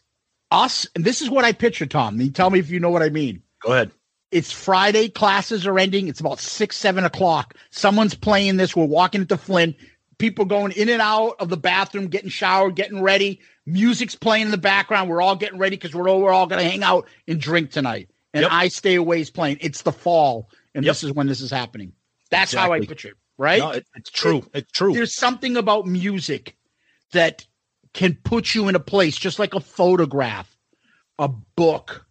[0.49, 2.20] us, and this is what I picture, Tom.
[2.20, 3.44] You tell me if you know what I mean.
[3.61, 3.91] Go ahead.
[4.32, 6.07] It's Friday, classes are ending.
[6.07, 7.53] It's about six, seven o'clock.
[7.70, 8.76] Someone's playing this.
[8.76, 9.76] We're walking into Flynn.
[10.18, 13.40] People going in and out of the bathroom, getting showered, getting ready.
[13.65, 15.10] Music's playing in the background.
[15.10, 17.72] We're all getting ready because we're all, we're all going to hang out and drink
[17.72, 18.10] tonight.
[18.34, 18.52] And Yep.
[18.52, 19.57] I Stay Away is playing.
[19.61, 20.91] It's the fall, and Yep.
[20.91, 21.94] this is when this is happening.
[22.31, 22.88] That's how I Exactly.
[22.88, 23.60] picture it, right?
[23.60, 24.44] No, it- it's true.
[24.53, 24.94] It's true.
[24.94, 26.56] There's something about music
[27.11, 27.45] that
[27.94, 30.57] can put you in a place, just like a photograph,
[31.19, 32.07] a book,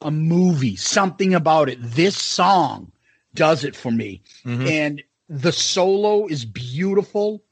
[0.00, 1.78] a movie, something about it.
[1.80, 2.92] This song
[3.34, 4.22] does it for me.
[4.44, 4.68] Mhm.
[4.70, 7.42] And the solo is beautiful.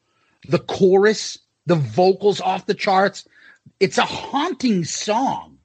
[0.49, 3.27] The chorus, the vocals off the charts.
[3.83, 5.59] It's a haunting song.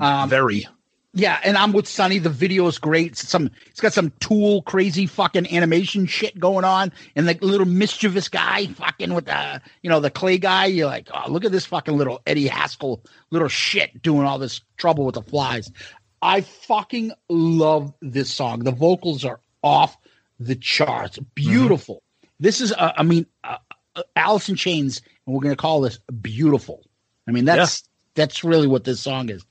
[0.00, 0.66] Um, Very.
[1.12, 2.18] yeah, and I'm with Sonny.
[2.18, 3.12] The video is great.
[3.12, 7.66] It's some it's got some tool crazy fucking animation shit going on, and the little
[7.66, 10.64] mischievous guy fucking with the you know the clay guy.
[10.64, 14.62] You're like, oh, look at this fucking little Eddie Haskell little shit doing all this
[14.78, 15.70] trouble with the flies.
[16.22, 18.60] I fucking love this song.
[18.60, 19.98] The vocals are off
[20.40, 21.18] the charts.
[21.34, 22.02] Beautiful.
[22.40, 23.58] This is, uh, I mean, uh,
[23.96, 26.82] uh, Alice in Chains, and we're gonna call this beautiful.
[27.26, 27.82] I mean, that's
[28.14, 29.44] that's really what this song is.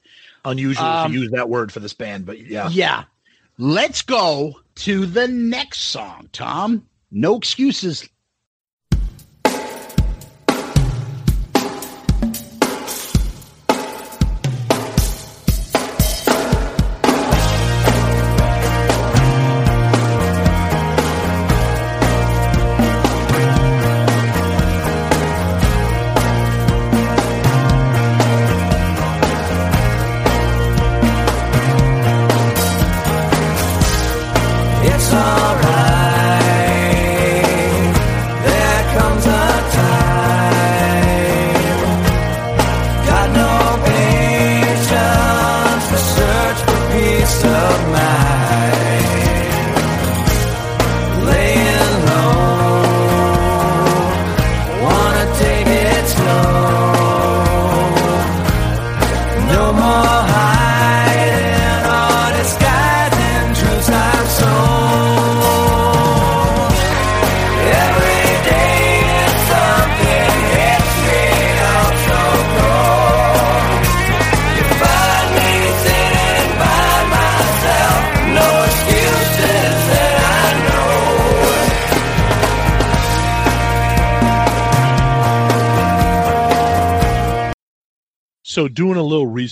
[0.45, 2.69] Unusual Um, to use that word for this band, but yeah.
[2.69, 3.03] Yeah.
[3.57, 6.87] Let's go to the next song, Tom.
[7.11, 8.07] No excuses.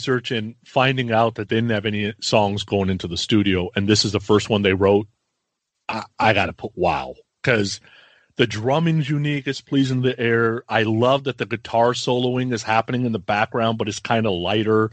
[0.01, 3.87] Research and finding out that they didn't have any songs going into the studio, and
[3.87, 5.07] this is the first one they wrote,
[5.87, 7.79] I, I got to put wow because
[8.37, 9.45] the drumming's unique.
[9.47, 10.63] It's pleasing the air.
[10.67, 14.33] I love that the guitar soloing is happening in the background, but it's kind of
[14.33, 14.89] lighter.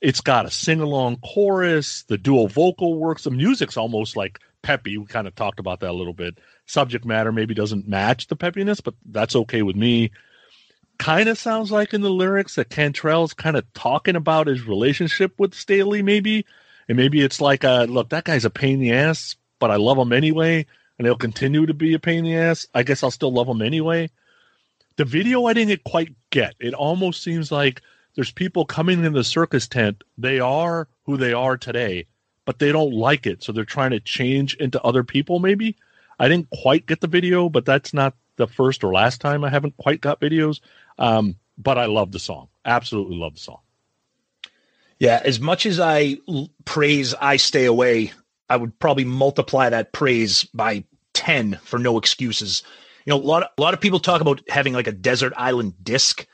[0.00, 2.04] It's got a sing along chorus.
[2.04, 3.24] The dual vocal works.
[3.24, 4.96] The music's almost like peppy.
[4.96, 6.38] We kind of talked about that a little bit.
[6.64, 10.12] Subject matter maybe doesn't match the peppiness, but that's okay with me
[10.98, 15.38] kind of sounds like in the lyrics that Cantrell's kind of talking about his relationship
[15.38, 16.46] with Staley, maybe.
[16.88, 19.76] And maybe it's like, a, look, that guy's a pain in the ass, but I
[19.76, 20.66] love him anyway,
[20.98, 22.66] and he'll continue to be a pain in the ass.
[22.74, 24.10] I guess I'll still love him anyway.
[24.96, 26.54] The video I didn't quite get.
[26.60, 27.82] It almost seems like
[28.14, 30.02] there's people coming in the circus tent.
[30.16, 32.06] They are who they are today,
[32.44, 33.42] but they don't like it.
[33.42, 35.76] So they're trying to change into other people, maybe.
[36.18, 39.50] I didn't quite get the video, but that's not the first or last time I
[39.50, 40.60] haven't quite got videos.
[40.98, 42.48] Um, but I love the song.
[42.64, 43.60] Absolutely love the song.
[44.98, 48.12] Yeah, as much as I l- praise I Stay Away,
[48.48, 52.62] I would probably multiply that praise by 10 for no excuses.
[53.04, 55.32] You know, a lot of, a lot of people talk about having like a desert
[55.36, 56.26] island disc.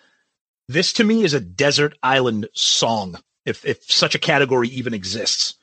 [0.68, 5.54] This to me is a desert island song, if if such a category even exists.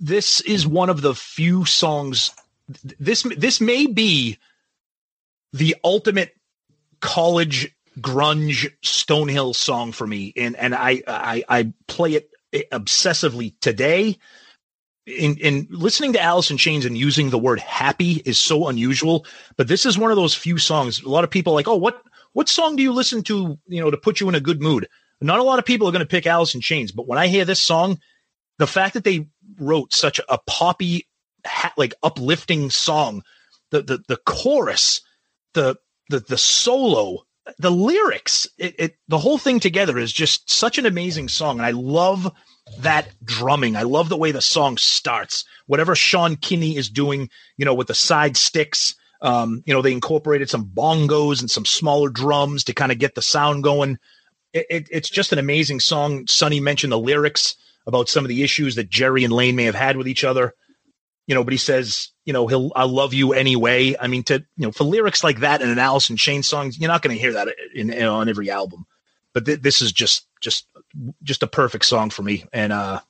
[0.00, 2.30] This is one of the few songs
[2.68, 4.38] this this may be
[5.52, 6.34] the ultimate
[7.04, 7.70] college
[8.00, 12.30] grunge Stonehill song for me, and and I I, I play it
[12.72, 14.18] obsessively today.
[15.06, 19.26] In in listening to Alice in Chains and using the word happy is so unusual,
[19.58, 21.02] but this is one of those few songs.
[21.02, 22.02] A lot of people like, oh, what
[22.32, 24.88] what song do you listen to, you know, to put you in a good mood?
[25.20, 27.26] Not a lot of people are going to pick Alice in Chains, but when I
[27.26, 28.00] hear this song,
[28.58, 29.28] the fact that they
[29.58, 31.06] wrote such a poppy,
[31.46, 33.22] ha- like uplifting song,
[33.70, 35.02] the the the chorus,
[35.52, 35.76] the
[36.08, 37.24] the the solo,
[37.58, 41.66] the lyrics, it, it the whole thing together is just such an amazing song, and
[41.66, 42.32] I love
[42.78, 43.76] that drumming.
[43.76, 45.44] I love the way the song starts.
[45.66, 48.94] Whatever Sean Kinney is doing, you know, with the side sticks.
[49.20, 53.14] Um, you know, they incorporated some bongos and some smaller drums to kind of get
[53.14, 53.98] the sound going.
[54.52, 56.26] It, it, it's just an amazing song.
[56.26, 57.56] Sonny mentioned the lyrics
[57.86, 60.54] about some of the issues that Jerry and Layne may have had with each other.
[61.26, 63.96] You know, but he says, you know, he'll I love you anyway.
[63.98, 66.70] I mean, to you know, for lyrics like that in an Alice in Chains song,
[66.76, 68.86] you're not going to hear that in, in on every album.
[69.32, 70.66] but th- this is just just
[71.22, 73.00] just a perfect song for me, and uh,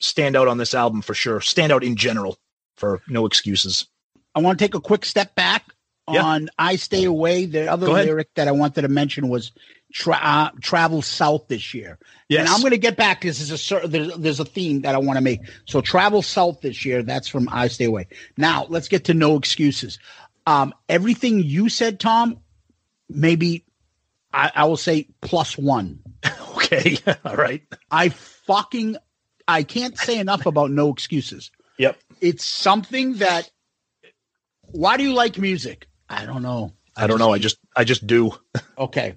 [0.00, 1.40] stand out on this album for sure.
[1.40, 2.38] Stand out in general
[2.76, 3.86] for no excuses.
[4.34, 5.64] I want to take a quick step back
[6.08, 6.22] Yeah.
[6.24, 9.50] on "I Stay Away." The other lyric that I wanted to mention was
[9.94, 11.98] tra- uh, "Travel South" this year.
[12.28, 12.40] Yes.
[12.40, 13.22] and I'm going to get back.
[13.22, 15.40] This is a cer- there's, there's a theme that I want to make.
[15.64, 17.02] So "Travel South" this year.
[17.02, 19.98] That's from "I Stay Away." Now let's get to "No Excuses."
[20.46, 22.38] Um, everything you said, Tom,
[23.08, 23.64] maybe
[24.32, 26.00] I, I will say plus one.
[26.56, 26.96] Okay,
[27.26, 27.62] all right.
[27.90, 28.96] I fucking
[29.46, 31.50] I can't say enough about no excuses.
[31.78, 31.98] Yep.
[32.22, 33.50] It's something that
[34.62, 35.88] why do you like music?
[36.08, 36.72] I don't know.
[36.96, 37.32] I don't know.
[37.32, 38.32] I just I just do.
[38.78, 39.14] Okay.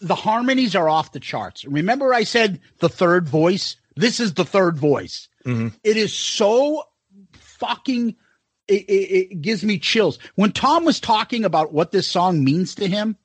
[0.00, 1.64] The harmonies are off the charts.
[1.64, 3.76] Remember I said the third voice?
[3.96, 5.28] This is the third voice.
[5.44, 5.74] Mhm.
[5.84, 6.84] It is so
[7.32, 8.16] fucking
[8.68, 10.18] it, it, it gives me chills.
[10.36, 13.16] When Tom was talking about what this song means to him,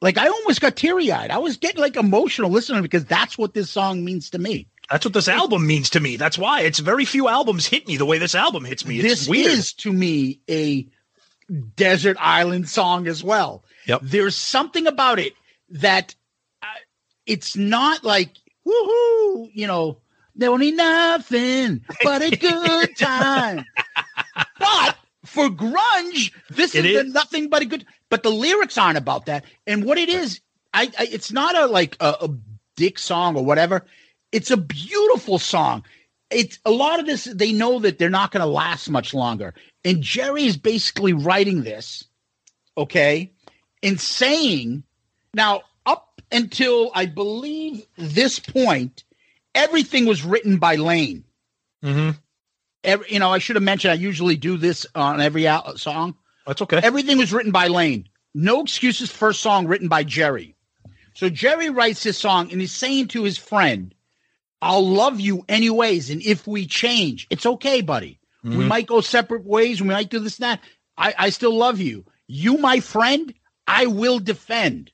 [0.00, 1.30] like I almost got teary eyed.
[1.30, 4.66] I was getting like emotional listening because that's what this song means to me.
[4.90, 6.16] That's what this album means to me.
[6.16, 8.98] That's why it's very few albums hit me the way this album hits me.
[8.98, 9.46] It's this weird.
[9.52, 10.88] is to me a
[11.76, 13.64] desert island song as well.
[13.86, 14.00] Yep.
[14.04, 15.34] There's something about it
[15.70, 16.14] that
[16.62, 16.66] uh,
[17.26, 18.36] it's not like
[18.66, 19.98] woohoo, you know,
[20.36, 23.64] don't need nothing but a good time.
[24.58, 27.12] but for grunge, this It is, the is.
[27.12, 27.84] nothing but a good.
[28.10, 29.44] But the lyrics aren't about that.
[29.66, 30.40] And what it is,
[30.72, 32.28] I, I it's not a like a, a
[32.76, 33.84] dick song or whatever.
[34.32, 35.84] It's a beautiful song.
[36.30, 37.24] It's a lot of this.
[37.24, 39.54] They know that they're not going to last much longer.
[39.84, 42.04] And Jerry is basically writing this,
[42.76, 43.32] okay,
[43.82, 44.84] and saying
[45.34, 49.04] now up until I believe this point,
[49.54, 51.24] everything was written by Layne.
[51.84, 52.10] Mm-hmm.
[52.84, 56.14] Every, you know, I should have mentioned I usually do this on every out- song.
[56.46, 56.80] That's okay.
[56.82, 58.08] Everything was written by Layne.
[58.34, 59.10] No excuses.
[59.10, 60.54] First song written by Jerry.
[61.14, 63.92] So Jerry writes this song and he's saying to his friend,
[64.62, 68.20] "I'll love you anyways, and if we change, it's okay, buddy.
[68.44, 68.68] We Mhm.
[68.68, 69.80] might go separate ways.
[69.82, 70.60] We might do this and that.
[70.96, 72.04] I, I still love you.
[72.28, 73.34] You, my friend,
[73.66, 74.92] I will defend.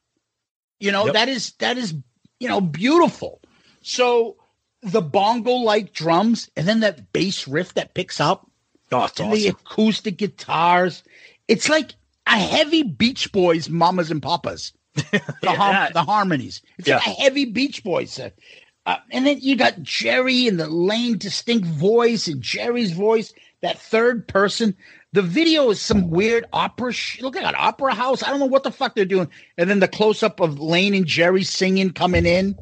[0.80, 1.14] You know Yep.
[1.14, 1.94] that is that is
[2.40, 3.40] you know beautiful.
[3.82, 4.36] So
[4.82, 8.51] the bongo like drums and then that bass riff that picks up
[8.92, 11.02] Oh, and the acoustic guitars.
[11.48, 11.92] It's like
[12.26, 14.72] a heavy Beach Boys, mamas and papas.
[15.10, 16.62] The, har- the harmonies.
[16.78, 17.12] It's like Yeah.
[17.12, 18.38] a heavy Beach Boys set.
[18.86, 23.32] Uh, and then you got Jerry and the Layne distinct voice and Jerry's voice,
[23.62, 24.76] that third person.
[25.15, 26.93] The video is some weird opera.
[26.93, 28.24] Sh- look like an opera house.
[28.24, 29.31] I don't know what the fuck they're doing.
[29.57, 32.59] And then the close up of Layne and Jerry singing coming in.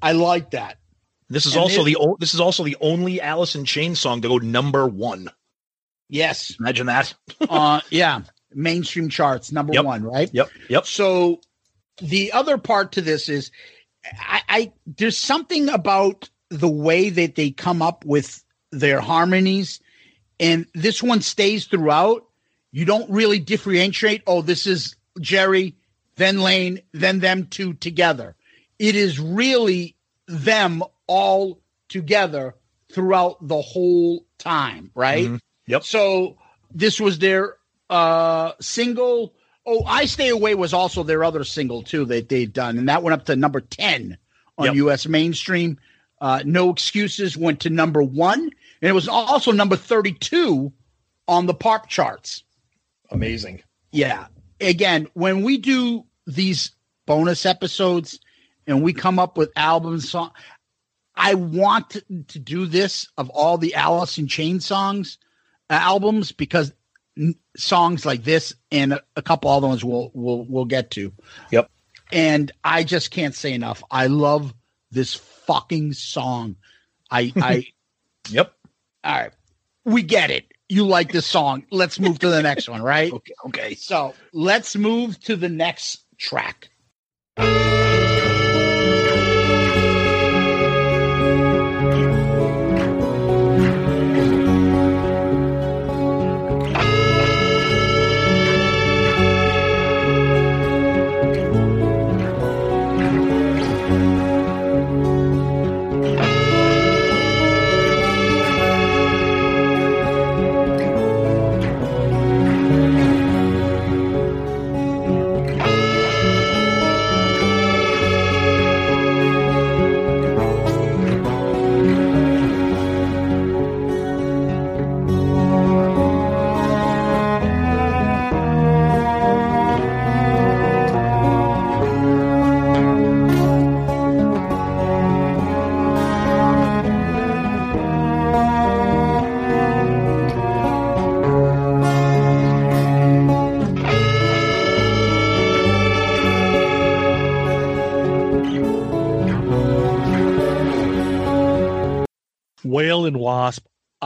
[0.00, 0.78] I like that.
[1.28, 4.22] This is And also the o- this is also the only Alice in Chains song
[4.22, 5.28] to go number one.
[6.08, 6.54] Yes.
[6.60, 7.12] Imagine that.
[7.40, 8.20] uh, yeah,
[8.54, 9.84] mainstream charts number Yep.
[9.84, 10.30] one, right?
[10.32, 10.48] Yep.
[10.68, 10.86] Yep.
[10.86, 11.40] So
[12.00, 13.50] the other part to this is,
[14.20, 19.80] I, I there's something about the way that they come up with their harmonies,
[20.40, 22.24] and this one stays throughout.
[22.72, 24.22] You don't really differentiate.
[24.26, 25.74] Oh, this is Jerry,
[26.16, 28.34] then Layne, then them two together.
[28.78, 29.96] It is really
[30.28, 32.54] them all together
[32.92, 35.26] throughout the whole time, right?
[35.28, 35.40] Mhm.
[35.66, 35.84] Yep.
[35.84, 36.36] So
[36.72, 37.56] this was their
[37.88, 39.32] uh single.
[39.64, 43.02] Oh, I Stay Away was also their other single too that they'd done, and that
[43.02, 44.18] went up to number ten
[44.58, 44.74] on Yep.
[44.76, 45.06] U.S.
[45.08, 45.78] mainstream.
[46.20, 48.50] Uh, no excuses went to number one,
[48.82, 50.72] and it was also number thirty-two
[51.28, 52.44] on the pop charts.
[53.10, 53.62] Amazing.
[53.92, 54.26] Yeah.
[54.60, 56.72] Again, when we do these
[57.06, 58.18] bonus episodes
[58.66, 60.30] and we come up with albums, song,
[61.14, 65.18] I want to, to do this of all the Alice in Chain songs,
[65.70, 66.72] uh, albums, because
[67.18, 71.12] n- songs like this and a, a couple other ones we'll, we'll, we'll get to.
[71.50, 71.70] Yep.
[72.12, 73.82] And I just can't say enough.
[73.90, 74.54] I love
[74.90, 76.56] this fucking song.
[77.10, 77.66] I, I,
[78.30, 78.52] Yep.
[79.06, 79.32] All right.
[79.84, 80.46] We get it.
[80.68, 81.64] You like this song.
[81.70, 83.12] Let's move to the next one, right?
[83.12, 83.34] Okay.
[83.46, 83.74] Okay.
[83.76, 86.70] So let's move to the next track.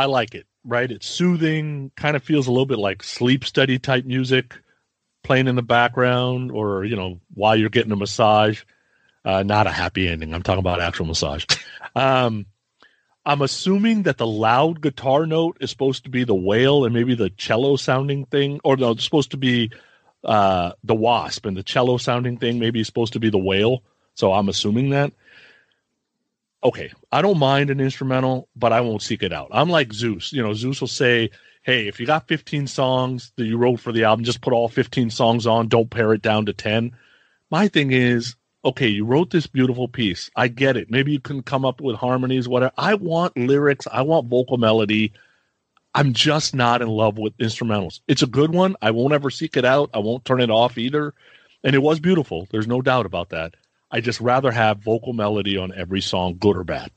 [0.00, 0.90] I like it, right?
[0.90, 4.56] It's soothing, kind of feels a little bit like sleep study type music
[5.22, 8.62] playing in the background or, you know, while you're getting a massage.
[9.26, 10.32] Uh, not a happy ending.
[10.32, 11.44] I'm talking about actual massage.
[11.96, 12.46] Um,
[13.26, 17.16] I'm assuming that the loud guitar note is supposed to be the whale and maybe
[17.16, 19.72] the cello sounding thing, or no, it's supposed to be
[20.22, 23.82] uh, the wasp and the cello sounding thing maybe supposed to be the whale.
[24.14, 25.12] So I'm assuming that.
[26.62, 29.48] Okay, I don't mind an instrumental, but I won't seek it out.
[29.52, 30.32] I'm like Zeus.
[30.32, 31.30] You know, Zeus will say,
[31.62, 34.68] "Hey, if you got 15 songs that you wrote for the album, just put all
[34.68, 35.68] 15 songs on.
[35.68, 36.92] Don't pare it down to 10."
[37.50, 40.30] My thing is, okay, you wrote this beautiful piece.
[40.36, 40.90] I get it.
[40.90, 42.72] Maybe you can come up with harmonies, whatever.
[42.78, 43.88] I want lyrics.
[43.90, 45.12] I want vocal melody.
[45.94, 48.00] I'm just not in love with instrumentals.
[48.06, 48.76] It's a good one.
[48.80, 49.90] I won't ever seek it out.
[49.92, 51.14] I won't turn it off either.
[51.64, 52.46] And it was beautiful.
[52.50, 53.56] There's no doubt about that.
[53.90, 56.92] I just rather have vocal melody on every song, good or bad.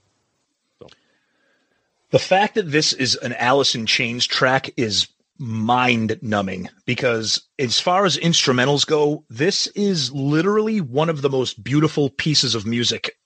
[2.13, 5.07] The fact that this is an Alice in Chains track is
[5.39, 11.63] mind numbing because as far as instrumentals go, this is literally one of the most
[11.63, 13.17] beautiful pieces of music.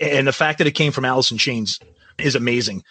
[0.00, 1.78] And the fact that it came from Alice in Chains
[2.18, 2.82] is amazing.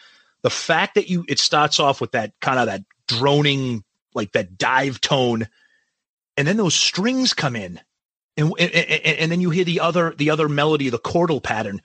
[0.41, 3.83] The fact that you it starts off with that kind of that droning,
[4.15, 5.49] like that dive tone,
[6.37, 7.81] and then those strings come in.
[8.37, 11.81] And, and, and then you hear the other the other melody, the chordal pattern.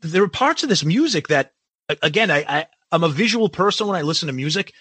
[0.00, 1.53] There are parts of this music that
[2.02, 4.72] again, I, I I'm a visual person when I listen to music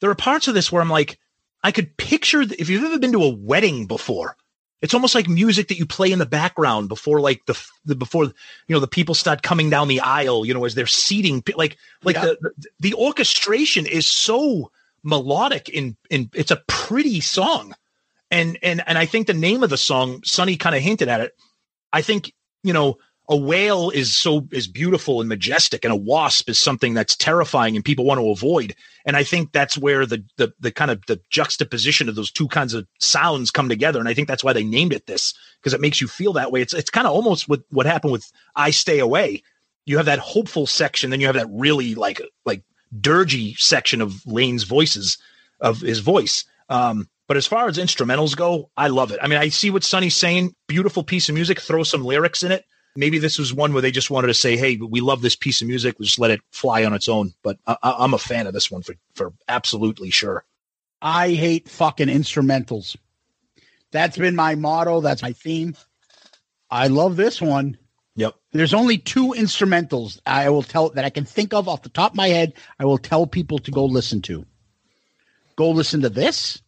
[0.00, 1.18] there are parts of this where I'm like,
[1.62, 4.36] I could picture the, if you've ever been to a wedding before,
[4.80, 8.24] it's almost like music that you play in the background before like the, the before
[8.24, 8.32] you
[8.68, 12.14] know the people start coming down the aisle, you know, as they're seating like like
[12.14, 12.26] yeah.
[12.26, 14.70] the, the the orchestration is so
[15.02, 17.74] melodic in in it's a pretty song.
[18.30, 21.22] And and and I think the name of the song, Sonny kind of hinted at
[21.22, 21.34] it.
[21.92, 22.32] I think,
[22.62, 22.98] you know,
[23.28, 27.76] a whale is so is beautiful and majestic and a wasp is something that's terrifying
[27.76, 28.74] and people want to avoid
[29.04, 32.48] and i think that's where the the, the kind of the juxtaposition of those two
[32.48, 35.74] kinds of sounds come together and i think that's why they named it this because
[35.74, 38.30] it makes you feel that way it's it's kind of almost what what happened with
[38.56, 39.42] i stay away
[39.84, 42.62] you have that hopeful section then you have that really like like
[43.00, 45.18] dirgy section of Layne's voices
[45.60, 49.18] of his voice um but as far as instrumentals go, I love it.
[49.20, 50.54] I mean, I see what Sonny's saying.
[50.66, 51.60] Beautiful piece of music.
[51.60, 52.64] Throw some lyrics in it
[52.98, 55.62] maybe this was one where they just wanted to say, "Hey, we love this piece
[55.62, 55.98] of music.
[55.98, 58.70] We'll just let it fly on its own." But I, am a fan of this
[58.70, 60.44] one for for absolutely sure.
[61.00, 62.96] I hate fucking instrumentals.
[63.92, 65.00] That's been my motto.
[65.00, 65.76] That's my theme.
[66.70, 67.78] I love this one.
[68.16, 68.34] Yep.
[68.52, 72.12] There's only two instrumentals I will tell that I can think of off the top
[72.12, 72.54] of my head.
[72.78, 74.44] I will tell people to go listen to.
[75.56, 76.60] Go listen to this,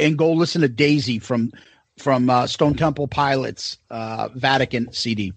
[0.00, 1.52] and go listen to Daisy from
[1.98, 5.32] from uh, Stone Temple Pilots uh, Vatican CD.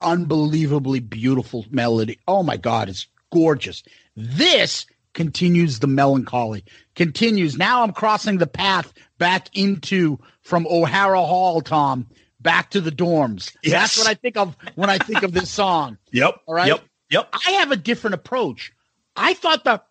[0.00, 2.18] Unbelievably beautiful melody.
[2.28, 3.82] Oh my God, it's gorgeous.
[4.16, 6.64] This continues the melancholy,
[6.94, 7.56] continues.
[7.56, 12.06] Now I'm crossing the path back into from O'Hara Hall, Tom,
[12.40, 13.56] back to the dorms.
[13.62, 13.72] Yes.
[13.72, 15.98] That's what I think of when I think of this song.
[16.12, 16.40] Yep.
[16.46, 16.68] All right.
[16.68, 16.84] Yep.
[17.10, 17.28] Yep.
[17.46, 18.72] I have a different approach.
[19.16, 19.82] I thought the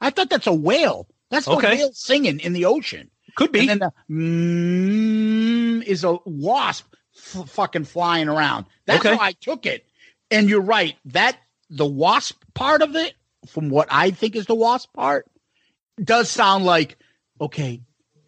[0.00, 1.08] I thought that's a whale.
[1.30, 1.76] That's the okay.
[1.76, 3.10] whale singing in the ocean.
[3.38, 3.60] Could be.
[3.60, 8.66] And then the mm, is a wasp f- fucking flying around.
[8.84, 9.14] That's okay.
[9.14, 9.86] how I took it.
[10.28, 10.96] And you're right.
[11.04, 11.38] That
[11.70, 13.14] the wasp part of it,
[13.46, 15.26] from what I think is the wasp part,
[16.02, 16.98] does sound like
[17.40, 17.80] okay.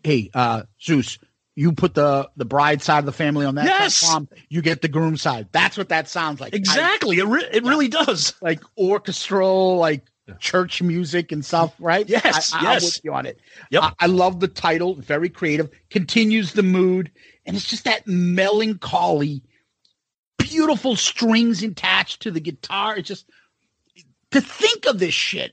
[0.04, 1.18] Hey, uh, Zeus,
[1.56, 3.98] you put the the bride side of the family on that yes.
[3.98, 5.48] Platform, you get the groom side.
[5.50, 6.54] That's what that sounds like.
[6.54, 7.20] Exactly.
[7.20, 8.32] I, it re- it really does.
[8.40, 10.04] Like orchestral, like
[10.38, 12.08] church music and stuff, right?
[12.08, 12.82] Yes, I, yes.
[12.82, 13.40] I'm with you on it.
[13.70, 13.82] Yep.
[13.82, 17.10] I, I, love the title, very creative, continues the mood,
[17.46, 19.42] and it's just that melancholy,
[20.38, 22.96] beautiful strings attached to the guitar.
[22.96, 23.26] It's just
[24.30, 25.52] to think of this shit.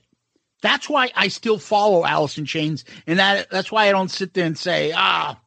[0.60, 2.04] That's why I still follow
[2.36, 5.40] in Chains, and that that's why I don't sit there and say, ah,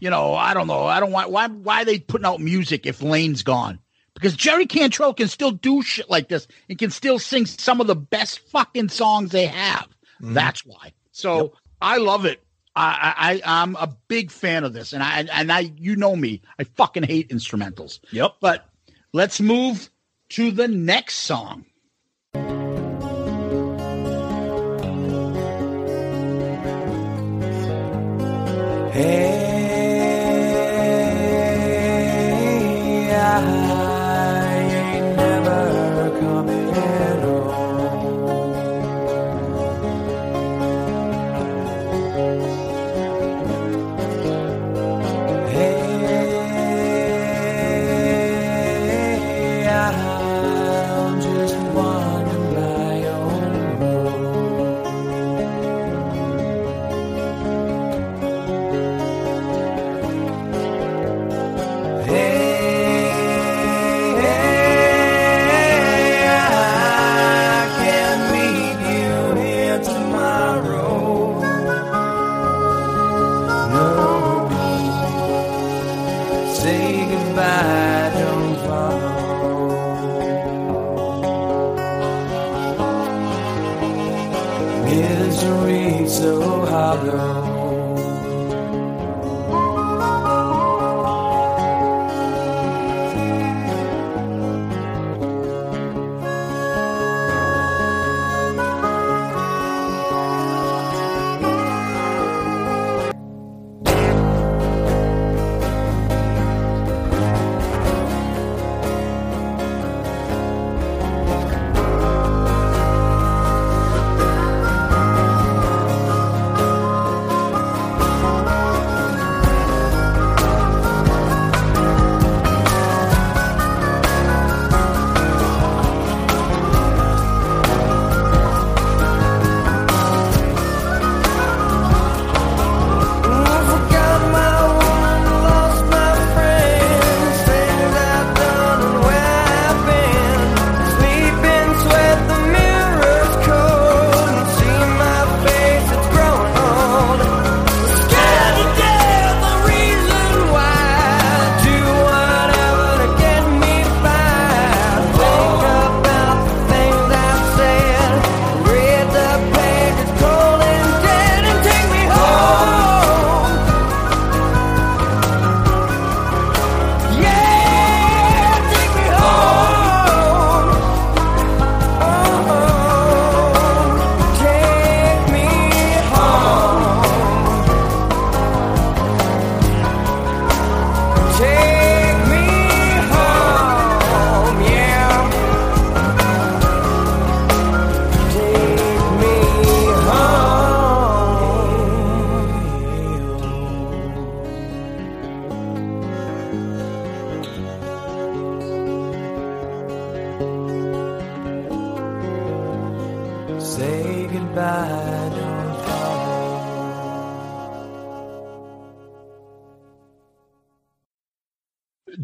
[0.00, 2.86] you know, I don't know, I don't want why why are they putting out music
[2.86, 3.78] if Layne's gone?
[4.18, 7.86] Because Jerry Cantrell can still do shit like this and can still sing some of
[7.86, 9.86] the best fucking songs they have.
[10.20, 10.34] Mm-hmm.
[10.34, 10.92] That's why.
[11.12, 11.52] So yep.
[11.80, 12.42] I love it.
[12.74, 16.42] I, I I'm a big fan of this, and I and I you know me,
[16.58, 18.00] I fucking hate instrumentals.
[18.10, 18.34] Yep.
[18.40, 18.68] But
[19.12, 19.88] let's move
[20.30, 21.64] to the next song.
[28.92, 29.37] Hey.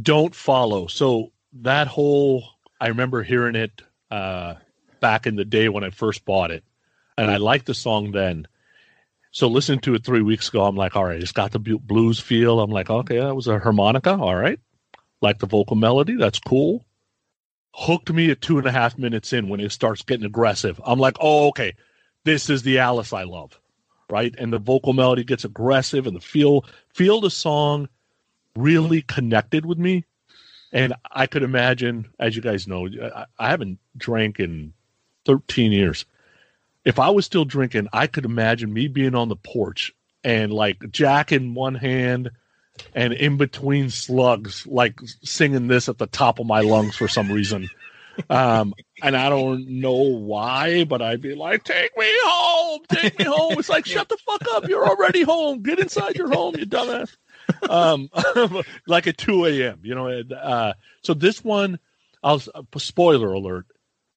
[0.04, 0.86] Don't follow.
[0.86, 1.32] So
[1.62, 2.44] that whole
[2.80, 4.54] I remember hearing it uh,
[5.00, 6.64] back in the day when I first bought it,
[7.16, 8.46] and I liked the song then.
[9.30, 12.20] So listening to it three weeks ago, I'm like, all right, it's got the blues
[12.20, 12.60] feel.
[12.60, 14.60] I'm like, okay, that was a harmonica, all right.
[15.20, 16.84] Like the vocal melody, that's cool.
[17.72, 20.80] Hooked me at two and a half minutes in when it starts getting aggressive.
[20.84, 21.74] I'm like, oh, okay,
[22.24, 23.58] this is the Alice I love,
[24.08, 24.32] right?
[24.38, 27.88] And the vocal melody gets aggressive, and the feel feel the song
[28.56, 30.04] really connected with me.
[30.72, 34.72] And I could imagine, as you guys know, I, I haven't drank in
[35.24, 36.04] 13 years.
[36.84, 40.90] If I was still drinking, I could imagine me being on the porch and like
[40.90, 42.30] Jack in one hand
[42.94, 47.30] and in between slugs, like singing this at the top of my lungs for some
[47.30, 47.68] reason.
[48.30, 53.24] Um, and I don't know why, but I'd be like, "Take me home, take me
[53.24, 54.68] home." It's like, shut the fuck up!
[54.68, 55.62] You're already home.
[55.62, 57.16] Get inside your home, you dumbass.
[57.68, 58.10] Um,
[58.86, 59.80] like at 2 a.m.
[59.82, 60.08] You know.
[60.08, 61.78] Uh, so this one,
[62.22, 62.40] I'll
[62.76, 63.66] spoiler alert.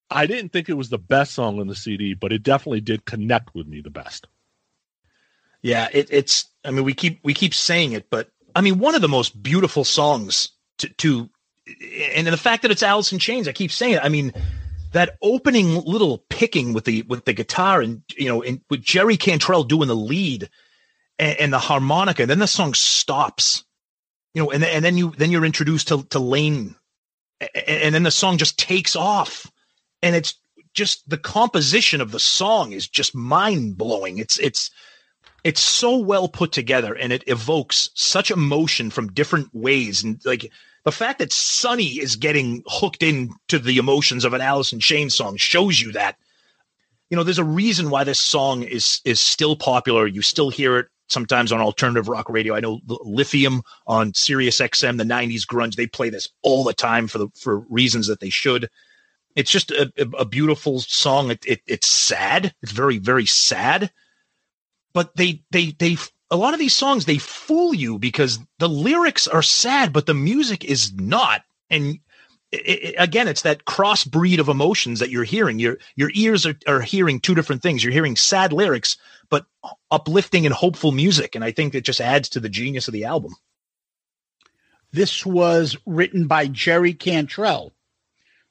[0.10, 3.06] I didn't think it was the best song on the CD, but it definitely did
[3.06, 4.28] connect with me the best.
[5.62, 6.46] Yeah, it, it's.
[6.64, 9.42] I mean, we keep we keep saying it, but I mean, one of the most
[9.42, 10.50] beautiful songs
[10.80, 11.30] to, to
[12.16, 14.04] and the fact that it's in Chains, I keep saying it.
[14.04, 14.34] I mean,
[14.94, 19.18] that opening little picking with the with the guitar and you know, and with Jerry
[19.18, 20.50] Cantrell doing the lead
[21.20, 23.64] and, and the harmonica, and then the song stops.
[24.34, 26.76] You know, and and then you then you're introduced to to Layne,
[27.40, 29.52] and, and then the song just takes off,
[30.02, 30.36] and it's
[30.74, 34.20] just the composition of the song is just mind blowing.
[34.20, 34.70] It's it's
[35.44, 40.04] it's so well put together and it evokes such emotion from different ways.
[40.04, 40.52] And like
[40.84, 45.16] the fact that Sonny is getting hooked into the emotions of an Alice in Chains
[45.16, 46.18] song shows you that.
[47.10, 50.06] You know there's a reason why this song is is still popular.
[50.06, 52.56] You still hear it sometimes on alternative rock radio.
[52.56, 57.08] I know lithium on sirius xm the 90s grunge they play this all the time
[57.08, 58.70] for the for reasons that they should.
[59.36, 61.30] It's just a, a beautiful song.
[61.30, 62.54] It, it, it's sad.
[62.62, 63.92] It's very very sad.
[64.94, 65.98] But they they they
[66.30, 70.14] a lot of these songs they fool you because the lyrics are sad but the
[70.14, 71.44] music is not.
[71.70, 72.00] And
[72.52, 76.56] it, it, again it's that crossbreed of emotions that you're hearing your your ears are,
[76.68, 78.98] are hearing two different things you're hearing sad lyrics
[79.30, 79.46] but
[79.92, 83.06] uplifting and hopeful music and i think it just adds to the genius of the
[83.06, 83.34] album
[84.92, 87.74] This was written by Jerry Cantrell.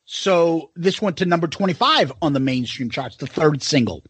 [0.05, 4.05] So this went to number 25 on the mainstream charts, the third single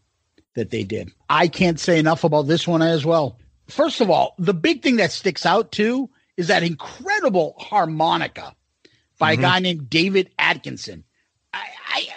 [0.55, 1.11] that they did.
[1.29, 3.39] I can't say enough about this one as well.
[3.67, 8.55] First of all, the big thing that sticks out too is that incredible harmonica
[9.19, 9.43] by Mm-hmm.
[9.43, 11.03] a guy named David Atkinson.
[11.53, 12.07] I, I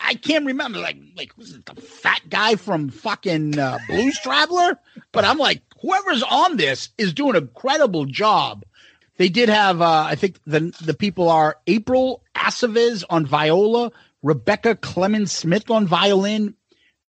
[0.00, 0.78] I can't remember.
[0.78, 4.78] Like, like was it the fat guy from fucking uh, Blues Traveler?
[5.12, 8.64] But I'm like, whoever's on this is doing a credible job.
[9.18, 13.90] They did have, uh, I think the the people are April Acevez on viola,
[14.22, 16.54] Rebecca Clemons Smith on violin,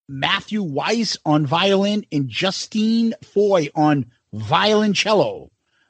[0.08, 5.50] Matthew Weiss on violin, and Justine Foy on violoncello.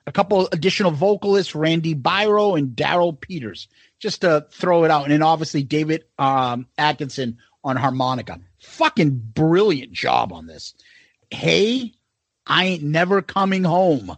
[0.10, 3.68] A couple additional vocalists, Randy Biro and Darrell Peters,
[4.00, 5.04] just to throw it out.
[5.04, 8.40] And then obviously David um, Atkinson on harmonica.
[8.60, 10.74] Fucking brilliant job on this.
[11.30, 11.94] Hey,
[12.48, 14.18] I ain't never coming home.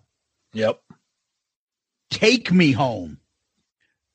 [0.53, 0.81] Yep.
[2.09, 3.19] Take me home.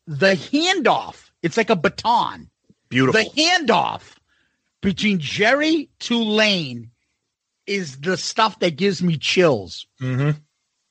[0.06, 2.48] The handoff, it's like a baton.
[2.88, 3.20] Beautiful.
[3.20, 4.14] The handoff
[4.80, 6.90] between Jerry to Layne
[7.66, 9.86] is the stuff that gives me chills.
[10.00, 10.38] Mm-hmm.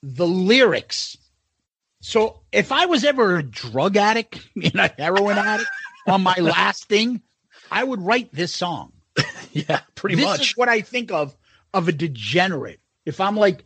[0.07, 1.17] The lyrics.
[1.99, 5.69] So if I was ever a drug addict and a heroin addict
[6.07, 7.21] on my last thing,
[7.71, 8.91] I would write this song.
[9.51, 10.41] yeah, pretty this much.
[10.41, 11.35] is what I think of
[11.73, 12.79] of a degenerate.
[13.05, 13.63] If I'm like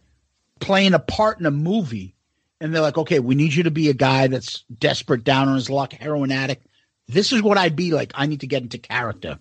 [0.60, 2.16] playing a part in a movie
[2.62, 5.56] and they're like, okay, we need you to be a guy that's desperate, down on
[5.56, 6.68] his luck, heroin addict.
[7.08, 8.12] This is what I'd be like.
[8.16, 9.40] I need to get into character.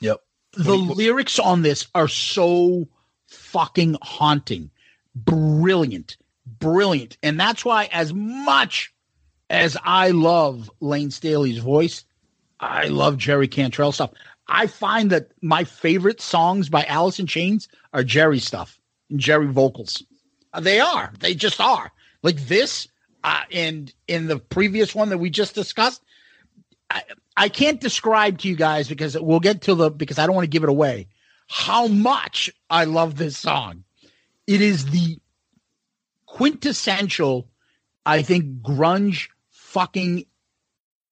[0.00, 0.20] Yep.
[0.54, 2.88] The lyrics on this are so
[3.28, 4.70] fucking haunting,
[5.14, 6.16] brilliant,
[6.46, 7.16] brilliant.
[7.22, 8.92] And that's why, as much
[9.50, 12.04] as I love Layne Staley's voice,
[12.60, 14.12] I love Jerry Cantrell stuff.
[14.48, 18.78] I find that my favorite songs by Alice in Chains are Jerry stuff
[19.10, 20.02] and Jerry vocals.
[20.52, 21.12] Uh, They are.
[21.20, 21.90] They just are.
[22.22, 22.88] Like this,
[23.24, 26.02] uh, and in the previous one that we just discussed,
[26.90, 27.02] I,
[27.36, 30.44] I can't describe to you guys because we'll get to the because I don't want
[30.44, 31.08] to give it away
[31.48, 33.84] how much I love this song.
[34.46, 35.18] It is the
[36.26, 37.48] quintessential,
[38.04, 40.26] I think, grunge fucking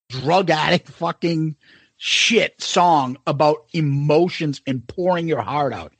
[0.08, 1.56] drug addict fucking
[1.96, 5.92] shit song about emotions and pouring your heart out.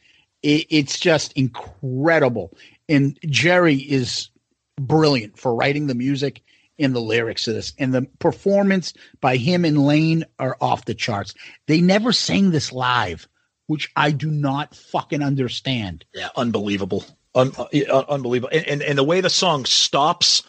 [0.43, 2.57] It, it's just incredible.
[2.89, 4.31] And Jerry is
[4.77, 6.43] brilliant for writing the music
[6.78, 7.74] and the lyrics of this.
[7.78, 11.35] And the performance by him and Layne are off the charts.
[11.66, 13.28] They never sang this live,
[13.66, 16.05] which I do not fucking understand.
[16.15, 17.05] Yeah, unbelievable.
[17.35, 18.51] Un- uh, unbelievable.
[18.52, 20.43] And, and and the way the song stops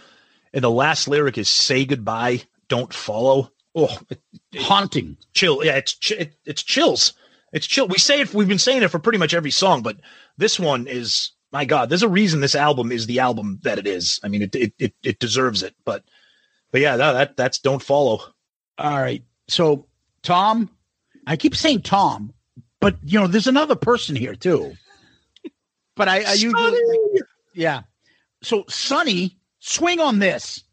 [0.54, 3.52] and the last lyric is say goodbye, don't follow.
[3.76, 4.20] Oh, it,
[4.52, 5.18] it- Haunting.
[5.34, 5.64] chill.
[5.64, 7.14] Yeah, it's ch- it, it's chills.
[7.54, 7.88] It's chill.
[7.88, 8.34] We say it.
[8.34, 9.98] We've been saying it for pretty much every song, but
[10.38, 11.90] this one is my God.
[11.90, 14.20] There's a reason this album is the album that it is.
[14.24, 15.76] I mean, it it it, it deserves it.
[15.86, 16.04] But
[16.72, 18.22] but yeah, that that's don't follow.
[18.78, 19.24] All right.
[19.48, 19.86] So,
[20.24, 20.70] Tom,
[21.28, 22.34] I keep saying Tom,
[22.80, 24.74] but you know, there's another person here too.
[26.02, 26.80] But I, I usually,
[27.54, 27.82] yeah.
[28.42, 30.64] So, Sonny, swing on this.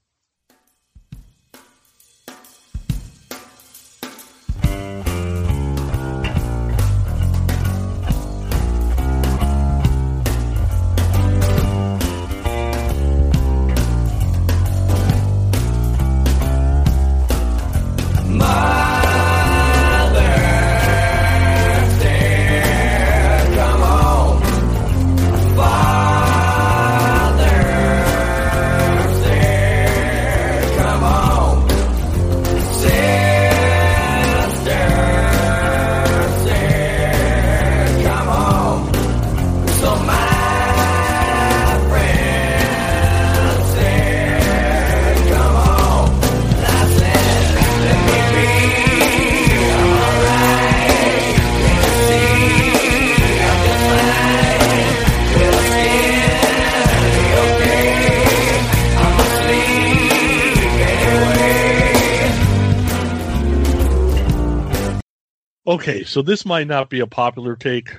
[65.68, 67.94] Okay, so this might not be a popular take,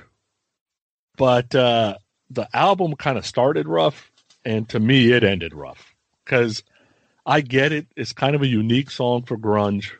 [1.16, 1.98] but uh,
[2.28, 4.10] the album kind of started rough,
[4.44, 5.94] and to me, it ended rough.
[6.24, 6.64] Because
[7.24, 9.92] I get it; it's kind of a unique song for grunge,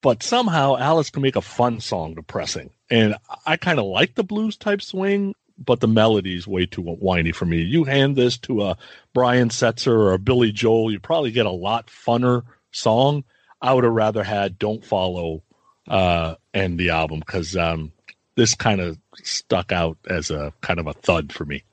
[0.00, 4.24] but somehow Alice can make a fun song depressing, and I kind of like the
[4.24, 7.60] blues type swing, but the melody's way too whiny for me.
[7.60, 8.78] You hand this to a
[9.12, 13.24] Brian Setzer or a Billy Joel, you probably get a lot funner song.
[13.60, 15.42] I would have rather had "Don't Follow"
[15.88, 17.92] uh, end the album because um,
[18.36, 21.64] this kind of stuck out as a kind of a thud for me.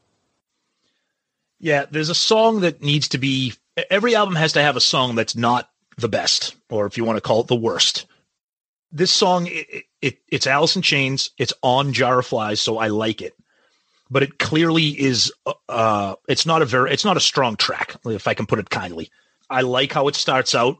[1.59, 3.53] Yeah, there's a song that needs to be.
[3.89, 7.17] Every album has to have a song that's not the best, or if you want
[7.17, 8.05] to call it the worst.
[8.91, 11.31] This song, it, it it's Alice in Chains.
[11.37, 13.35] It's on Jar of Flies, so I like it.
[14.09, 15.31] But it clearly is.
[15.67, 16.91] Uh, it's not a very.
[16.91, 19.09] It's not a strong track, if I can put it kindly.
[19.49, 20.77] I like how it starts out.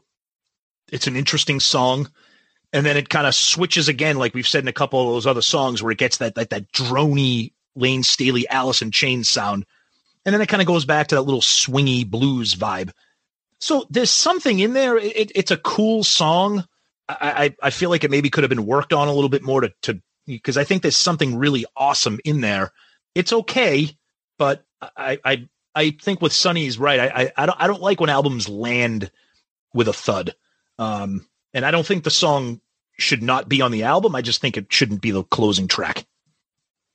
[0.90, 2.08] It's an interesting song.
[2.72, 5.26] And then it kind of switches again, like we've said in a couple of those
[5.26, 9.64] other songs, where it gets that that that drony Layne Staley Alice in Chains sound,
[10.24, 12.90] and then it kind of goes back to that little swingy blues vibe.
[13.60, 14.96] So there's something in there.
[14.96, 16.66] It, it's a cool song.
[17.08, 17.16] I,
[17.62, 19.60] I I feel like it maybe could have been worked on a little bit more
[19.60, 22.72] to to because I think there's something really awesome in there.
[23.14, 23.96] It's okay,
[24.38, 24.64] but
[24.96, 27.00] I I I think with Sonny's right.
[27.00, 29.10] I I, I don't I don't like when albums land
[29.72, 30.34] with a thud.
[30.78, 32.60] Um, and I don't think the song
[32.98, 34.14] should not be on the album.
[34.14, 36.06] I just think it shouldn't be the closing track.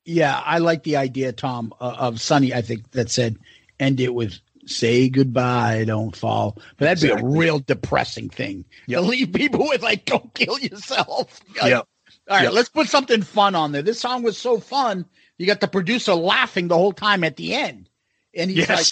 [0.05, 2.53] Yeah, I like the idea, Tom, uh, of Sonny.
[2.53, 3.37] I think that said
[3.79, 7.21] end it with "Say goodbye, don't fall." But that'd Exactly.
[7.21, 11.87] be a real depressing thing to leave people with, like, "Don't kill yourself." Like, Yep.
[12.29, 12.53] All right, Yep.
[12.53, 13.81] let's put something fun on there.
[13.83, 15.05] This song was so fun.
[15.37, 17.87] You got the producer laughing the whole time at the end,
[18.35, 18.69] and he's Yes.
[18.69, 18.87] like,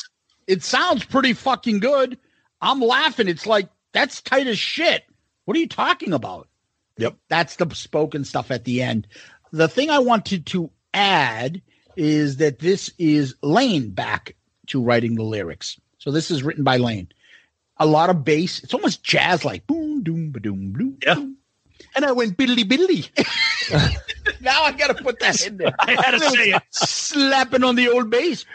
[0.47, 2.17] "It sounds pretty fucking good."
[2.61, 3.27] I'm laughing.
[3.27, 5.05] It's like that's tight as shit.
[5.49, 6.47] What are you talking about?
[6.97, 7.15] Yep.
[7.27, 9.07] That's the spoken stuff at the end.
[9.51, 11.63] The thing I wanted to add
[11.95, 14.35] is that this is Layne back
[14.67, 15.81] to writing the lyrics.
[15.97, 17.07] So this is written by Layne.
[17.77, 18.63] A lot of bass.
[18.63, 20.99] It's almost jazz like boom, doom, ba doom, bloom.
[21.03, 21.15] Yeah.
[21.95, 23.09] And I went biddly biddly.
[24.41, 25.73] Now I gotta put that in there.
[25.79, 26.63] I had to say it.
[26.69, 28.45] Slapping on the old bass.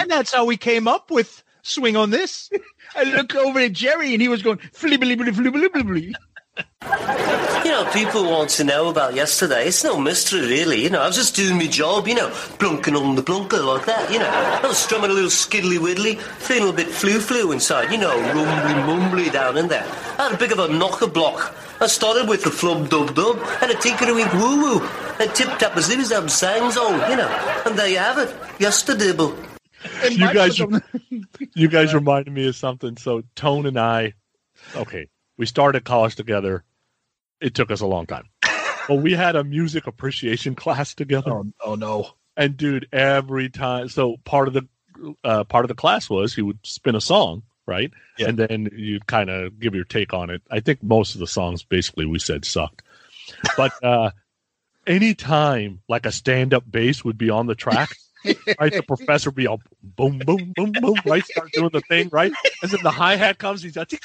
[0.00, 2.50] And that's how we came up with swing on this.
[2.94, 6.14] I looked over at Jerry and he was going flibbly blibbly blibbly.
[7.64, 9.66] You know, people want to know about yesterday.
[9.68, 10.82] It's no mystery, really.
[10.82, 12.28] You know, I was just doing my job, you know,
[12.58, 14.28] plunking on the plunker like that, you know.
[14.28, 18.74] I was strumming a little skiddly widdly, feeling a bit flu-flu inside, you know, rumbly
[18.82, 19.86] mumbly down in there.
[20.18, 21.54] I had a bit of a knocker block.
[21.80, 24.88] I started with the flub dub dub and a tinker wink woo woo,
[25.20, 27.28] and tip tap a zip zap sang song, you know.
[27.64, 29.12] And there you have it, yesterday.
[30.10, 30.60] you guys,
[31.54, 32.96] you guys reminded me of something.
[32.96, 34.14] So Tone and I,
[34.76, 36.64] okay, we started college together.
[37.40, 38.28] It took us a long time,
[38.88, 41.32] but we had a music appreciation class together.
[41.32, 42.10] Oh, oh no!
[42.36, 44.68] And dude, every time, so part of the
[45.24, 47.90] uh, part of the class was he would spin a song, right?
[48.18, 48.28] Yeah.
[48.28, 50.42] And then you'd kind of give your take on it.
[50.50, 52.82] I think most of the songs, basically, we said sucked,
[53.56, 54.10] but uh,
[54.86, 57.96] anytime like a stand up bass would be on the track.
[58.24, 61.24] right, the professor would be all boom, boom, boom, boom, right?
[61.24, 62.32] Start doing the thing, right?
[62.62, 63.62] And then the hi hat comes.
[63.62, 63.92] He's like,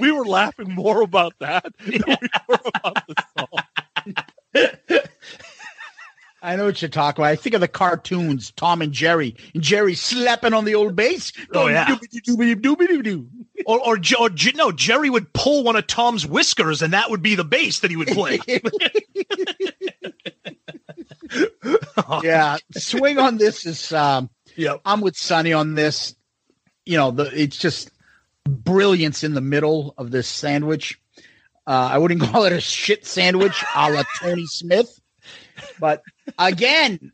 [0.00, 3.48] we were laughing more about that than we were about the song.
[6.44, 7.30] I know what you're talking about.
[7.30, 11.32] I think of the cartoons, Tom and Jerry, and Jerry slapping on the old bass.
[11.54, 11.96] Oh, yeah.
[13.66, 17.34] Or, or, or no, Jerry would pull one of Tom's whiskers, and that would be
[17.34, 18.38] the bass that he would play.
[22.22, 23.92] yeah, swing on this is.
[23.92, 24.82] Um, Yep.
[24.84, 26.14] I'm with Sonny on this.
[26.86, 27.90] You know, the it's just
[28.48, 31.00] brilliance in the middle of this sandwich.
[31.66, 35.00] Uh, I wouldn't call it a shit sandwich, a la Tony Smith,
[35.80, 36.02] but
[36.38, 37.10] again,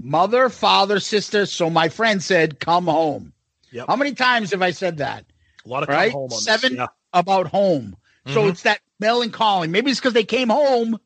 [0.00, 1.46] mother, father, sister.
[1.46, 3.32] So my friend said, "Come home."
[3.72, 3.86] Yep.
[3.88, 5.24] How many times have I said that?
[5.64, 6.12] A lot of right?
[6.12, 6.86] home on this, Seven yeah.
[7.12, 7.96] about home.
[8.28, 8.50] So Mhm.
[8.50, 9.66] it's that melancholy.
[9.66, 11.00] Maybe it's because they came home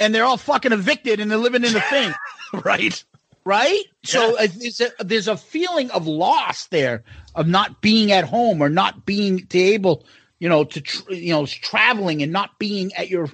[0.00, 2.12] and they're all fucking evicted and they're living in the thing,
[2.64, 3.04] right?
[3.44, 3.84] right?
[4.02, 7.04] So uh, there's a, there's a feeling of loss there
[7.34, 10.06] of not being at home or not being to able,
[10.38, 13.28] you know, to tr- you know traveling and not being at your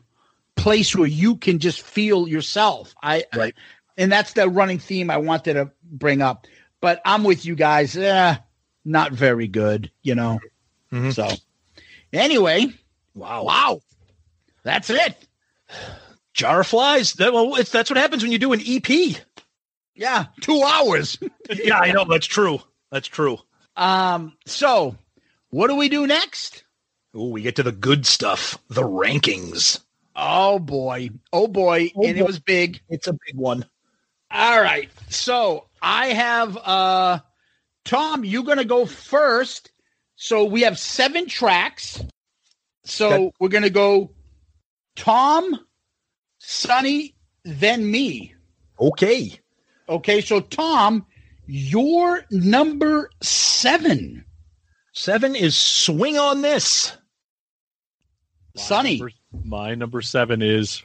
[0.56, 2.94] place where you can just feel yourself.
[3.02, 3.54] I right,
[3.96, 6.46] and that's the running theme I wanted to bring up.
[6.80, 7.96] But I'm with you guys.
[7.96, 8.36] Eh,
[8.84, 10.40] not very good, you know.
[11.12, 11.28] So
[12.12, 12.66] anyway,
[13.14, 13.80] wow, wow,
[14.62, 15.16] that's it.
[16.36, 17.14] Jar of flies.
[17.14, 18.88] That, well, it's, that's what happens when you do an EP.
[19.94, 21.18] Yeah, two hours.
[21.50, 22.04] yeah, I know.
[22.04, 22.60] That's true.
[22.92, 23.38] That's true.
[23.74, 24.36] Um.
[24.46, 24.96] So,
[25.50, 26.62] what do we do next?
[27.14, 28.58] Oh, we get to the good stuff.
[28.68, 29.80] The rankings.
[30.14, 31.10] Oh boy.
[31.32, 31.90] Oh boy.
[31.96, 32.20] Oh, and boy.
[32.20, 32.80] it was big.
[32.90, 33.64] It's a big one.
[34.30, 34.90] All right.
[35.08, 37.20] So I have uh
[37.86, 39.72] Tom, you're gonna go first.
[40.16, 42.02] So we have seven tracks.
[42.84, 43.32] So Okay.
[43.40, 44.10] we're gonna go
[44.94, 45.58] Tom,
[46.48, 47.12] Sonny,
[47.44, 48.32] then me.
[48.78, 49.32] Okay.
[49.88, 51.04] Okay, so Tom,
[51.46, 54.24] your number seven.
[54.92, 56.96] Seven is swing on this.
[58.56, 58.98] Sonny.
[58.98, 59.12] Number-
[59.44, 60.82] my number seven is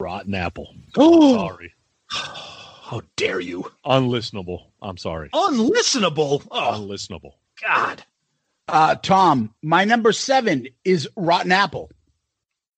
[0.00, 0.74] Rotten Apple.
[0.96, 1.36] Oh.
[1.36, 1.74] sorry.
[2.08, 3.70] How dare you?
[3.84, 4.64] Unlistenable.
[4.80, 5.28] I'm sorry.
[5.30, 6.46] Unlistenable.
[6.50, 7.32] Oh, Unlistenable.
[7.62, 8.02] God.
[8.68, 11.90] Uh Tom, my number seven is Rotten Apple.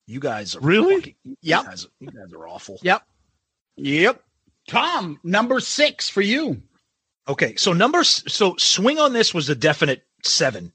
[0.06, 0.96] You guys are Really?
[0.96, 1.62] fucking- Yep.
[1.62, 2.78] You guys, you guys are awful.
[2.82, 3.02] Yep.
[3.76, 4.22] Yep.
[4.68, 6.62] Tom, number six for you.
[7.28, 10.72] Okay, so number so swing on this was a definite seven.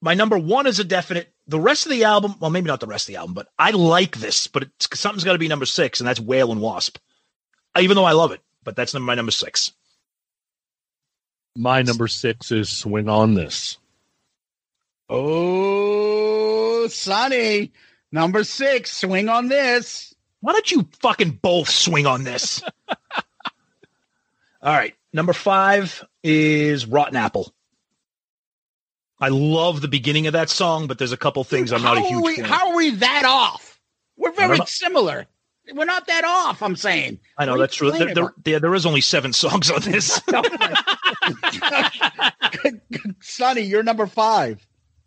[0.00, 1.32] my number one is a definite.
[1.48, 3.70] The rest of the album, well, maybe not the rest of the album, but I
[3.72, 4.46] like this.
[4.46, 6.98] But it's, something's got to be number six, and that's Whale and Wasp.
[7.78, 9.72] Even though I love it, but that's my number six.
[11.56, 13.78] My number six is Swing on This.
[15.10, 17.72] Oh, Sonny,
[18.12, 20.14] number six, swing on this.
[20.40, 22.62] Why don't you fucking both swing on this?
[24.62, 24.94] All right.
[25.12, 27.52] Number five is Rotten Apple.
[29.20, 32.00] I love the beginning of that song, but there's a couple things I'm not a
[32.00, 32.44] How are huge we, fan.
[32.44, 33.80] How are we that off?
[34.16, 35.26] We're very similar.
[35.72, 36.62] We're not that off.
[36.62, 37.18] I'm saying.
[37.36, 37.90] I know that's true.
[37.90, 40.20] There, there, there, there is only seven songs on this.
[43.20, 44.66] Sonny, you're number five.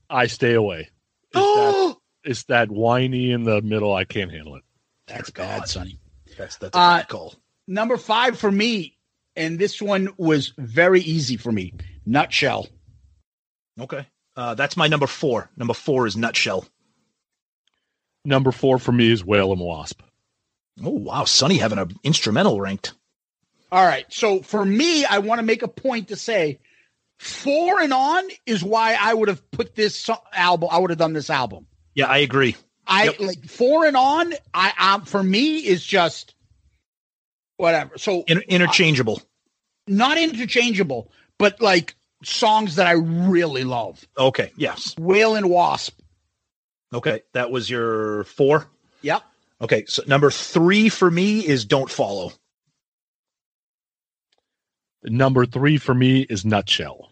[0.09, 0.89] I stay away.
[1.33, 3.93] It's that, it's that whiny in the middle.
[3.93, 4.63] I can't handle it.
[5.07, 5.99] That's bad, Sonny.
[6.37, 7.35] That's that's a bad call.
[7.67, 8.97] Number five for me,
[9.35, 11.73] and this one was very easy for me.
[12.05, 12.67] Nutshell.
[13.79, 14.05] Okay.
[14.35, 15.49] Uh, that's my number four.
[15.57, 16.65] Number four is Nutshell.
[18.23, 20.01] Number four for me is Whale and Wasp.
[20.83, 22.93] Oh wow, Sonny having an instrumental ranked.
[23.71, 24.05] All right.
[24.09, 26.59] So for me, I want to make a point to say
[27.19, 30.69] four and on is why I would have put this album.
[30.71, 31.67] I would have done this album.
[31.95, 32.55] Yeah, I agree.
[32.87, 34.33] I like four and on.
[34.53, 36.33] I um for me is just
[37.57, 37.97] whatever.
[37.97, 39.21] So In- interchangeable.
[39.87, 44.05] not interchangeable, but like songs that I really love.
[44.17, 44.51] Okay.
[44.55, 44.95] Yes.
[44.97, 45.99] Whale and Wasp.
[46.93, 47.21] Okay.
[47.33, 48.67] That was your four.
[49.01, 49.23] Yep.
[49.61, 49.85] Okay.
[49.87, 52.33] So number three for me is Don't Follow.
[55.03, 57.09] Number three for me is Nutshell.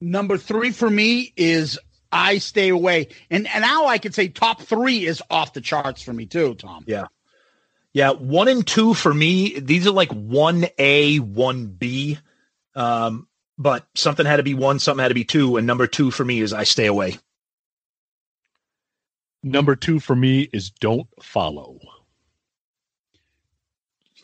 [0.00, 1.78] Number three for me is
[2.12, 3.08] I Stay Away.
[3.30, 6.54] And and now I could say top three is off the charts for me too,
[6.54, 6.84] Tom.
[6.86, 7.06] Yeah.
[7.92, 8.10] Yeah.
[8.10, 12.18] One and two for me, these are like one A, one B.
[12.74, 13.26] Um,
[13.58, 15.56] but something had to be one, something had to be two.
[15.56, 17.18] And number two for me is I Stay Away.
[19.42, 21.78] Number two for me is Don't Follow.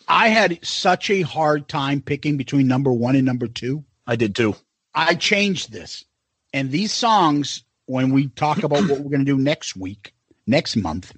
[0.09, 3.85] I had such a hard time picking between number one and number two.
[4.07, 4.55] I did too.
[4.95, 6.05] I changed this.
[6.53, 10.13] And these songs, when we talk about what we're going to do next week,
[10.47, 11.13] next month,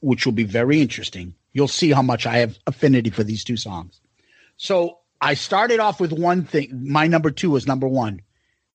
[0.00, 3.56] which will be very interesting, you'll see how much I have affinity for these two
[3.56, 4.00] songs.
[4.56, 6.86] So I started off with one thing.
[6.86, 8.22] My number two was number one.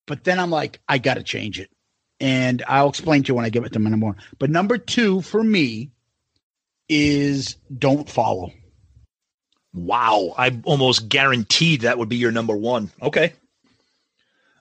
[0.08, 1.72] But then I'm like, I got to change it.
[2.20, 4.18] And I'll explain to you when I give it to my number one.
[4.40, 5.92] But number two for me
[6.88, 8.52] is Don't Follow.
[9.74, 10.34] Wow.
[10.38, 12.92] I almost guaranteed that would be your number one.
[13.02, 13.34] Okay.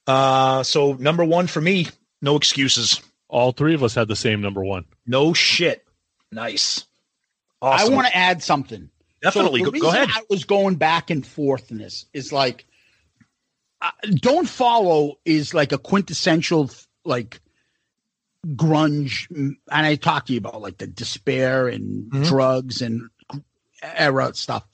[0.06, 1.86] Uh, so number one for me,
[2.24, 3.00] no excuses.
[3.28, 4.84] All three of us had the same number one.
[5.06, 5.84] No shit.
[6.32, 6.84] Nice.
[7.62, 8.90] I want to add something.
[9.22, 9.60] Definitely.
[9.60, 10.16] So Go- the go reason ahead.
[10.22, 12.66] I was going back and forth in this is like,
[13.80, 16.70] uh, don't follow is like a quintessential
[17.04, 17.40] like
[18.46, 22.26] grunge, and I talked to you about like the despair and Mhm.
[22.28, 23.08] drugs and
[23.82, 24.64] era stuff.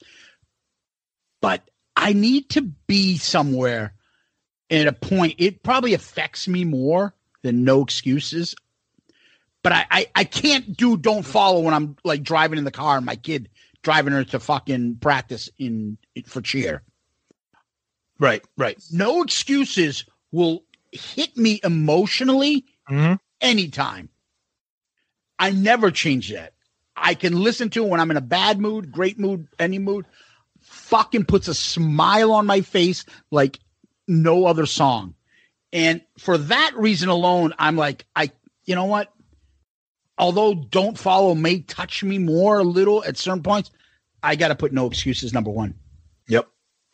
[1.41, 1.63] But
[1.95, 3.93] I need to be somewhere
[4.69, 5.35] at a point.
[5.37, 7.13] It probably affects me more
[7.43, 8.55] than no excuses.
[9.63, 12.97] But I, I, I can't do don't follow when I'm like driving in the car
[12.97, 13.49] and my kid
[13.83, 16.83] driving her to fucking practice in for cheer.
[18.19, 18.81] Right, right.
[18.91, 23.19] No excuses will hit me emotionally Mhm.
[23.39, 24.09] anytime.
[25.39, 26.53] I never change that.
[26.95, 30.05] I can listen to it when I'm in a bad mood, great mood, any mood.
[30.59, 33.59] Fucking puts a smile on my face like
[34.07, 35.15] no other song.
[35.73, 38.31] And for that reason alone, I'm like, I,
[38.65, 39.13] you know what?
[40.17, 43.71] Although Don't Follow may touch me more a little at certain points,
[44.21, 45.75] I got to put No Excuses number one.
[46.27, 46.47] Yep.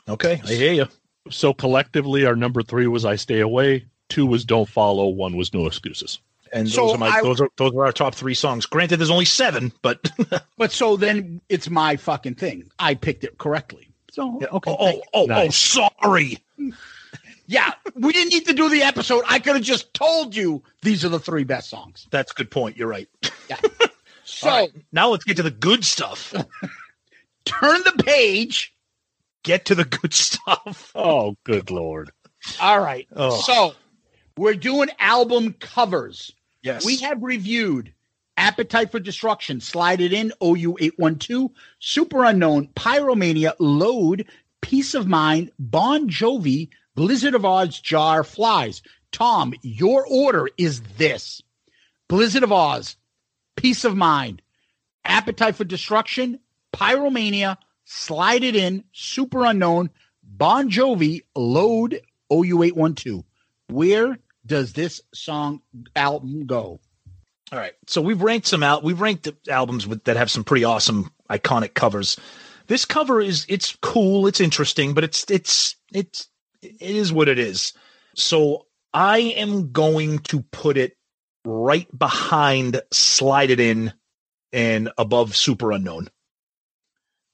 [0.08, 0.42] Okay.
[0.46, 0.88] I hear you.
[1.30, 3.86] So collectively, our number three was I Stay Away.
[4.10, 5.08] Two was Don't Follow.
[5.08, 6.20] One was No Excuses.
[6.54, 8.66] And So those are my I- those are those are our top three songs.
[8.66, 10.10] Granted, there's only seven, but
[10.58, 12.72] But so then it's my fucking thing.
[12.80, 13.90] I picked it correctly.
[14.12, 14.72] So okay.
[14.72, 16.38] oh oh oh, oh sorry.
[17.48, 19.24] Yeah, we didn't need to do the episode.
[19.28, 22.06] I could have just told you these are the three best songs.
[22.12, 22.76] That's a good point.
[22.76, 23.08] You're right.
[23.50, 23.58] Yeah.
[24.26, 26.34] So All right, now let's get to the good stuff.
[27.46, 28.74] turn the page.
[29.44, 30.92] Get to the good stuff.
[30.96, 32.12] Oh, good lord.
[32.60, 33.08] All right.
[33.16, 33.40] Oh.
[33.42, 33.76] So
[34.38, 36.34] we're doing album covers.
[36.62, 36.86] Yes.
[36.86, 37.94] We have reviewed
[38.36, 41.50] Appetite for Destruction, Slide It In, OU812,
[41.82, 44.28] Superunknown, Pyromania, Load,
[44.62, 48.82] Peace of Mind, Bon Jovi, Blizzard of Ozz, Jar, Flies.
[49.12, 51.44] Tom, your order is this
[52.10, 52.96] Blizzard of Ozz,
[53.56, 54.42] Peace of Mind,
[55.06, 56.40] Appetite for Destruction,
[56.74, 59.90] Pyromania, Slide It In, Superunknown,
[60.24, 62.02] Bon Jovi, Load,
[62.32, 63.24] OU812.
[63.70, 65.62] Where does this song
[65.96, 66.80] album go?
[67.52, 67.74] All right.
[67.86, 68.84] So we've ranked some out.
[68.84, 72.18] We've ranked albums with, that have some pretty awesome, iconic covers.
[72.66, 76.28] This cover is it's cool, it's interesting, but it's it's it's
[76.62, 77.74] it is what it is.
[78.16, 80.98] So I am going to put it
[81.46, 83.94] right behind Slide It In
[84.52, 86.08] and above Superunknown.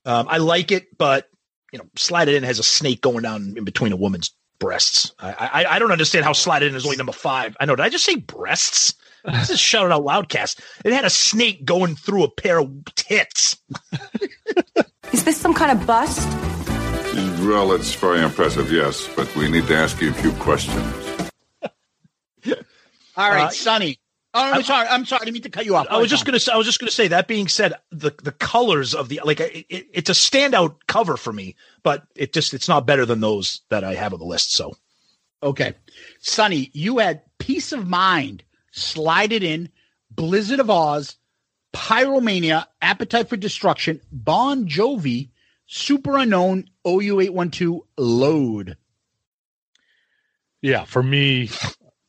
[0.06, 1.30] Um, I like it, but
[1.72, 5.14] you know, Slide It In has a snake going down in between a woman's breasts.
[5.20, 7.56] I I, I don't understand how Slide It In is only number five.
[7.60, 7.76] I know.
[7.76, 8.96] Did I just say breasts?
[9.26, 10.60] This is shout out loudcast.
[10.84, 13.58] It had a snake going through a pair of tits.
[15.14, 16.28] Is this some kind of bust?
[17.46, 21.30] Well, it's very impressive, yes, but we need to ask you a few questions.
[23.18, 24.00] All right, Uh, Sonny.
[24.36, 24.88] Oh, I'm sorry.
[24.88, 25.22] I'm sorry.
[25.22, 25.86] I didn't mean to cut you off.
[25.92, 26.52] I was just gonna say.
[26.52, 27.08] I was just gonna say.
[27.08, 31.18] That being said, the the colors of the like it, it, it's a standout cover
[31.18, 34.26] for me, but it just it's not better than those that I have on the
[34.26, 34.54] list.
[34.54, 34.76] So
[35.44, 35.74] Okay.
[36.20, 38.42] Sonny, you had Peace of Mind,
[38.72, 39.70] Slide It In,
[40.10, 41.16] Blizzard of Ozz,
[41.74, 45.30] Pyromania, Appetite for Destruction, Bon Jovi,
[45.74, 48.78] Superunknown, OU812, Load.
[50.62, 51.50] Yeah, for me,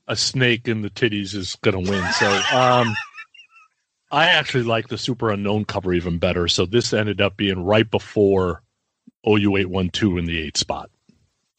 [0.07, 2.13] a snake in the titties is gonna win.
[2.13, 2.95] So um
[4.13, 6.47] I actually like the Superunknown cover even better.
[6.47, 8.63] So this ended up being right before
[9.27, 10.91] OU eight one two in the eight spot.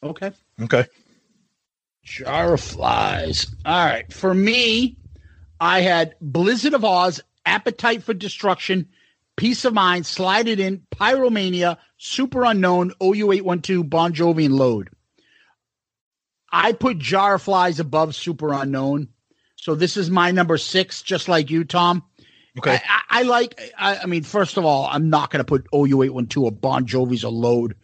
[0.04, 0.32] Okay.
[0.62, 0.86] Okay.
[2.04, 3.48] Jar of Flies.
[3.66, 4.14] All right.
[4.14, 4.96] For me,
[5.60, 8.90] I had Blizzard of Ozz, Appetite for Destruction,
[9.36, 14.90] Peace of Mind, Slide It In, Pyromania, Superunknown, OU812, Bon Jovi, and Load.
[16.52, 19.10] I put Jar Flies above Superunknown.
[19.56, 22.04] So this is my number six, just like you, Tom.
[22.58, 22.76] Okay.
[22.76, 25.70] I, I, I like, I, I mean, first of all, I'm not going to put
[25.72, 27.76] OU812 or Bon Jovi's a load,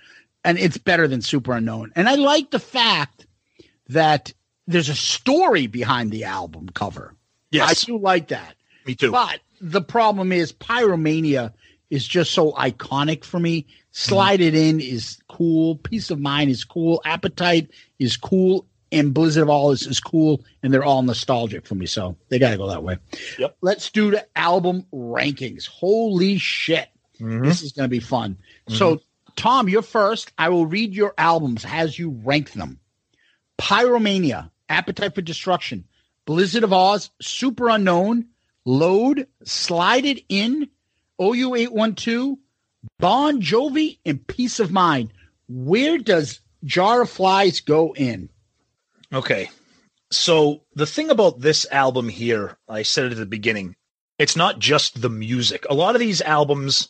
[0.44, 1.92] and it's better than Superunknown.
[1.96, 3.26] And I like the fact
[3.90, 4.32] that
[4.68, 7.14] there's a story behind the album cover.
[7.52, 7.84] Yes.
[7.84, 8.56] I do like that.
[8.86, 9.12] Me too.
[9.12, 11.54] But the problem is Pyromania
[11.90, 13.68] is just so iconic for me.
[13.92, 14.56] Slide Mm-hmm.
[14.56, 15.76] It In is cool.
[15.76, 17.02] Peace of Mind is cool.
[17.06, 17.70] Appetite
[18.00, 18.66] is cool.
[18.94, 20.44] And Blizzard of Ozz is, is cool.
[20.64, 21.86] And they're all nostalgic for me.
[21.86, 22.98] So they got to go that way.
[23.38, 23.58] Yep.
[23.62, 25.68] Let's do the album rankings.
[25.68, 26.90] Holy shit.
[27.20, 27.44] Mhm.
[27.44, 28.38] This is going to be fun.
[28.68, 29.02] So,
[29.36, 30.32] Tom, you're first.
[30.38, 32.80] I will read your albums as you rank them.
[33.58, 35.86] Pyromania, Appetite for Destruction,
[36.26, 38.26] Blizzard of Ozz, Super Unknown,
[38.66, 40.70] Load, Slide It In,
[41.20, 42.38] OU812,
[43.00, 45.14] Bon Jovi, and Peace of Mind.
[45.48, 48.30] Where does Jar of Flies go in?
[49.14, 49.50] Okay.
[50.12, 53.76] So the thing about this album here, I said it at the beginning,
[54.20, 55.66] it's not just the music.
[55.70, 56.90] A lot of these albums,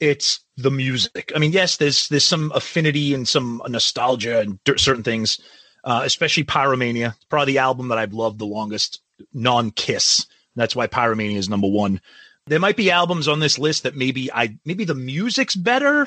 [0.00, 1.32] it's the music.
[1.34, 5.40] I mean, yes, there's there's some affinity and some nostalgia and certain things,
[5.84, 7.14] uh, especially Pyromania.
[7.14, 9.00] It's probably the album that I've loved the longest,
[9.32, 10.26] non-Kiss.
[10.56, 12.00] That's why Pyromania is number one.
[12.46, 16.06] There might be albums on this list that maybe I maybe the music's better,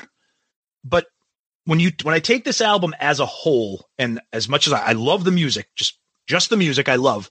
[0.84, 1.06] but
[1.64, 4.80] when you when I take this album as a whole, and as much as I,
[4.80, 7.28] I love the music, just just the music I love,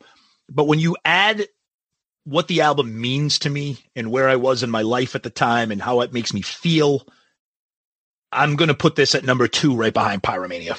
[0.49, 1.47] but when you add
[2.25, 5.29] what the album means to me and where I was in my life at the
[5.29, 7.07] time and how it makes me feel,
[8.33, 10.77] I'm going to put this at number two, right behind Pyromania.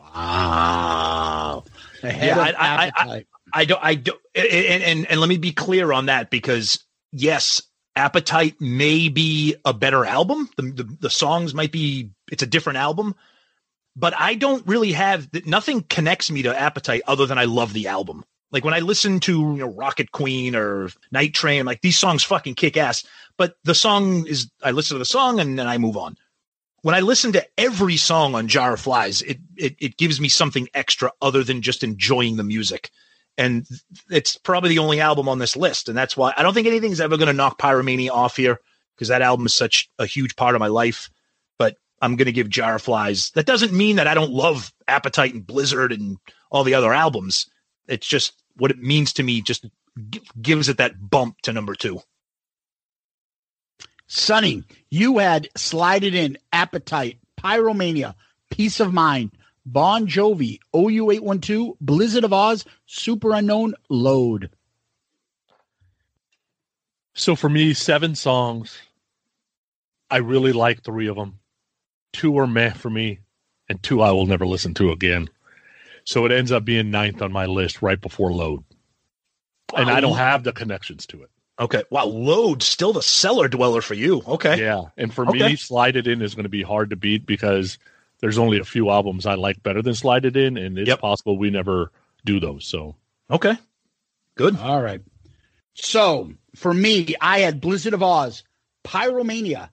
[0.00, 1.64] Wow.
[2.02, 3.24] Yeah, I- I- I-.
[3.52, 7.62] I don't, I don't, and, and, and let me be clear on that because yes,
[7.94, 10.48] Appetite may be a better album.
[10.56, 13.14] The, the, the songs might be, it's a different album,
[13.94, 17.88] but I don't really have, nothing connects me to Appetite other than I love the
[17.88, 18.24] album.
[18.50, 22.22] Like when I listen to you know, Rocket Queen or Night Train, like these songs
[22.22, 23.04] fucking kick ass,
[23.36, 26.16] but the song is, I listen to the song and then I move on.
[26.82, 30.28] When I listen to every song on Jar of Flies, it, it, it gives me
[30.28, 32.90] something extra other than just enjoying the music
[33.38, 33.66] and
[34.10, 35.88] it's probably the only album on this list.
[35.88, 38.58] And that's why i don't think anything's ever going to knock pyromania off here
[38.94, 41.10] because that album is such a huge part of my life.
[41.58, 43.30] But i'm going to give jar of flies.
[43.30, 46.18] That doesn't mean that i don't love appetite and blizzard and
[46.50, 47.46] all the other albums.
[47.88, 49.66] It's just what it means to me just
[50.10, 52.00] g- gives it that bump to number two.
[54.06, 58.14] Sonny, you had Slide It In, Appetite, Pyromania,
[58.50, 59.32] Peace of Mind,
[59.64, 64.50] Bon Jovi, OU812, Blizzard of Ozz, Super Unknown, Load.
[67.14, 68.78] So for me, seven songs.
[70.10, 71.38] I really like three of them.
[72.12, 73.20] Two are meh for me,
[73.68, 75.28] and two I will never listen to again.
[76.04, 78.64] So it ends up being ninth on my list right before load.
[79.76, 81.30] And I don't have the connections to it.
[81.60, 84.84] okay wow load still the cellar dweller for you okay Yeah.
[84.96, 85.50] And for Okay.
[85.50, 87.78] me, Slide It In is going to be hard to beat because
[88.22, 91.00] there's only a few albums I like better than Slide It In, and it's Yep.
[91.00, 91.92] possible we never
[92.24, 92.64] do those.
[92.64, 92.96] So
[93.30, 93.58] okay,
[94.36, 94.56] good.
[94.56, 95.02] All right.
[95.74, 98.42] So for me, I had Blizzard of Ozz,
[98.84, 99.68] Pyromania,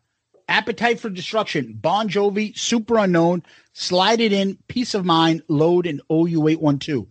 [0.48, 3.44] Appetite for Destruction, Bon Jovi, Superunknown,
[3.74, 7.08] Slide It In, Peace of Mind, Load, and OU812.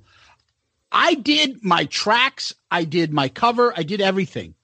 [0.90, 4.55] I did my tracks, I did my cover, I did everything.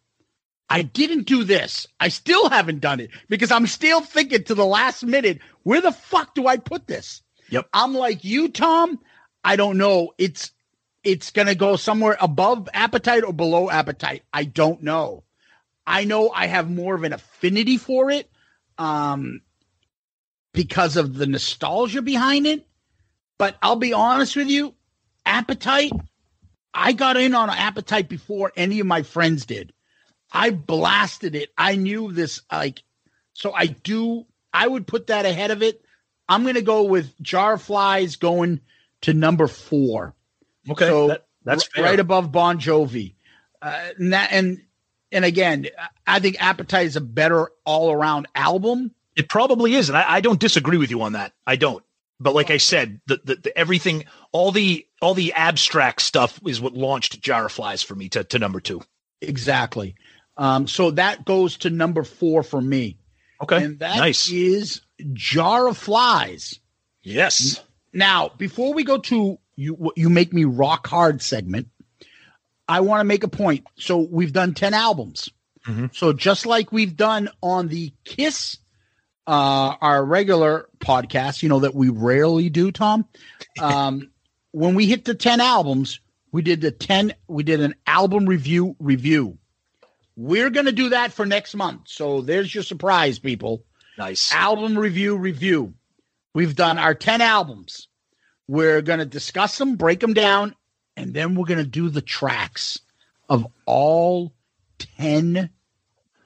[0.68, 1.86] I didn't do this.
[2.00, 5.92] I still haven't done it because I'm still thinking to the last minute, where the
[5.92, 7.22] fuck do I put this?
[7.50, 7.68] Yep.
[7.72, 8.98] I'm like you, Tom.
[9.44, 10.12] I don't know.
[10.16, 10.52] It's
[11.02, 14.22] it's gonna go somewhere above appetite or below appetite.
[14.32, 15.24] I don't know.
[15.86, 18.30] I know I have more of an affinity for it
[18.78, 19.42] um
[20.54, 22.66] because of the nostalgia behind it.
[23.36, 24.74] But I'll be honest with you,
[25.26, 25.92] appetite,
[26.72, 29.73] I got in on appetite before any of my friends did.
[30.34, 31.50] I blasted it.
[31.56, 32.82] I knew this like
[33.32, 35.80] so I do I would put that ahead of it.
[36.28, 38.60] I'm going to go with Jar of Flies going
[39.02, 40.14] to number 4.
[40.70, 43.14] Okay, So that- that's r- right above Bon Jovi.
[43.60, 44.62] Uh, and that, and
[45.12, 45.66] and again,
[46.06, 48.92] I think Appetite is a better all around album.
[49.14, 51.32] It probably is, and I, I don't disagree with you on that.
[51.46, 51.84] I don't.
[52.18, 56.60] But like I said, the, the, the everything, all the all the abstract stuff is
[56.60, 58.80] what launched Jar of Flies for me to, to number two.
[59.20, 59.94] Exactly.
[60.36, 62.98] Um, so that goes to number four for me.
[63.42, 64.30] Okay, and that nice.
[64.30, 64.80] is
[65.12, 66.58] Jar of Flies.
[67.02, 67.60] Yes.
[67.92, 71.68] Now, before we go to you, what you make me rock hard segment,
[72.66, 73.66] I want to make a point.
[73.76, 75.30] So we've done ten albums.
[75.92, 78.58] So just like we've done on the Kiss,
[79.26, 83.06] uh, our regular podcast, you know that we rarely do, Tom.
[83.60, 84.10] Um,
[84.50, 86.00] when we hit the ten albums,
[86.32, 87.14] we did the ten.
[87.28, 89.38] We did an album review review.
[90.16, 91.82] We're gonna do that for next month.
[91.86, 93.64] So there's your surprise, people.
[93.98, 95.74] Nice album review review.
[96.34, 97.88] We've done our ten albums.
[98.46, 100.54] We're gonna discuss them, break them down,
[100.96, 102.80] and then we're gonna do the tracks
[103.28, 104.34] of all
[104.78, 105.50] ten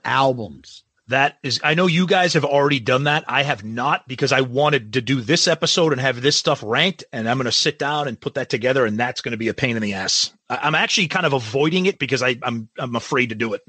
[0.05, 0.85] albums.
[1.09, 3.25] That is, I know you guys have already done that.
[3.27, 7.03] I have not because I wanted to do this episode and have this stuff ranked,
[7.15, 9.49] and I'm going to sit down and put that together, and that's going to be
[9.49, 10.33] a pain in the ass.
[10.51, 13.63] I, I'm actually kind of avoiding it because I, I'm I'm afraid to do it.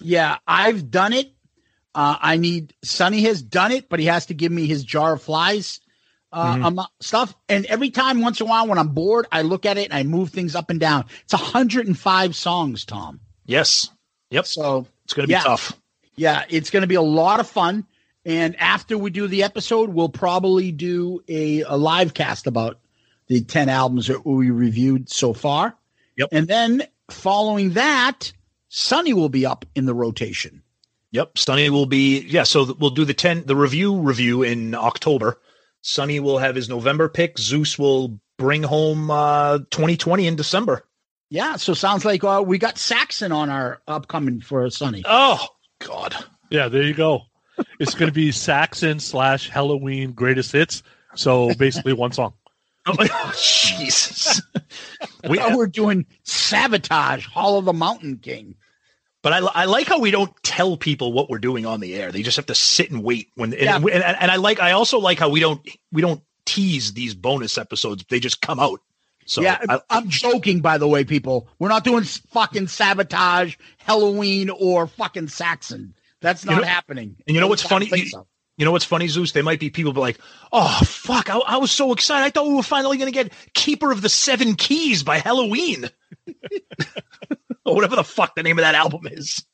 [0.00, 1.32] Yeah, I've done it.
[1.94, 5.14] Uh, I need Sonny has done it, but he has to give me his jar
[5.14, 5.80] of flies
[6.32, 6.64] uh, Mhm.
[6.64, 7.32] amo- stuff.
[7.48, 9.94] And every time, once in a while, when I'm bored, I look at it and
[9.94, 11.04] I move things up and down.
[11.22, 13.20] It's 105 songs, Tom.
[13.46, 13.88] Yes.
[14.30, 14.46] Yep.
[14.46, 15.42] So it's going to be yeah.
[15.42, 15.72] tough.
[16.16, 17.86] Yeah, it's going to be a lot of fun.
[18.24, 22.80] And after we do the episode, we'll probably do a, a live cast about
[23.28, 25.76] the 10 albums that we reviewed so far.
[26.16, 26.28] Yep.
[26.32, 28.32] And then following that,
[28.76, 30.60] Sonny will be up in the rotation.
[31.12, 31.38] Yep.
[31.38, 32.42] Sonny will be yeah.
[32.42, 35.40] So we'll do the ten the review review in October.
[35.82, 37.38] Sonny will have his November pick.
[37.38, 40.84] Zeus will bring home uh 2020 in December.
[41.30, 45.04] Yeah, so sounds like uh, we got Saxon on our upcoming for Sonny.
[45.04, 45.46] Oh
[45.78, 46.16] God.
[46.50, 47.22] Yeah, there you go.
[47.78, 50.82] It's going to be Saxon slash Helloween greatest hits.
[51.14, 52.34] So basically one song.
[52.86, 54.42] Oh, Jesus.
[55.30, 58.56] we we're doing Savatage, Hall of the Mountain King.
[59.24, 62.12] But I, I like how we don't tell people what we're doing on the air.
[62.12, 63.52] They just have to sit and wait when.
[63.54, 63.76] And, Yeah.
[63.78, 64.60] and, and I like.
[64.60, 68.04] I also like how we don't we don't tease these bonus episodes.
[68.10, 68.80] They just come out.
[69.24, 71.48] So yeah, I, I'm joking, by the way, people.
[71.58, 73.56] We're not doing fucking Savatage,
[73.88, 75.94] Helloween, or fucking Saxon.
[76.20, 77.16] That's You not know- happening.
[77.26, 77.88] And you know what's funny?
[77.90, 78.26] You, so.
[78.58, 79.32] you know what's funny, Zeus?
[79.32, 80.18] There might be people be like,
[80.52, 81.30] "Oh fuck!
[81.30, 82.26] I, I was so excited.
[82.26, 85.90] I thought we were finally going to get Keeper of the Seven Keys by Helloween,
[87.66, 89.44] or whatever the fuck the name of that album is."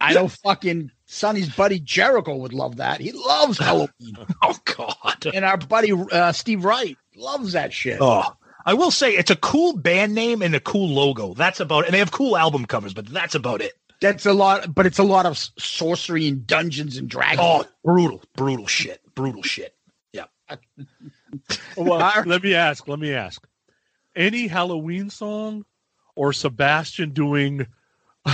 [0.00, 3.00] I know fucking Sonny's buddy Jericho would love that.
[3.00, 4.34] He loves Helloween.
[4.42, 5.26] oh God!
[5.32, 7.98] And our buddy uh, Steve Wright loves that shit.
[8.00, 8.24] Oh,
[8.64, 11.34] I will say it's a cool band name and a cool logo.
[11.34, 11.86] That's about, it.
[11.86, 13.72] and they have cool album covers, but that's about it.
[14.00, 17.40] That's a lot, but it's a lot of sorcery and dungeons and dragons.
[17.40, 19.74] Oh, brutal, brutal shit, brutal shit.
[20.12, 20.24] Yeah.
[21.76, 22.88] Well, let me ask.
[22.88, 23.46] Let me ask.
[24.16, 25.64] Any Helloween song
[26.14, 27.66] or Sebastian doing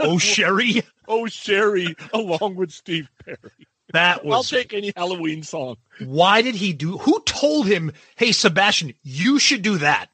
[0.00, 0.82] Oh, Sherry.
[1.08, 3.66] Oh, Sherry along with Steve Perry.
[3.92, 5.76] That I'll take any Helloween song.
[5.98, 6.96] Why did he do?
[6.96, 7.92] Who told him?
[8.16, 10.06] Hey, Sebastian, you should do that.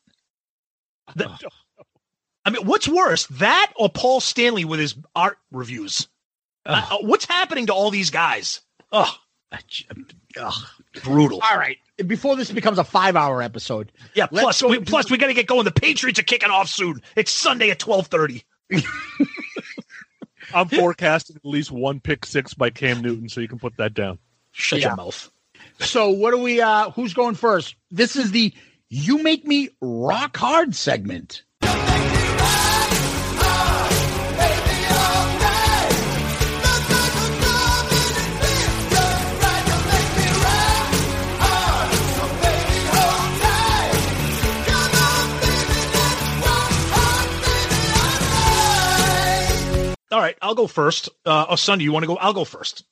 [1.14, 1.40] That-
[2.44, 6.08] I mean, what's worse, that or Paul Stanley with his art reviews?
[6.64, 8.62] Uh, uh, what's happening to all these guys?
[8.90, 9.14] Oh,
[11.04, 11.40] brutal.
[11.42, 11.78] All right.
[12.06, 14.26] Before this becomes a five-hour episode, Yeah.
[14.26, 15.64] Plus, go we, plus we got to get going.
[15.64, 17.02] The Patriots are kicking off soon.
[17.16, 18.44] It's Sunday at twelve thirty.
[20.54, 23.94] I'm forecasting at least one pick six by Cam Newton, so you can put that
[23.94, 24.18] down.
[24.52, 24.88] Shut Yeah.
[24.88, 25.30] your mouth.
[25.80, 27.74] So what do we uh who's going first?
[27.90, 28.52] This is the
[28.88, 31.42] You Make Me Rock Hard segment.
[50.10, 51.08] All right, I'll go first.
[51.24, 52.16] Uh, oh, son, do you want to go?
[52.16, 52.84] I'll go first.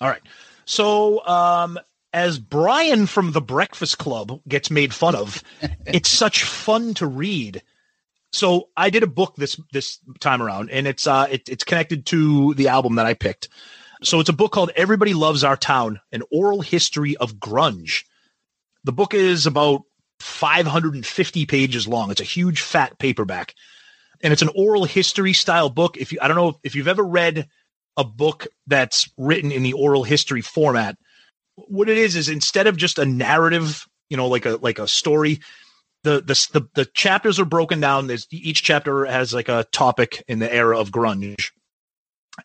[0.00, 0.22] All right.
[0.64, 1.78] So, um,
[2.12, 5.42] as Brian from the Breakfast Club gets made fun of,
[5.86, 7.62] it's such fun to read.
[8.32, 12.06] So I did a book this this time around, and it's uh it, it's connected
[12.06, 13.48] to the album that I picked.
[14.02, 18.04] So it's a book called Everybody Loves Our Town: An Oral History of Grunge.
[18.84, 19.82] The book is about
[20.20, 22.10] 550 pages long.
[22.10, 23.54] It's a huge fat paperback
[24.22, 25.96] and it's an oral history style book.
[25.96, 27.48] If you, I don't know if you've ever read
[27.96, 30.96] a book that's written in the oral history format,
[31.56, 34.88] what it is is instead of just a narrative, you know, like a like a
[34.88, 35.40] story,
[36.04, 38.06] the the the, the chapters are broken down.
[38.06, 41.50] There's each chapter has like a topic in the era of grunge,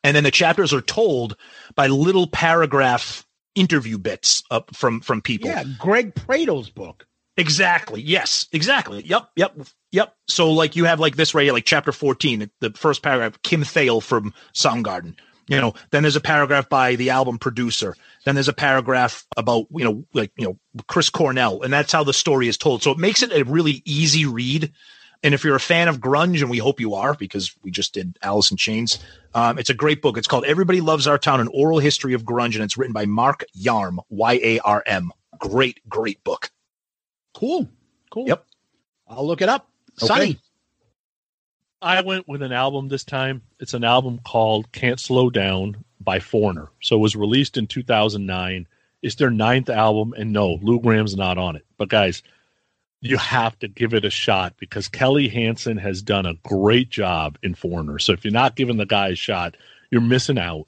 [0.03, 1.37] and then the chapters are told
[1.75, 5.49] by little paragraph interview bits up from from people.
[5.49, 7.05] Yeah, Greg Prato's book.
[7.37, 8.01] Exactly.
[8.01, 8.47] Yes.
[8.51, 9.03] Exactly.
[9.03, 9.29] Yep.
[9.35, 9.57] Yep.
[9.93, 10.15] Yep.
[10.27, 13.61] So like you have like this right here, like chapter 14, the first paragraph, Kim
[13.61, 15.15] Thayil from Soundgarden.
[15.47, 17.95] You know, then there's a paragraph by the album producer.
[18.25, 20.57] Then there's a paragraph about, you know, like, you know,
[20.87, 21.61] Chris Cornell.
[21.61, 22.81] And that's how the story is told.
[22.81, 24.71] So it makes it a really easy read.
[25.21, 27.93] And if you're a fan of grunge, and we hope you are because we just
[27.93, 28.99] did Alice in Chains,
[29.35, 30.17] um, it's a great book.
[30.17, 33.05] It's called Everybody Loves Our Town, an oral history of grunge, and it's written by
[33.05, 35.11] Mark Yarm, Y A R M.
[35.37, 36.49] Great, great book.
[37.35, 37.69] Cool.
[38.09, 38.27] Cool.
[38.27, 38.45] Yep.
[39.07, 39.69] I'll look it up.
[40.01, 40.07] Okay.
[40.07, 40.39] Sonny.
[41.81, 43.41] I went with an album this time.
[43.59, 46.69] It's an album called Can't Slow Down by Foreigner.
[46.81, 48.67] So it was released in 2009.
[49.01, 51.65] It's their ninth album, and no, Lou Gramm's not on it.
[51.77, 52.23] But guys,
[53.01, 57.37] you have to give it a shot because Kelly Hansen has done a great job
[57.43, 57.99] in Foreigner.
[57.99, 59.57] So if you're not giving the guy a shot,
[59.91, 60.67] you're missing out.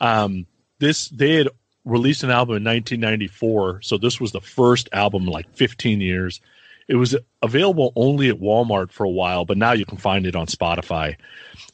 [0.00, 0.46] Um,
[0.78, 1.48] this they had
[1.84, 6.40] released an album in 1994, so this was the first album in like 15 years.
[6.88, 10.36] It was available only at Walmart for a while, but now you can find it
[10.36, 11.16] on Spotify.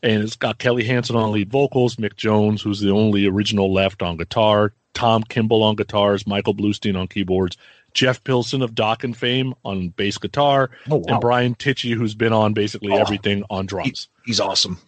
[0.02, 4.02] And it's got Kelly Hansen on lead vocals, Mick Jones, who's the only original left
[4.02, 7.56] on guitar, Tom Gimbel on guitars, Michael Bluestein on keyboards,
[7.92, 11.04] Jeff Pilson of Dokken fame on bass guitar, Oh, wow.
[11.08, 12.96] and Brian Tichy, who's been on basically Oh.
[12.98, 14.08] everything on drums.
[14.24, 14.78] He's awesome.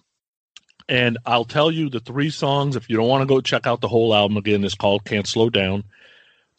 [0.89, 3.81] And I'll tell you the three songs, if you don't want to go check out
[3.81, 5.85] the whole album again, it's called Can't Slow Down.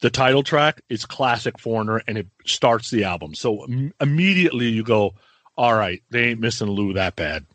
[0.04, 3.34] The title track is classic Foreigner and it starts the album.
[3.34, 5.14] So im- immediately you go,
[5.56, 7.46] all right, they ain't missing Lou that bad.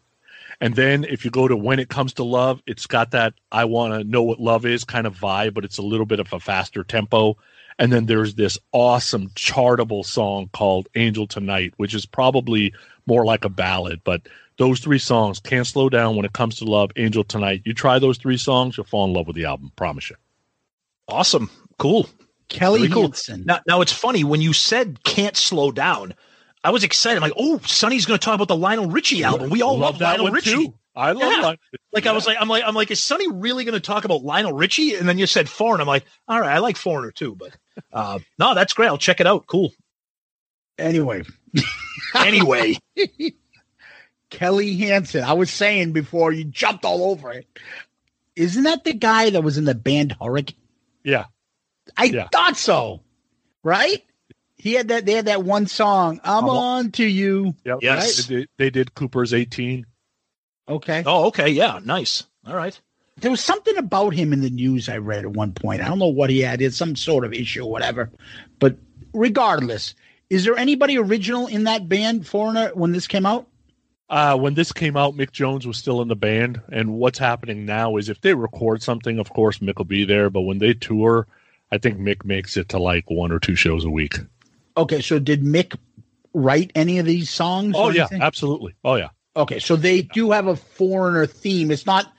[0.60, 3.66] And then if you go to When It Comes to Love, it's got that I
[3.66, 6.34] want to know what love is kind of vibe, but it's a little bit of
[6.34, 7.38] a faster tempo.
[7.78, 12.74] And then there's this awesome chartable song called Angel Tonight, which is probably
[13.06, 14.02] more like a ballad.
[14.04, 14.24] But
[14.58, 18.00] those three songs, Can't Slow Down, When It Comes to Love, Angel Tonight, you try
[18.00, 19.72] those three songs, you'll fall in love with the album.
[19.76, 20.16] Promise you.
[21.08, 21.52] Awesome.
[21.78, 22.10] Cool.
[22.50, 23.02] Kelly Very cool.
[23.04, 23.44] Hansen.
[23.46, 26.14] Now, now it's funny when you said can't slow down.
[26.64, 27.16] I was excited.
[27.18, 29.50] I'm like, oh, Sonny's going to talk about the Lionel Richie album.
[29.50, 30.52] We all love, Love that Lionel one, Richie.
[30.52, 30.74] too.
[30.96, 31.42] I love Yeah.
[31.42, 31.60] that.
[31.94, 34.24] Like I was like, I'm like, I'm like, is Sonny really going to talk about
[34.24, 34.96] Lionel Richie?
[34.96, 35.84] And then you said Foreigner.
[35.84, 37.56] I'm like, all right, I like Foreigner too, but
[37.94, 38.88] uh, no, that's great.
[38.88, 39.48] I'll check it out.
[39.48, 39.72] Cool.
[40.78, 41.24] Anyway.
[42.16, 42.78] Anyway,
[44.30, 45.24] Kelly Hansen.
[45.24, 47.48] I was saying before you jumped all over it.
[48.36, 50.56] Isn't that the guy that was in the band Hurricane?
[51.04, 51.26] Yeah.
[51.98, 52.28] I Yeah.
[52.32, 53.02] thought so.
[53.64, 54.04] Right?
[54.58, 57.56] He had that they had that one song, I'm I'm on to you.
[57.66, 57.80] Yep.
[57.82, 58.28] Yes.
[58.28, 59.86] They did, they did Cooper's 18.
[60.68, 61.04] Okay.
[61.06, 62.26] oh, okay, yeah, nice.
[62.46, 62.80] All right.
[63.18, 65.82] There was something about him in the news I read at one point.
[65.82, 66.62] I don't know what he had.
[66.62, 68.10] It's some sort of issue or whatever.
[68.60, 68.78] But
[69.14, 69.96] regardless,
[70.30, 73.48] is there anybody original in that band, Foreigner, when this came out?
[74.10, 76.62] Uh, when this came out, Mick Jones was still in the band.
[76.72, 80.30] And what's happening now is if they record something, of course, Mick will be there.
[80.30, 81.28] But when they tour,
[81.72, 84.16] I think Mick makes it to like one or two shows a week.
[84.78, 85.78] Okay, so did Mick
[86.34, 87.76] write any of these songs?
[87.78, 88.22] Oh, yeah, anything?
[88.22, 88.74] absolutely.
[88.84, 89.10] Oh, yeah.
[89.36, 91.72] Okay, so they do have a foreigner theme.
[91.72, 92.12] It's not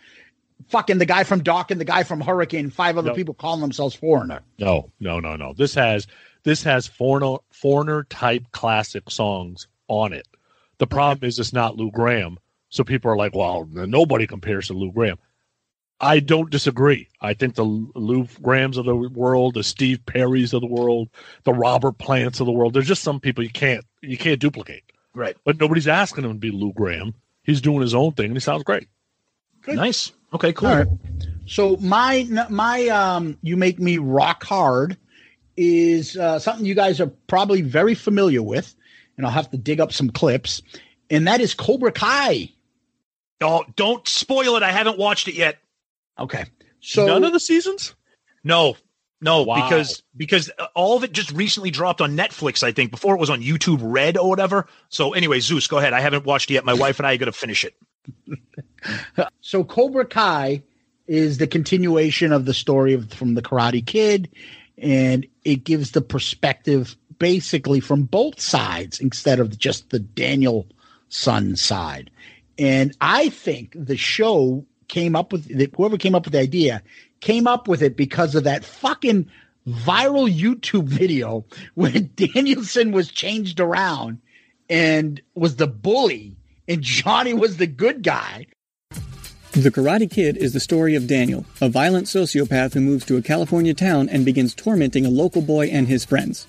[0.68, 3.14] fucking the guy from Dokken the guy from Hurricane, five other No.
[3.14, 4.40] people calling themselves foreigner.
[4.58, 5.52] No, no, no, no.
[5.52, 6.06] This has
[6.44, 10.26] this has foreigner foreigner type classic songs on it.
[10.78, 12.38] The problem is it's not Lou Gramm,
[12.70, 15.18] so people are like, "Well, nobody compares to Lou Gramm."
[16.00, 17.08] I don't disagree.
[17.20, 21.10] I think the Lou Gramms of the world, the Steve Perrys of the world,
[21.44, 22.72] the Robert Plants of the world.
[22.72, 24.84] There's just some people you can't you can't duplicate.
[25.14, 25.36] Right.
[25.44, 27.14] But nobody's asking him to be Lou Gramm.
[27.42, 28.88] He's doing his own thing, and he sounds great.
[29.66, 30.12] Nice.
[30.32, 30.68] Okay, cool.
[30.68, 30.88] All right.
[31.46, 34.96] So my my um, you make me rock hard
[35.56, 38.74] is uh, something you guys are probably very familiar with,
[39.16, 40.62] and I'll have to dig up some clips,
[41.10, 42.50] and that is Cobra Kai.
[43.42, 44.62] Oh, don't spoil it.
[44.62, 45.58] I haven't watched it yet.
[46.18, 46.44] Okay.
[46.80, 47.94] So none of the seasons?
[48.42, 48.76] No,
[49.20, 49.68] no, Wow.
[49.68, 52.62] because because all of it just recently dropped on Netflix.
[52.62, 54.66] I think before it was on YouTube Red or whatever.
[54.88, 55.92] So anyway, Zeus, go ahead.
[55.92, 56.64] I haven't watched it yet.
[56.64, 57.74] My wife and I are going to finish it.
[59.40, 60.62] so Cobra Kai
[61.06, 64.30] is the continuation of the story of from the Karate Kid,
[64.78, 70.66] and it gives the perspective basically from both sides instead of just the Daniel
[71.10, 72.10] Sun side.
[72.58, 76.82] And I think the show came up with whoever came up with the idea
[77.20, 79.30] came up with it because of that fucking
[79.66, 81.44] viral YouTube video
[81.74, 84.20] where Danielson was changed around
[84.68, 86.36] and was the bully
[86.68, 88.46] and Johnny was the good guy.
[89.52, 93.22] The Karate Kid is the story of Daniel, a violent sociopath who moves to a
[93.22, 96.46] California town and begins tormenting a local boy and his friends.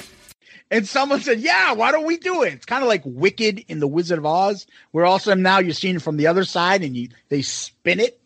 [0.70, 3.80] And someone said, "Yeah, why don't we do it?" It's kind of like Wicked in
[3.80, 6.96] the Wizard of Oz, where also now you're seeing it from the other side, and
[6.96, 8.21] you they spin it.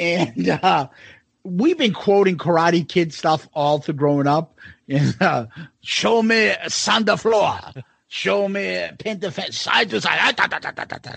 [0.00, 0.88] And uh,
[1.44, 4.56] we've been quoting Karate Kid stuff all through growing up.
[4.88, 5.46] And uh,
[5.82, 7.60] show me Sanda floor,
[8.08, 10.18] show me Pentafet side to side.
[10.20, 11.12] Ah, da, da, da, da, da, da.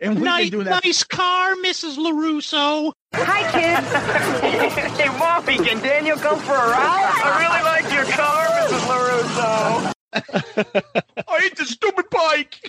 [0.00, 0.84] And we've nice, been doing that.
[0.84, 1.96] nice car, Mrs.
[1.96, 2.92] LaRusso.
[3.14, 4.96] Hi, kids.
[4.96, 7.12] hey, Mommy, can Daniel come for a ride?
[7.24, 9.92] I really like your car, Mrs.
[9.92, 9.92] LaRusso.
[11.28, 12.60] I hate this stupid bike.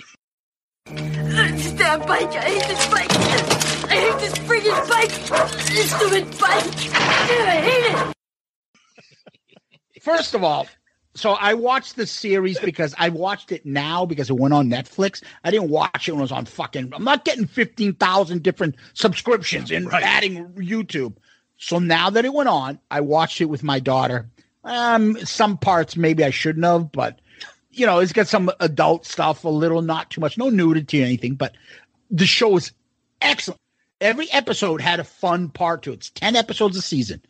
[0.89, 2.29] This damn bike.
[2.29, 3.11] I hate this bike.
[3.91, 5.11] I hate this friggin' bike.
[5.67, 6.65] This stupid bike.
[6.93, 8.15] I hate it.
[10.01, 10.67] First of all,
[11.13, 15.21] so I watched the series because I watched it now because it went on Netflix.
[15.43, 16.91] I didn't watch it when it was on fucking.
[16.93, 21.17] I'm not getting fifteen thousand different subscriptions and adding YouTube.
[21.57, 24.29] So now that it went on, I watched it with my daughter.
[24.63, 27.19] Um, some parts maybe I shouldn't have, but
[27.71, 31.05] you know, it's got some adult stuff, a little, not too much, no nudity or
[31.05, 31.35] anything.
[31.35, 31.55] But
[32.09, 32.71] the show is
[33.21, 33.59] excellent.
[34.01, 35.95] Every episode had a fun part to it.
[35.95, 37.21] It's ten episodes a season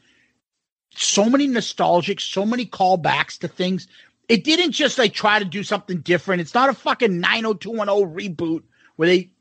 [0.96, 3.88] so many nostalgic, so many callbacks to things.
[4.28, 6.42] It didn't just like try to do something different.
[6.42, 8.64] It's not a fucking 90210 reboot
[8.96, 9.32] where they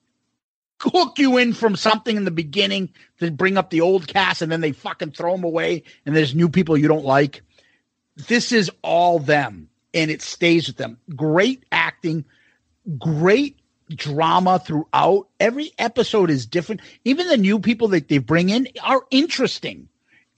[0.80, 4.52] hook you in from something in the beginning to bring up the old cast and
[4.52, 7.42] then they fucking throw them away and there's new people you don't like.
[8.16, 10.98] This is all them and it stays with them.
[11.14, 12.24] Great acting,
[12.98, 13.58] great
[13.90, 15.28] drama throughout.
[15.40, 16.82] Every episode is different.
[17.04, 19.88] Even the new people that they bring in are interesting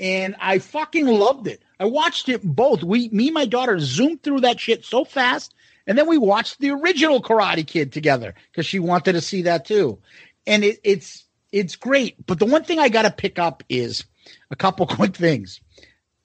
[0.00, 1.62] and I fucking loved it.
[1.78, 2.82] I watched it both.
[2.82, 5.54] We, me, and my daughter zoomed through that shit so fast,
[5.86, 9.66] and then we watched the original Karate Kid together because she wanted to see that
[9.66, 9.98] too.
[10.46, 12.26] And it, it's it's great.
[12.26, 14.04] But the one thing I got to pick up is
[14.50, 15.60] a couple quick things.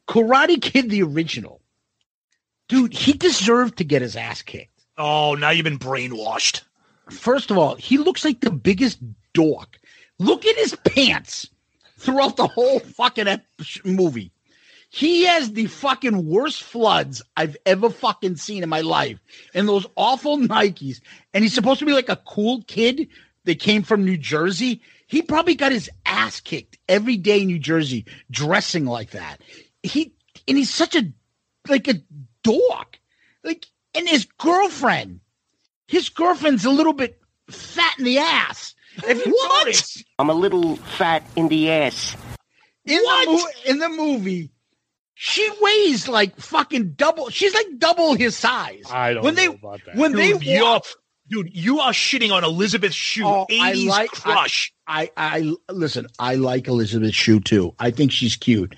[0.08, 1.62] Karate Kid, the original,
[2.68, 4.86] dude, he deserved to get his ass kicked.
[4.98, 6.62] Oh, now you've been brainwashed.
[7.10, 9.00] First of all, he looks like the biggest
[9.34, 9.78] dork.
[10.18, 11.50] Look at his pants
[11.98, 13.42] throughout the whole fucking
[13.84, 14.32] movie.
[14.90, 19.20] He has the fucking worst floods I've ever fucking seen in my life.
[19.54, 21.02] And those awful Nikes.
[21.34, 23.10] And he's supposed to be like a cool kid
[23.44, 24.82] that came from New Jersey.
[25.08, 29.42] He probably got his ass kicked every day in New Jersey dressing like that.
[29.84, 30.14] He
[30.48, 31.12] and he's such a
[31.68, 31.96] like a
[32.46, 33.00] dork.
[33.44, 35.20] Like and his girlfriend.
[35.88, 38.74] His girlfriend's a little bit fat in the ass.
[39.08, 42.16] If you notice, I'm a little fat in the ass.
[42.86, 44.52] in the mo- in the movie,
[45.16, 47.30] she weighs like fucking double.
[47.30, 48.84] She's like double his size.
[48.92, 49.96] I don't when know they about that.
[49.96, 50.80] when Dude, they you're-
[51.30, 53.26] dude, you are shitting on Elizabeth Shue.
[53.28, 54.74] Oh, 80s I like crush.
[54.88, 56.08] I, I I listen.
[56.18, 57.76] I like Elizabeth Shue too.
[57.80, 58.76] I think she's cute.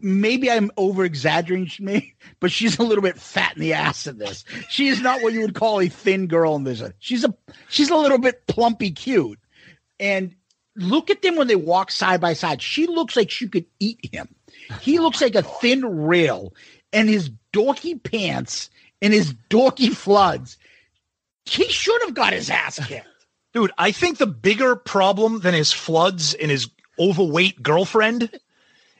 [0.00, 4.44] Maybe I'm over exaggerating, but she's a little bit fat in the ass in this.
[4.68, 6.82] She is not what you would call a thin girl in this.
[6.98, 7.34] She's a
[7.68, 9.38] she's a little bit plumpy cute.
[10.00, 10.34] And
[10.76, 12.62] look at them when they walk side by side.
[12.62, 14.28] She looks like she could eat him.
[14.80, 16.54] He looks like a thin rail,
[16.92, 18.70] and his dorky pants
[19.02, 20.56] and his dorky floods.
[21.44, 23.06] He should have got his ass kicked.
[23.52, 28.30] Dude, I think the bigger problem than his floods and his overweight girlfriend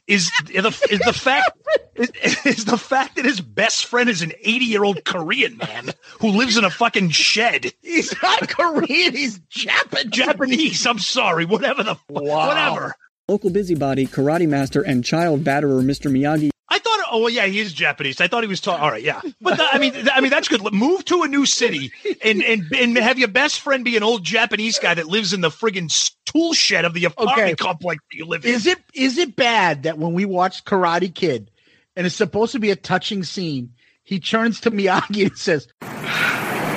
[0.06, 1.50] is the is the fact
[1.94, 2.10] is,
[2.44, 6.28] is the fact that his best friend is an 80 year old Korean man who
[6.28, 7.72] lives in a fucking shed.
[7.82, 9.14] He's not Korean.
[9.14, 10.10] He's Japanese.
[10.10, 10.86] Japanese.
[10.86, 11.44] I'm sorry.
[11.44, 12.94] Whatever the whatever.
[13.28, 16.10] Local busybody, karate master, and child batterer Mr.
[16.12, 17.00] Miyagi I thought.
[17.12, 18.20] Oh well, yeah, he is Japanese.
[18.20, 18.82] I thought he was talking.
[18.82, 19.20] All right, yeah.
[19.40, 20.62] But the, I mean, th- I mean, that's good.
[20.72, 21.92] Move to a new city
[22.24, 25.40] and and and have your best friend be an old Japanese guy that lives in
[25.42, 27.54] the friggin' s- tool shed of the apartment Okay.
[27.54, 28.52] complex that you live in.
[28.54, 31.50] Is it is it bad that when we watched Karate Kid,
[31.96, 33.72] and it's supposed to be a touching scene.
[34.06, 35.66] He turns to Miyagi and says,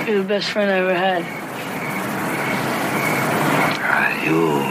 [0.07, 1.23] You're the best friend I ever had.
[3.83, 4.63] Are you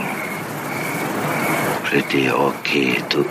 [1.85, 3.23] pretty okay too.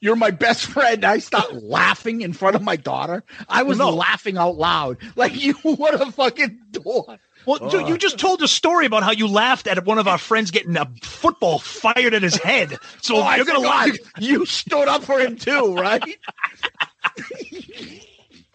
[0.00, 1.04] You're my best friend.
[1.04, 3.24] I start laughing in front of my daughter.
[3.48, 3.90] I was No.
[3.90, 4.98] laughing out loud.
[5.16, 7.18] Like you would have fucking done.
[7.46, 10.18] Well, dude, you just told a story about how you laughed at one of our
[10.18, 12.76] friends getting a football fired at his head.
[13.00, 13.88] So Oh, you're gonna forgot.
[13.88, 13.96] laugh.
[14.20, 16.02] You stood up for him too, right?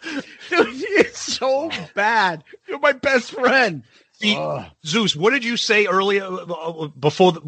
[0.03, 2.43] Dude, it's so bad.
[2.67, 3.83] You're my best friend.
[4.23, 4.65] See, Ugh.
[4.85, 7.33] Zeus, what did you say earlier uh, uh, before?
[7.33, 7.41] The,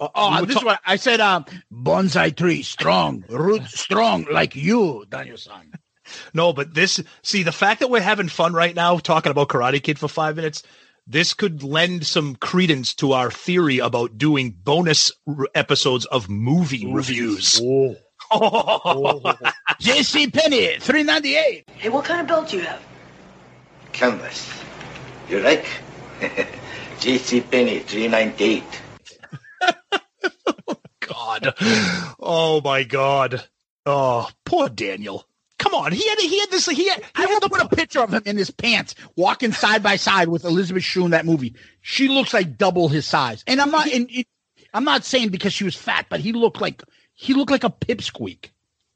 [0.00, 1.20] uh, Oh, this ta- is what I said.
[1.20, 5.72] Um, bonsai tree, strong, root strong, like you, Daniel-san.
[6.34, 9.80] No, but this see the fact that we're having fun right now talking about Karate
[9.80, 10.64] Kid for five minutes.
[11.06, 16.92] This could lend some credence to our theory about doing bonus r- episodes of movie
[16.92, 17.60] reviews.
[17.62, 17.94] Oh,
[19.80, 21.64] JC Penney, three ninety eight.
[21.76, 22.82] Hey, what kind of belt do you have?
[23.92, 24.50] Canvas.
[25.28, 25.64] You like?
[27.00, 28.62] JC Penney 398.
[30.68, 31.54] oh, God.
[32.20, 33.42] Oh my God.
[33.86, 35.26] Oh, poor Daniel.
[35.58, 38.12] Come on, he had he had this he had, I will put a picture of
[38.12, 41.54] him in his pants, walking side by side with Elizabeth Shue in that movie.
[41.82, 43.86] She looks like double his size, and I'm not.
[43.92, 44.26] And it,
[44.72, 46.82] I'm not saying because she was fat, but he looked like
[47.12, 48.50] he looked like a pipsqueak.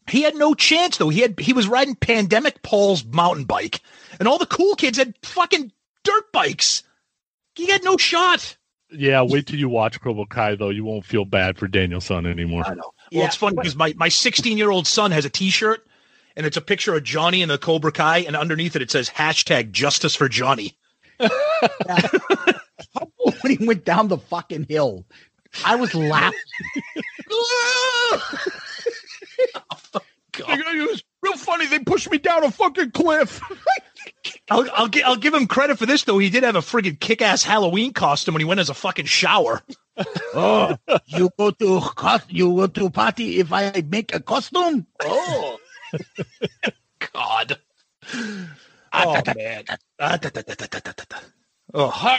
[0.08, 1.10] he had no chance though.
[1.10, 3.80] He had he was riding pandemic Paul's mountain bike,
[4.18, 5.70] and all the cool kids had fucking
[6.02, 6.82] dirt bikes.
[7.54, 8.56] He had no shot.
[8.90, 10.70] Yeah, wait till you watch Cobra Kai though.
[10.70, 12.62] You won't feel bad for Daniel-san anymore.
[12.66, 12.92] I know.
[13.12, 15.86] Well, it's funny because my my 16 year old son has a T-shirt,
[16.36, 19.08] and it's a picture of Johnny and the Cobra Kai, and underneath it it says
[19.10, 20.76] hashtag Justice for Johnny.
[21.18, 21.28] when
[23.56, 25.04] he went down the fucking hill,
[25.64, 26.38] I was laughing.
[30.46, 31.66] Oh, it was real funny.
[31.66, 33.40] They pushed me down a fucking cliff.
[34.50, 36.18] I'll I'll, gi- I'll give him credit for this though.
[36.18, 39.60] He did have a friggin' kick-ass Halloween costume when he went as a fucking shower.
[40.34, 44.86] oh, you go to cos- you go to party if I make a costume.
[45.02, 45.58] Oh,
[47.12, 47.58] God.
[48.92, 49.64] Oh man.
[51.72, 52.18] Oh,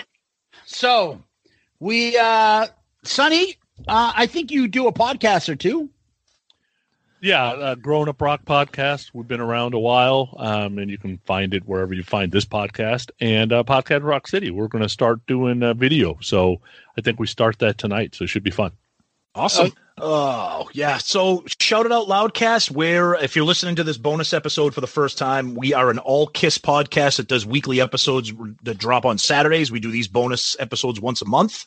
[0.66, 1.22] So
[1.80, 2.67] we, uh
[3.03, 3.56] Sonny,
[3.88, 5.90] uh, I think you do a podcast or two.
[7.26, 9.10] Yeah, uh, Grown Up Rock podcast.
[9.12, 12.45] We've been around a while, um, and you can find it wherever you find this
[12.45, 13.10] podcast.
[13.20, 16.20] And uh, Podcast Rock City, we're going to start doing uh, video.
[16.22, 16.62] So
[16.95, 18.14] I think we start that tonight.
[18.14, 18.74] So it should be fun.
[19.36, 19.74] Awesome.
[19.98, 20.98] Oh, yeah.
[20.98, 24.88] So shout it out loudcast where if you're listening to this bonus episode for the
[24.88, 28.34] first time, we are an all kiss podcast that does weekly episodes
[28.64, 29.72] that drop on Saturdays.
[29.72, 31.66] We do these bonus episodes once a month.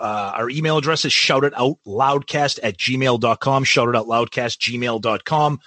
[0.00, 5.60] Uh, our email address is shout it out loudcast at gmail.com, shoutitoutloudcast gmail.com.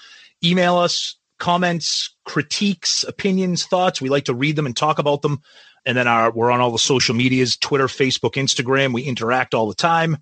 [0.43, 4.01] Email us comments, critiques, opinions, thoughts.
[4.01, 5.41] We like to read them and talk about them.
[5.85, 8.93] And then our, we're on all the social medias, Twitter, Facebook, Instagram.
[8.93, 10.17] We interact all the time.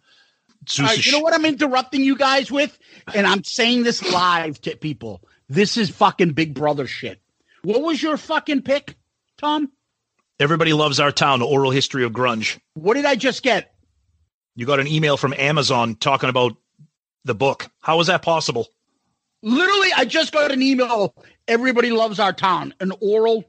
[0.79, 2.77] Right, you know what I'm interrupting you guys with?
[3.13, 5.21] And I'm saying this live to people.
[5.47, 7.19] This is fucking Big Brother shit.
[7.63, 8.95] What was your fucking pick,
[9.37, 9.71] Tom?
[10.39, 12.59] Everybody loves our town, oral history of grunge.
[12.73, 13.73] What did I just get?
[14.55, 16.53] You got an email from Amazon talking about
[17.23, 17.67] the book.
[17.79, 18.67] How is that possible?
[19.41, 21.13] Literally, I just got an email.
[21.47, 22.73] Everybody loves our town.
[22.79, 23.45] An oral,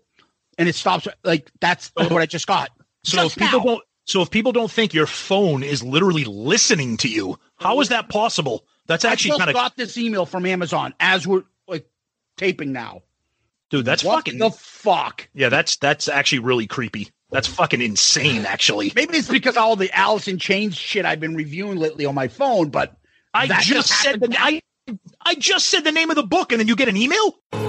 [0.59, 1.09] and it stops.
[1.25, 2.71] Like that's what I just got.
[3.05, 3.65] So Just if people now.
[3.65, 7.89] don't so if people don't think your phone is literally listening to you, how is
[7.89, 8.65] that possible?
[8.87, 11.87] That's actually just kind of got this email from Amazon as we're like
[12.37, 13.03] taping now.
[13.69, 15.29] dude, that's What fucking the fuck.
[15.35, 17.09] Yeah, that's that's actually really creepy.
[17.33, 18.93] That's fucking insane actually.
[18.95, 22.15] Maybe it's because of all the Alice in Chains shit I've been reviewing lately on
[22.15, 22.97] my phone, but
[23.35, 24.63] I that just said the I
[25.21, 27.66] I just said the name of the book and then you get an email?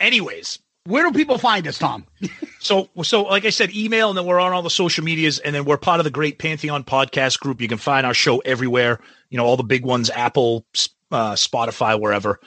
[0.00, 2.06] Anyways, where do people find us, Tom?
[2.58, 5.54] So, so like I said, email, and then we're on all the social medias, and
[5.54, 7.60] then we're part of the Great Pantheon podcast group.
[7.60, 8.98] You can find our show everywhere.
[9.30, 10.66] You know, all the big ones: Apple,
[11.12, 12.40] uh, Spotify, wherever.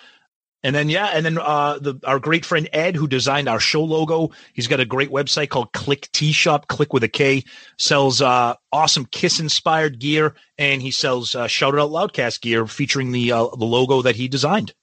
[0.62, 3.82] And then yeah, and then uh, the our great friend Ed, who designed our show
[3.82, 6.68] logo, he's got a great website called Click T Shop.
[6.68, 7.44] Click with a K
[7.78, 12.68] sells uh, awesome Kiss inspired gear, and he sells uh, Shout It Out Loudcast gear
[12.68, 14.74] featuring the uh, the logo that he designed.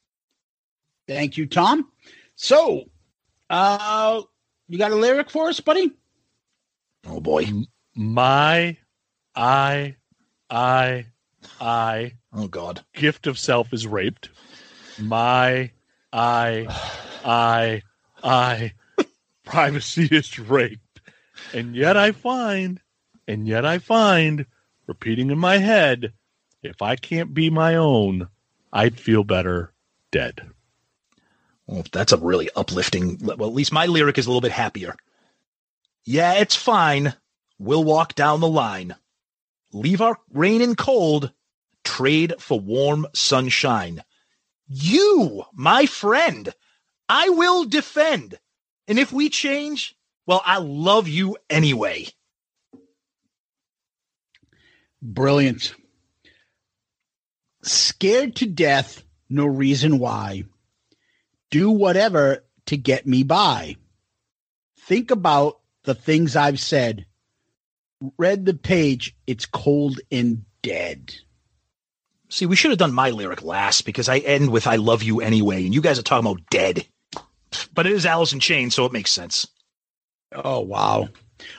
[1.07, 1.91] Thank you, Tom.
[2.37, 2.85] So,
[3.51, 4.23] uh,
[4.69, 5.93] you got a lyric for us, buddy?
[7.07, 7.47] Oh boy,
[7.95, 8.77] my,
[9.35, 9.97] I,
[10.49, 11.07] I,
[11.61, 14.31] I oh god gift of self is raped.
[14.99, 15.71] My
[16.13, 16.67] I
[17.25, 17.83] I
[18.23, 18.73] I
[19.45, 21.01] privacy is raped.
[21.53, 22.81] And yet I find
[23.29, 24.47] and yet I find
[24.87, 26.13] repeating in my head
[26.63, 28.29] if I can't be my own,
[28.73, 29.73] I'd feel better
[30.11, 30.51] dead.
[31.67, 33.19] Well, that's a really uplifting.
[33.21, 34.95] Well, at least my lyric is a little bit happier.
[36.05, 37.15] Yeah, it's fine.
[37.59, 38.95] We'll walk down the line.
[39.73, 41.33] Leave our rain and cold.
[41.85, 44.03] Trade for warm sunshine.
[44.69, 46.53] You, my friend,
[47.09, 48.39] I will defend.
[48.89, 49.95] And if we change,
[50.27, 52.07] well, I love you anyway.
[55.03, 55.75] Brilliant.
[57.63, 60.45] Scared to death, no reason why.
[61.51, 63.77] Do whatever to get me by.
[64.81, 67.07] Think about the things I've said.
[68.19, 71.15] Read the page, it's cold and dead.
[72.29, 75.21] See, we should have done my lyric last because I end with I love you
[75.21, 76.87] anyway, and you guys are talking about dead.
[77.73, 79.47] But it is Alice in Chains, so it makes sense.
[80.33, 81.09] Oh wow.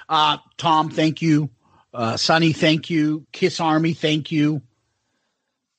[0.09, 1.49] Uh Tom, thank you.
[1.93, 3.25] Uh Sonny, thank you.
[3.31, 4.61] Kiss Army, thank you.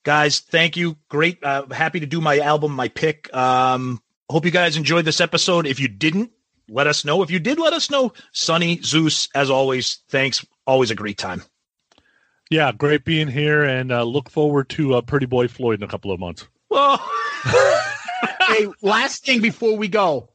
[0.09, 0.97] Guys, thank you.
[1.11, 1.45] Great.
[1.45, 3.29] Uh, happy to do my album, my pick.
[3.37, 5.67] Um, hope you guys enjoyed this episode.
[5.67, 6.33] If you didn't,
[6.67, 7.21] let us know.
[7.23, 8.15] If you did, let us know.
[8.33, 10.47] Sonny, Zeus, as always, thanks.
[10.67, 11.43] Always a great time.
[12.49, 15.89] Yeah, great being here, and uh, look forward to uh, Pretty Boy Floyd in a
[15.89, 16.49] couple of months.
[16.71, 16.97] Well,
[17.45, 20.31] hey, last thing before we go.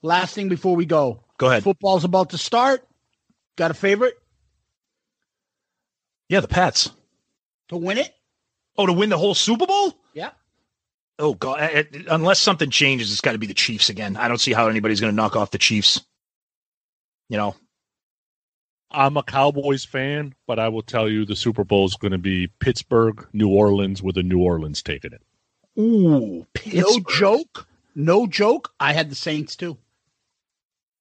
[0.00, 1.24] Last thing before we go.
[1.38, 1.64] Go ahead.
[1.64, 2.86] Football's about to start.
[3.56, 4.14] Got a favorite
[6.28, 6.92] Yeah, the Pats.
[7.70, 8.12] to win it?
[8.78, 9.94] Oh, to win the whole Super Bowl?
[10.14, 10.30] Yeah.
[11.18, 11.60] Oh God!
[11.60, 14.16] eh, eh, Unless something changes, it's got to be the Chiefs again.
[14.16, 16.00] I don't see how anybody's going to knock off the Chiefs.
[17.28, 17.56] You know,
[18.90, 22.18] I'm a Cowboys fan, but I will tell you the Super Bowl is going to
[22.18, 25.22] be Pittsburgh, New Orleans, with a New Orleans taking it.
[25.80, 27.66] Ooh, No joke.
[27.94, 28.72] No joke.
[28.78, 29.78] I had the Saints too.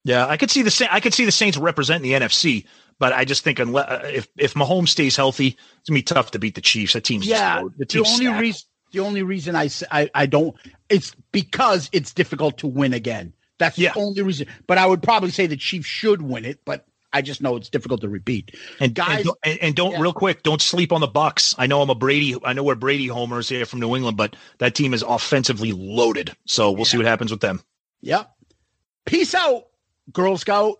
[0.06, 2.66] Yeah, I could see the Sa- I could see the Saints representing the NFC,
[2.99, 5.48] but I just think unless uh, if if Mahomes stays healthy,
[5.80, 6.93] it's gonna be tough to beat the Chiefs.
[6.93, 7.64] That team's Yeah.
[7.77, 8.41] the The only stacked.
[8.41, 10.56] reason the only reason I, I I don't
[10.90, 13.33] it's because it's difficult to win again.
[13.57, 14.48] That's the only reason.
[14.67, 17.69] But I would probably say the Chiefs should win it, but I just know it's
[17.69, 18.53] difficult to repeat.
[18.82, 21.56] And guys, and don't, and, and don't real quick, don't sleep on the Bucs.
[21.57, 22.35] I know I'm a Brady.
[22.43, 26.35] I know we're Brady homers here from New England, but that team is offensively loaded.
[26.45, 27.61] So we'll see what happens with them.
[28.01, 28.30] Yep.
[29.06, 29.67] Peace out,
[30.11, 30.80] Girl Scout.